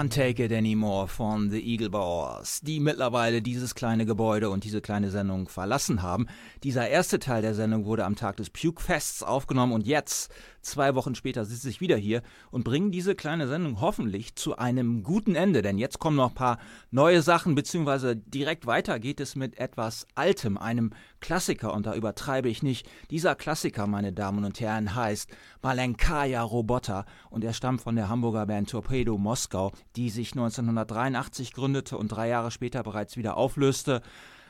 Can't 0.00 0.14
Take 0.14 0.42
It 0.42 0.50
Anymore 0.50 1.08
von 1.08 1.50
The 1.50 1.60
Eagle 1.60 1.90
Boys, 1.90 2.62
die 2.62 2.80
mittlerweile 2.80 3.42
dieses 3.42 3.74
kleine 3.74 4.06
Gebäude 4.06 4.48
und 4.48 4.64
diese 4.64 4.80
kleine 4.80 5.10
Sendung 5.10 5.46
verlassen 5.46 6.00
haben. 6.00 6.26
Dieser 6.62 6.88
erste 6.88 7.18
Teil 7.18 7.42
der 7.42 7.54
Sendung 7.54 7.84
wurde 7.84 8.06
am 8.06 8.16
Tag 8.16 8.38
des 8.38 8.48
Puke 8.48 8.82
Fests 8.82 9.22
aufgenommen 9.22 9.74
und 9.74 9.86
jetzt, 9.86 10.32
zwei 10.62 10.94
Wochen 10.94 11.14
später, 11.14 11.44
sitze 11.44 11.68
ich 11.68 11.80
wieder 11.80 11.96
hier 11.96 12.22
und 12.50 12.64
bringe 12.64 12.90
diese 12.90 13.14
kleine 13.14 13.48
Sendung 13.48 13.80
hoffentlich 13.80 14.34
zu 14.34 14.58
einem 14.58 15.02
guten 15.02 15.34
Ende, 15.34 15.62
denn 15.62 15.78
jetzt 15.78 15.98
kommen 15.98 16.16
noch 16.16 16.30
ein 16.30 16.34
paar 16.34 16.58
neue 16.90 17.22
Sachen, 17.22 17.54
beziehungsweise 17.54 18.16
direkt 18.16 18.66
weiter 18.66 18.98
geht 18.98 19.20
es 19.20 19.36
mit 19.36 19.58
etwas 19.58 20.06
Altem, 20.14 20.58
einem 20.58 20.92
Klassiker 21.20 21.74
und 21.74 21.86
da 21.86 21.94
übertreibe 21.94 22.48
ich 22.48 22.62
nicht. 22.62 22.88
Dieser 23.10 23.34
Klassiker, 23.34 23.86
meine 23.86 24.12
Damen 24.12 24.44
und 24.44 24.60
Herren, 24.60 24.94
heißt 24.94 25.30
Malenkaya 25.62 26.42
Roboter 26.42 27.04
und 27.30 27.44
er 27.44 27.52
stammt 27.52 27.80
von 27.82 27.96
der 27.96 28.08
Hamburger 28.08 28.46
Band 28.46 28.70
Torpedo 28.70 29.18
Moskau, 29.18 29.72
die 29.96 30.10
sich 30.10 30.32
1983 30.32 31.52
gründete 31.52 31.96
und 31.96 32.08
drei 32.08 32.28
Jahre 32.28 32.50
später 32.50 32.82
bereits 32.82 33.16
wieder 33.16 33.36
auflöste. 33.36 34.02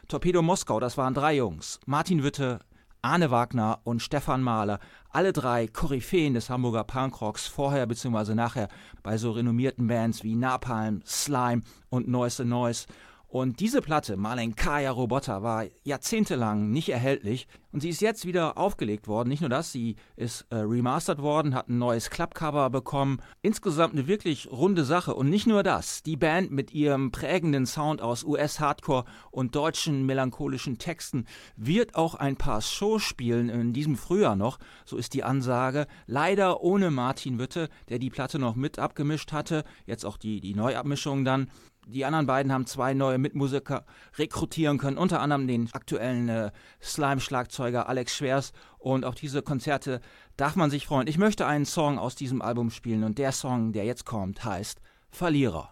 Torpedo 0.08 0.42
Moskau, 0.42 0.80
das 0.80 0.98
waren 0.98 1.14
drei 1.14 1.36
Jungs. 1.36 1.78
Martin 1.86 2.24
Witte, 2.24 2.60
Arne 3.02 3.30
Wagner 3.30 3.80
und 3.84 4.02
Stefan 4.02 4.42
Mahler, 4.42 4.78
alle 5.10 5.32
drei 5.32 5.66
Koryphäen 5.66 6.34
des 6.34 6.50
Hamburger 6.50 6.84
Punkrocks, 6.84 7.46
vorher 7.46 7.86
bzw. 7.86 8.34
nachher 8.34 8.68
bei 9.02 9.16
so 9.16 9.30
renommierten 9.32 9.86
Bands 9.86 10.22
wie 10.22 10.36
Napalm, 10.36 11.02
Slime 11.06 11.62
und 11.88 12.08
Noise 12.08 12.44
Noise. 12.44 12.86
Und 13.30 13.60
diese 13.60 13.80
Platte, 13.80 14.16
Malenkaya 14.16 14.90
Roboter, 14.90 15.44
war 15.44 15.64
jahrzehntelang 15.84 16.72
nicht 16.72 16.88
erhältlich 16.88 17.46
und 17.70 17.80
sie 17.80 17.90
ist 17.90 18.00
jetzt 18.00 18.26
wieder 18.26 18.58
aufgelegt 18.58 19.06
worden. 19.06 19.28
Nicht 19.28 19.40
nur 19.40 19.48
das, 19.48 19.70
sie 19.70 19.94
ist 20.16 20.46
äh, 20.50 20.56
remastert 20.56 21.22
worden, 21.22 21.54
hat 21.54 21.68
ein 21.68 21.78
neues 21.78 22.10
Clubcover 22.10 22.70
bekommen. 22.70 23.22
Insgesamt 23.40 23.94
eine 23.94 24.08
wirklich 24.08 24.50
runde 24.50 24.84
Sache 24.84 25.14
und 25.14 25.30
nicht 25.30 25.46
nur 25.46 25.62
das. 25.62 26.02
Die 26.02 26.16
Band 26.16 26.50
mit 26.50 26.72
ihrem 26.72 27.12
prägenden 27.12 27.66
Sound 27.66 28.02
aus 28.02 28.24
US-Hardcore 28.24 29.04
und 29.30 29.54
deutschen 29.54 30.04
melancholischen 30.06 30.78
Texten 30.78 31.26
wird 31.54 31.94
auch 31.94 32.16
ein 32.16 32.34
paar 32.34 32.60
Shows 32.60 33.02
spielen 33.02 33.48
in 33.48 33.72
diesem 33.72 33.96
Frühjahr 33.96 34.34
noch. 34.34 34.58
So 34.84 34.96
ist 34.96 35.14
die 35.14 35.22
Ansage. 35.22 35.86
Leider 36.06 36.62
ohne 36.62 36.90
Martin 36.90 37.38
Witte, 37.38 37.68
der 37.90 38.00
die 38.00 38.10
Platte 38.10 38.40
noch 38.40 38.56
mit 38.56 38.80
abgemischt 38.80 39.30
hatte. 39.30 39.62
Jetzt 39.86 40.04
auch 40.04 40.16
die, 40.16 40.40
die 40.40 40.56
Neuabmischung 40.56 41.24
dann. 41.24 41.48
Die 41.90 42.04
anderen 42.04 42.26
beiden 42.26 42.52
haben 42.52 42.66
zwei 42.66 42.94
neue 42.94 43.18
Mitmusiker 43.18 43.84
rekrutieren 44.16 44.78
können, 44.78 44.96
unter 44.96 45.20
anderem 45.20 45.48
den 45.48 45.68
aktuellen 45.72 46.28
äh, 46.28 46.50
Slime-Schlagzeuger 46.80 47.88
Alex 47.88 48.14
Schwers. 48.14 48.52
Und 48.78 49.04
auf 49.04 49.16
diese 49.16 49.42
Konzerte 49.42 50.00
darf 50.36 50.54
man 50.54 50.70
sich 50.70 50.86
freuen. 50.86 51.08
Ich 51.08 51.18
möchte 51.18 51.46
einen 51.46 51.66
Song 51.66 51.98
aus 51.98 52.14
diesem 52.14 52.42
Album 52.42 52.70
spielen 52.70 53.02
und 53.02 53.18
der 53.18 53.32
Song, 53.32 53.72
der 53.72 53.84
jetzt 53.84 54.06
kommt, 54.06 54.44
heißt 54.44 54.80
Verlierer. 55.10 55.70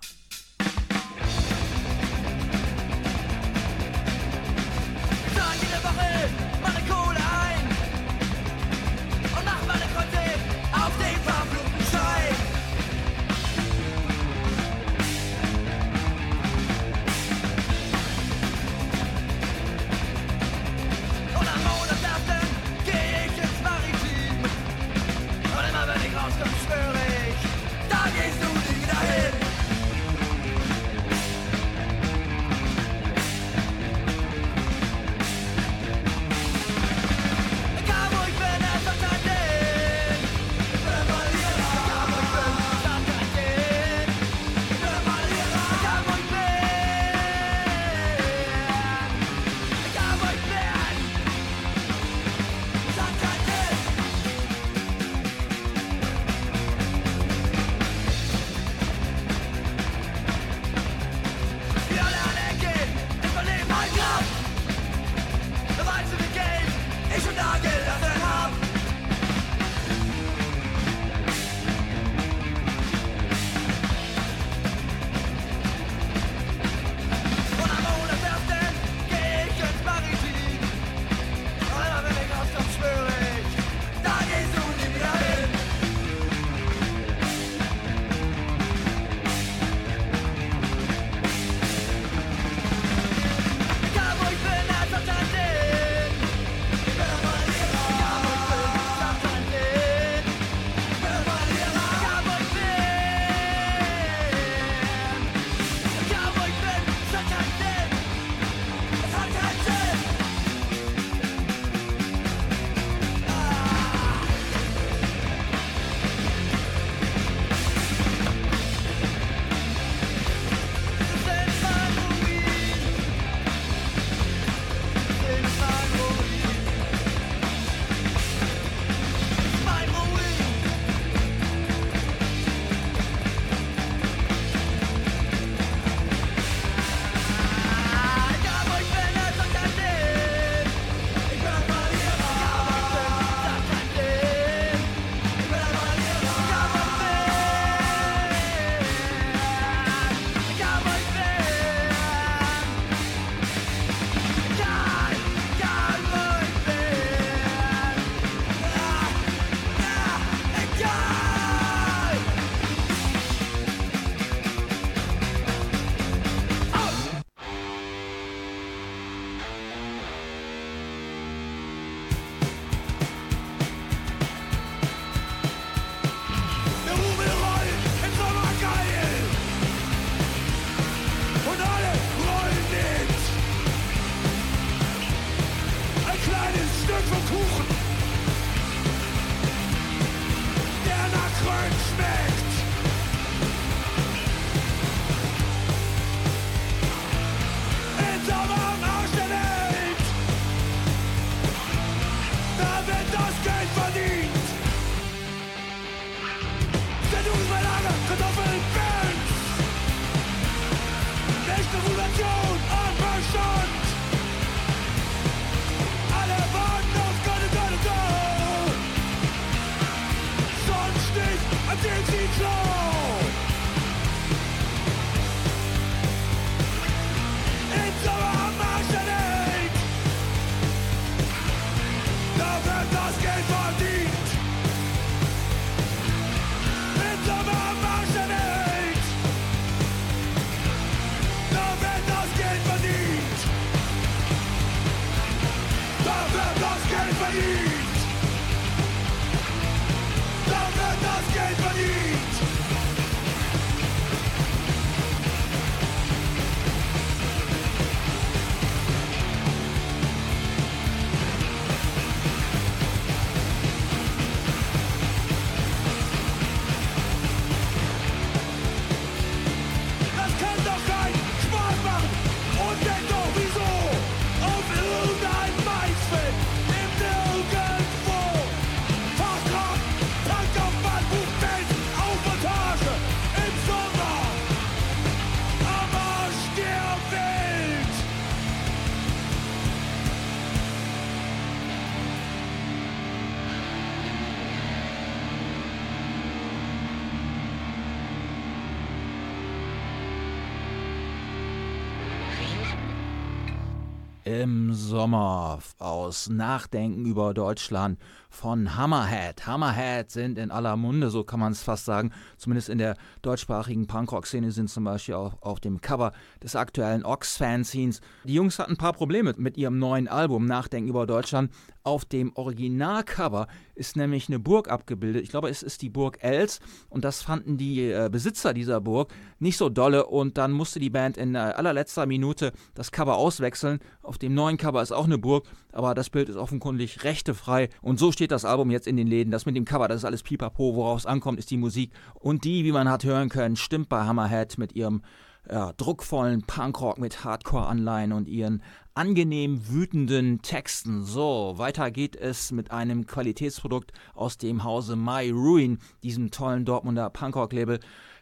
Sommer 304.74 305.58
aus 305.78 306.28
Nachdenken 306.28 307.04
über 307.04 307.34
Deutschland 307.34 307.98
von 308.30 308.76
Hammerhead. 308.76 309.46
Hammerhead 309.46 310.10
sind 310.10 310.38
in 310.38 310.50
aller 310.50 310.76
Munde, 310.76 311.10
so 311.10 311.24
kann 311.24 311.40
man 311.40 311.52
es 311.52 311.62
fast 311.62 311.86
sagen. 311.86 312.12
Zumindest 312.36 312.68
in 312.68 312.78
der 312.78 312.96
deutschsprachigen 313.22 313.86
Punkrock-Szene 313.86 314.52
sind 314.52 314.68
zum 314.68 314.84
Beispiel 314.84 315.14
auch 315.14 315.40
auf 315.40 315.60
dem 315.60 315.80
Cover 315.80 316.12
des 316.42 316.54
aktuellen 316.56 317.04
Ox-Fanzines. 317.04 318.00
Die 318.24 318.34
Jungs 318.34 318.58
hatten 318.58 318.72
ein 318.72 318.76
paar 318.76 318.92
Probleme 318.92 319.34
mit 319.38 319.56
ihrem 319.56 319.78
neuen 319.78 320.08
Album 320.08 320.46
Nachdenken 320.46 320.88
über 320.88 321.06
Deutschland. 321.06 321.52
Auf 321.84 322.04
dem 322.04 322.36
Originalcover 322.36 323.46
ist 323.74 323.96
nämlich 323.96 324.28
eine 324.28 324.38
Burg 324.38 324.68
abgebildet. 324.68 325.22
Ich 325.22 325.30
glaube, 325.30 325.48
es 325.48 325.62
ist 325.62 325.80
die 325.80 325.88
Burg 325.88 326.18
Els 326.20 326.60
und 326.90 327.04
das 327.04 327.22
fanden 327.22 327.56
die 327.56 327.90
äh, 327.90 328.10
Besitzer 328.12 328.52
dieser 328.52 328.80
Burg 328.80 329.10
nicht 329.38 329.56
so 329.56 329.70
dolle 329.70 330.06
und 330.06 330.36
dann 330.36 330.52
musste 330.52 330.80
die 330.80 330.90
Band 330.90 331.16
in 331.16 331.34
äh, 331.34 331.38
allerletzter 331.38 332.04
Minute 332.04 332.52
das 332.74 332.92
Cover 332.92 333.16
auswechseln. 333.16 333.78
Auf 334.02 334.18
dem 334.18 334.34
neuen 334.34 334.58
Cover 334.58 334.82
ist 334.82 334.92
auch 334.92 335.06
eine 335.06 335.16
Burg, 335.16 335.46
aber 335.72 335.94
das 335.94 336.10
Bild 336.10 336.28
ist 336.28 336.36
offenkundig 336.36 337.04
rechtefrei 337.04 337.68
und 337.82 337.98
so 337.98 338.12
steht 338.12 338.30
das 338.30 338.44
Album 338.44 338.70
jetzt 338.70 338.86
in 338.86 338.96
den 338.96 339.06
Läden. 339.06 339.30
Das 339.30 339.46
mit 339.46 339.56
dem 339.56 339.64
Cover, 339.64 339.88
das 339.88 339.98
ist 339.98 340.04
alles 340.04 340.22
pipapo, 340.22 340.74
worauf 340.74 340.98
es 340.98 341.06
ankommt, 341.06 341.38
ist 341.38 341.50
die 341.50 341.56
Musik 341.56 341.92
und 342.14 342.44
die, 342.44 342.64
wie 342.64 342.72
man 342.72 342.88
hat 342.88 343.04
hören 343.04 343.28
können, 343.28 343.56
stimmt 343.56 343.88
bei 343.88 344.04
Hammerhead 344.04 344.58
mit 344.58 344.74
ihrem 344.74 345.02
ja, 345.50 345.72
druckvollen 345.72 346.42
Punkrock 346.42 346.98
mit 346.98 347.24
Hardcore-Anleihen 347.24 348.12
und 348.12 348.28
ihren 348.28 348.62
angenehm 348.94 349.68
wütenden 349.68 350.42
Texten. 350.42 351.04
So, 351.04 351.54
weiter 351.56 351.90
geht 351.90 352.16
es 352.16 352.52
mit 352.52 352.70
einem 352.70 353.06
Qualitätsprodukt 353.06 353.92
aus 354.14 354.38
dem 354.38 354.64
Hause 354.64 354.96
My 354.96 355.30
Ruin, 355.30 355.78
diesem 356.02 356.30
tollen 356.30 356.64
Dortmunder 356.64 357.08
Punkrock-Label. 357.10 357.80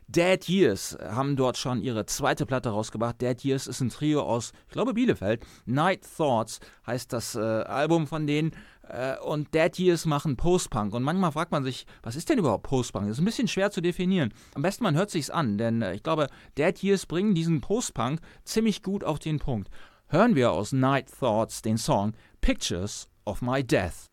Dead 0.09 0.49
Years 0.49 0.97
haben 1.03 1.35
dort 1.35 1.59
schon 1.59 1.81
ihre 1.81 2.07
zweite 2.07 2.47
Platte 2.47 2.71
rausgebracht. 2.71 3.21
Dead 3.21 3.43
Years 3.45 3.67
ist 3.67 3.81
ein 3.81 3.91
Trio 3.91 4.23
aus, 4.23 4.53
ich 4.67 4.73
glaube, 4.73 4.95
Bielefeld. 4.95 5.45
Night 5.65 6.07
Thoughts 6.17 6.61
heißt 6.87 7.13
das 7.13 7.35
äh, 7.35 7.41
Album 7.41 8.07
von 8.07 8.27
denen. 8.27 8.53
Äh, 8.89 9.19
und 9.19 9.53
Dead 9.53 9.77
Years 9.79 10.07
machen 10.07 10.37
Post-Punk. 10.37 10.95
Und 10.95 11.03
manchmal 11.03 11.33
fragt 11.33 11.51
man 11.51 11.65
sich, 11.65 11.87
was 12.03 12.15
ist 12.15 12.29
denn 12.29 12.39
überhaupt 12.39 12.63
Post-Punk? 12.63 13.09
Das 13.09 13.17
ist 13.17 13.23
ein 13.23 13.27
bisschen 13.27 13.49
schwer 13.49 13.71
zu 13.71 13.81
definieren. 13.81 14.33
Am 14.55 14.63
besten 14.63 14.85
man 14.85 14.95
hört 14.95 15.11
sich's 15.11 15.31
an, 15.31 15.59
denn 15.59 15.83
äh, 15.83 15.95
ich 15.95 16.03
glaube, 16.03 16.29
Dead 16.57 16.81
Years 16.83 17.07
bringen 17.07 17.35
diesen 17.35 17.61
Post-Punk 17.61 18.21
ziemlich 18.45 18.83
gut 18.83 19.03
auf 19.03 19.19
den 19.19 19.39
Punkt. 19.41 19.71
Hören 20.09 20.37
wir 20.37 20.53
aus 20.53 20.71
Night 20.71 21.11
Thoughts 21.19 21.63
den 21.63 21.79
Song 21.79 22.13
Pictures 22.41 23.09
of 23.25 23.43
My 23.43 23.65
Death. 23.65 24.09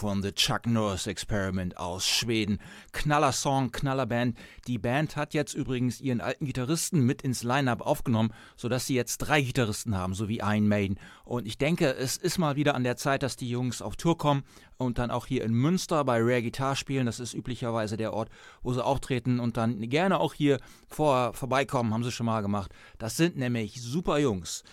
Von 0.00 0.22
The 0.22 0.32
Chuck 0.32 0.66
Norris 0.66 1.06
Experiment 1.06 1.76
aus 1.76 2.08
Schweden. 2.08 2.58
Knaller 2.92 3.32
Song, 3.32 3.70
knaller 3.70 4.06
Band. 4.06 4.34
Die 4.66 4.78
Band 4.78 5.14
hat 5.14 5.34
jetzt 5.34 5.52
übrigens 5.52 6.00
ihren 6.00 6.22
alten 6.22 6.46
Gitarristen 6.46 7.04
mit 7.04 7.20
ins 7.20 7.42
Line-Up 7.42 7.82
aufgenommen, 7.82 8.32
sodass 8.56 8.86
sie 8.86 8.94
jetzt 8.94 9.18
drei 9.18 9.42
Gitarristen 9.42 9.94
haben, 9.94 10.14
sowie 10.14 10.40
einen 10.40 10.68
Maiden. 10.68 10.98
Und 11.26 11.46
ich 11.46 11.58
denke, 11.58 11.94
es 11.94 12.16
ist 12.16 12.38
mal 12.38 12.56
wieder 12.56 12.74
an 12.76 12.82
der 12.82 12.96
Zeit, 12.96 13.22
dass 13.22 13.36
die 13.36 13.50
Jungs 13.50 13.82
auf 13.82 13.96
Tour 13.96 14.16
kommen 14.16 14.42
und 14.78 14.96
dann 14.96 15.10
auch 15.10 15.26
hier 15.26 15.44
in 15.44 15.52
Münster 15.52 16.02
bei 16.02 16.16
Rare 16.18 16.44
Guitar 16.44 16.76
spielen. 16.76 17.04
Das 17.04 17.20
ist 17.20 17.34
üblicherweise 17.34 17.98
der 17.98 18.14
Ort, 18.14 18.30
wo 18.62 18.72
sie 18.72 18.82
auftreten 18.82 19.38
und 19.38 19.58
dann 19.58 19.86
gerne 19.90 20.18
auch 20.18 20.32
hier 20.32 20.60
vor, 20.88 21.34
vorbeikommen, 21.34 21.92
haben 21.92 22.04
sie 22.04 22.12
schon 22.12 22.24
mal 22.24 22.40
gemacht. 22.40 22.72
Das 22.96 23.18
sind 23.18 23.36
nämlich 23.36 23.82
super 23.82 24.18
Jungs. 24.18 24.64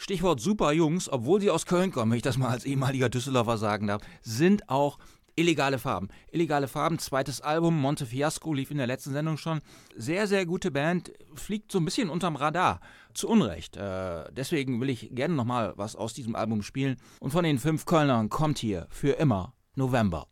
Stichwort 0.00 0.40
super 0.40 0.72
Jungs, 0.72 1.12
obwohl 1.12 1.42
sie 1.42 1.50
aus 1.50 1.66
Köln 1.66 1.92
kommen, 1.92 2.10
wenn 2.10 2.16
ich 2.16 2.22
das 2.22 2.38
mal 2.38 2.48
als 2.48 2.64
ehemaliger 2.64 3.10
Düsseldorfer 3.10 3.58
sagen 3.58 3.86
darf, 3.86 4.00
sind 4.22 4.70
auch 4.70 4.98
Illegale 5.36 5.78
Farben. 5.78 6.08
Illegale 6.32 6.68
Farben, 6.68 6.98
zweites 6.98 7.42
Album, 7.42 7.78
Monte 7.78 8.06
Fiasco, 8.06 8.54
lief 8.54 8.70
in 8.70 8.78
der 8.78 8.86
letzten 8.86 9.12
Sendung 9.12 9.36
schon. 9.36 9.60
Sehr, 9.94 10.26
sehr 10.26 10.46
gute 10.46 10.70
Band, 10.70 11.12
fliegt 11.34 11.70
so 11.70 11.78
ein 11.78 11.84
bisschen 11.84 12.08
unterm 12.08 12.36
Radar. 12.36 12.80
Zu 13.12 13.28
Unrecht. 13.28 13.76
Äh, 13.76 14.24
deswegen 14.32 14.80
will 14.80 14.88
ich 14.88 15.10
gerne 15.14 15.34
nochmal 15.34 15.74
was 15.76 15.96
aus 15.96 16.14
diesem 16.14 16.34
Album 16.34 16.62
spielen. 16.62 16.96
Und 17.20 17.32
von 17.32 17.44
den 17.44 17.58
fünf 17.58 17.84
Kölnern 17.84 18.30
kommt 18.30 18.58
hier 18.58 18.86
für 18.88 19.12
immer 19.12 19.52
November. 19.74 20.28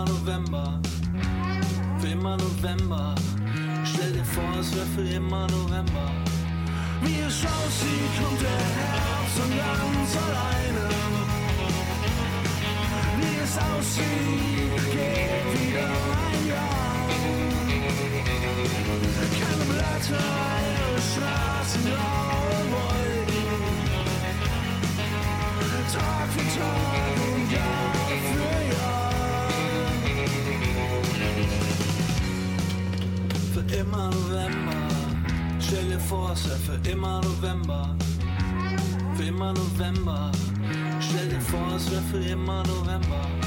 Immer 0.00 0.04
November. 0.04 0.80
Für 1.98 2.08
immer 2.08 2.36
November. 2.36 3.14
Stell 3.84 4.12
dir 4.12 4.24
vor, 4.24 4.60
es 4.60 4.74
wär 4.74 4.86
für 4.94 5.14
immer 5.14 5.46
November. 5.48 6.10
Wie 7.02 7.20
es 7.20 7.44
aussieht, 7.44 8.12
kommt 8.18 8.40
der 8.40 8.50
Herbst 8.50 9.36
und 9.42 9.56
ganz 9.56 10.16
alleine. 10.24 10.88
Wie 13.18 13.36
es 13.44 13.58
aussieht, 13.58 14.76
geht 14.92 15.46
wieder 15.60 15.86
ein 15.86 16.48
Jahr. 16.48 17.08
Keine 19.40 19.64
Blätter, 19.64 20.24
ihre 20.70 21.00
Straßen 21.10 21.84
graue 21.84 22.29
immer 33.72 34.10
November. 34.10 34.72
Stell 35.60 35.84
dir 35.88 36.00
vor, 36.00 36.32
es 36.32 36.48
wär 36.48 36.56
für 36.56 36.90
immer 36.90 37.20
November. 37.20 37.96
Für 39.16 39.24
immer 39.24 39.52
November. 39.52 40.32
Stell 41.00 41.28
dir 41.28 41.40
vor, 41.40 41.76
es 41.76 41.90
wär 41.90 42.02
für 42.02 42.30
immer 42.30 42.62
November. 42.64 43.39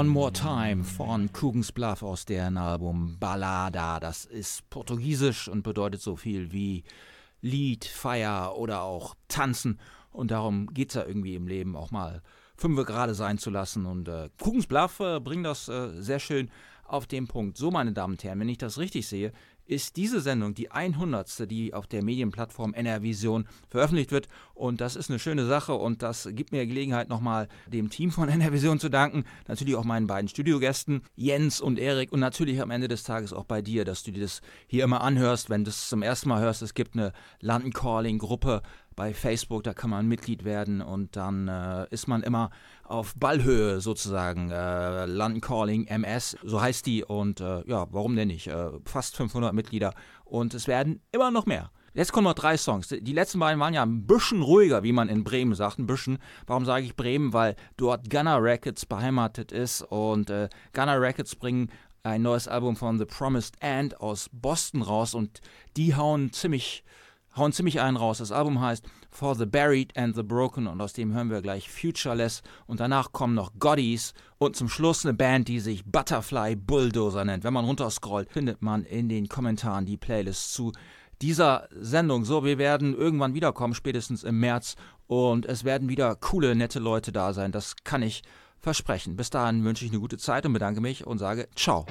One 0.00 0.08
More 0.08 0.32
Time 0.32 0.82
von 0.82 1.30
Coogan's 1.30 1.72
Bluff 1.72 2.02
aus 2.02 2.24
deren 2.24 2.56
Album 2.56 3.18
Ballada. 3.20 4.00
Das 4.00 4.24
ist 4.24 4.70
portugiesisch 4.70 5.46
und 5.46 5.62
bedeutet 5.62 6.00
so 6.00 6.16
viel 6.16 6.52
wie 6.52 6.84
Lied, 7.42 7.84
Feier 7.84 8.56
oder 8.56 8.80
auch 8.80 9.14
Tanzen. 9.28 9.78
Und 10.10 10.30
darum 10.30 10.72
geht 10.72 10.88
es 10.88 10.94
ja 10.94 11.04
irgendwie 11.04 11.34
im 11.34 11.46
Leben 11.46 11.76
auch 11.76 11.90
mal 11.90 12.22
fünfe 12.56 12.86
gerade 12.86 13.14
sein 13.14 13.36
zu 13.36 13.50
lassen. 13.50 13.84
Und 13.84 14.08
äh, 14.08 14.30
Coogan's 14.38 14.66
Bluff 14.66 15.00
äh, 15.00 15.20
bringt 15.20 15.44
das 15.44 15.68
äh, 15.68 15.90
sehr 16.00 16.18
schön 16.18 16.50
auf 16.84 17.06
den 17.06 17.26
Punkt. 17.26 17.58
So, 17.58 17.70
meine 17.70 17.92
Damen 17.92 18.14
und 18.14 18.24
Herren, 18.24 18.40
wenn 18.40 18.48
ich 18.48 18.56
das 18.56 18.78
richtig 18.78 19.06
sehe, 19.06 19.32
ist 19.70 19.96
diese 19.96 20.20
Sendung 20.20 20.54
die 20.54 20.70
100. 20.70 21.48
die 21.50 21.72
auf 21.72 21.86
der 21.86 22.02
Medienplattform 22.02 22.74
NRVision 22.74 23.46
veröffentlicht 23.68 24.10
wird. 24.10 24.28
Und 24.54 24.80
das 24.80 24.96
ist 24.96 25.10
eine 25.10 25.18
schöne 25.18 25.46
Sache 25.46 25.74
und 25.74 26.02
das 26.02 26.28
gibt 26.32 26.52
mir 26.52 26.66
Gelegenheit, 26.66 27.08
nochmal 27.08 27.48
dem 27.66 27.88
Team 27.88 28.10
von 28.10 28.28
NRVision 28.28 28.80
zu 28.80 28.88
danken. 28.88 29.24
Natürlich 29.46 29.76
auch 29.76 29.84
meinen 29.84 30.08
beiden 30.08 30.28
Studiogästen, 30.28 31.02
Jens 31.14 31.60
und 31.60 31.78
Erik. 31.78 32.12
Und 32.12 32.20
natürlich 32.20 32.60
am 32.60 32.70
Ende 32.70 32.88
des 32.88 33.04
Tages 33.04 33.32
auch 33.32 33.44
bei 33.44 33.62
dir, 33.62 33.84
dass 33.84 34.02
du 34.02 34.10
dir 34.10 34.22
das 34.22 34.40
hier 34.66 34.82
immer 34.82 35.02
anhörst, 35.02 35.50
wenn 35.50 35.64
du 35.64 35.70
es 35.70 35.88
zum 35.88 36.02
ersten 36.02 36.28
Mal 36.28 36.40
hörst. 36.40 36.62
Es 36.62 36.74
gibt 36.74 36.96
eine 36.96 37.12
London 37.40 37.72
Calling-Gruppe 37.72 38.62
bei 38.96 39.14
Facebook, 39.14 39.62
da 39.62 39.72
kann 39.72 39.88
man 39.88 40.08
Mitglied 40.08 40.44
werden 40.44 40.82
und 40.82 41.16
dann 41.16 41.48
äh, 41.48 41.86
ist 41.90 42.06
man 42.06 42.22
immer 42.22 42.50
auf 42.90 43.14
Ballhöhe 43.14 43.80
sozusagen. 43.80 44.50
Äh, 44.50 45.06
London 45.06 45.40
Calling 45.40 45.86
MS, 45.86 46.36
so 46.42 46.60
heißt 46.60 46.84
die 46.86 47.04
und 47.04 47.40
äh, 47.40 47.62
ja, 47.66 47.86
warum 47.90 48.16
denn 48.16 48.28
nicht? 48.28 48.48
Äh, 48.48 48.70
fast 48.84 49.16
500 49.16 49.54
Mitglieder 49.54 49.94
und 50.24 50.54
es 50.54 50.66
werden 50.66 51.00
immer 51.12 51.30
noch 51.30 51.46
mehr. 51.46 51.70
Jetzt 51.92 52.12
kommen 52.12 52.24
noch 52.24 52.34
drei 52.34 52.56
Songs. 52.56 52.88
Die 52.88 53.12
letzten 53.12 53.40
beiden 53.40 53.58
waren 53.58 53.74
ja 53.74 53.82
ein 53.82 54.06
bisschen 54.06 54.42
ruhiger, 54.42 54.84
wie 54.84 54.92
man 54.92 55.08
in 55.08 55.24
Bremen 55.24 55.54
sagt. 55.54 55.78
Ein 55.78 55.86
bisschen. 55.86 56.18
Warum 56.46 56.64
sage 56.64 56.84
ich 56.84 56.94
Bremen? 56.94 57.32
Weil 57.32 57.56
dort 57.76 58.08
Gunner 58.10 58.40
Records 58.40 58.86
beheimatet 58.86 59.50
ist 59.50 59.82
und 59.82 60.30
äh, 60.30 60.48
Gunner 60.72 61.00
Records 61.00 61.34
bringen 61.34 61.70
ein 62.04 62.22
neues 62.22 62.46
Album 62.46 62.76
von 62.76 62.98
The 62.98 63.06
Promised 63.06 63.56
End 63.60 64.00
aus 64.00 64.30
Boston 64.32 64.82
raus 64.82 65.14
und 65.14 65.40
die 65.76 65.96
hauen 65.96 66.32
ziemlich 66.32 66.84
hauen 67.36 67.52
ziemlich 67.52 67.80
einen 67.80 67.96
raus. 67.96 68.18
Das 68.18 68.32
Album 68.32 68.60
heißt 68.60 68.84
For 69.10 69.34
the 69.34 69.46
Buried 69.46 69.96
and 69.96 70.14
the 70.14 70.22
Broken 70.22 70.66
und 70.66 70.80
aus 70.80 70.92
dem 70.92 71.12
hören 71.12 71.30
wir 71.30 71.42
gleich 71.42 71.68
Futureless 71.68 72.42
und 72.66 72.80
danach 72.80 73.12
kommen 73.12 73.34
noch 73.34 73.52
Goddies 73.58 74.14
und 74.38 74.56
zum 74.56 74.68
Schluss 74.68 75.04
eine 75.04 75.14
Band, 75.14 75.48
die 75.48 75.60
sich 75.60 75.84
Butterfly 75.84 76.56
Bulldozer 76.56 77.24
nennt. 77.24 77.44
Wenn 77.44 77.52
man 77.52 77.64
runterscrollt, 77.64 78.30
findet 78.30 78.62
man 78.62 78.84
in 78.84 79.08
den 79.08 79.28
Kommentaren 79.28 79.84
die 79.84 79.96
Playlist 79.96 80.54
zu 80.54 80.72
dieser 81.20 81.68
Sendung. 81.72 82.24
So, 82.24 82.44
wir 82.44 82.58
werden 82.58 82.96
irgendwann 82.96 83.34
wiederkommen, 83.34 83.74
spätestens 83.74 84.24
im 84.24 84.40
März 84.40 84.76
und 85.06 85.44
es 85.44 85.64
werden 85.64 85.88
wieder 85.88 86.14
coole, 86.14 86.54
nette 86.54 86.78
Leute 86.78 87.12
da 87.12 87.32
sein. 87.32 87.52
Das 87.52 87.76
kann 87.84 88.02
ich 88.02 88.22
versprechen. 88.58 89.16
Bis 89.16 89.30
dahin 89.30 89.64
wünsche 89.64 89.84
ich 89.84 89.90
eine 89.90 90.00
gute 90.00 90.18
Zeit 90.18 90.46
und 90.46 90.52
bedanke 90.52 90.80
mich 90.80 91.06
und 91.06 91.18
sage 91.18 91.48
Ciao. 91.56 91.86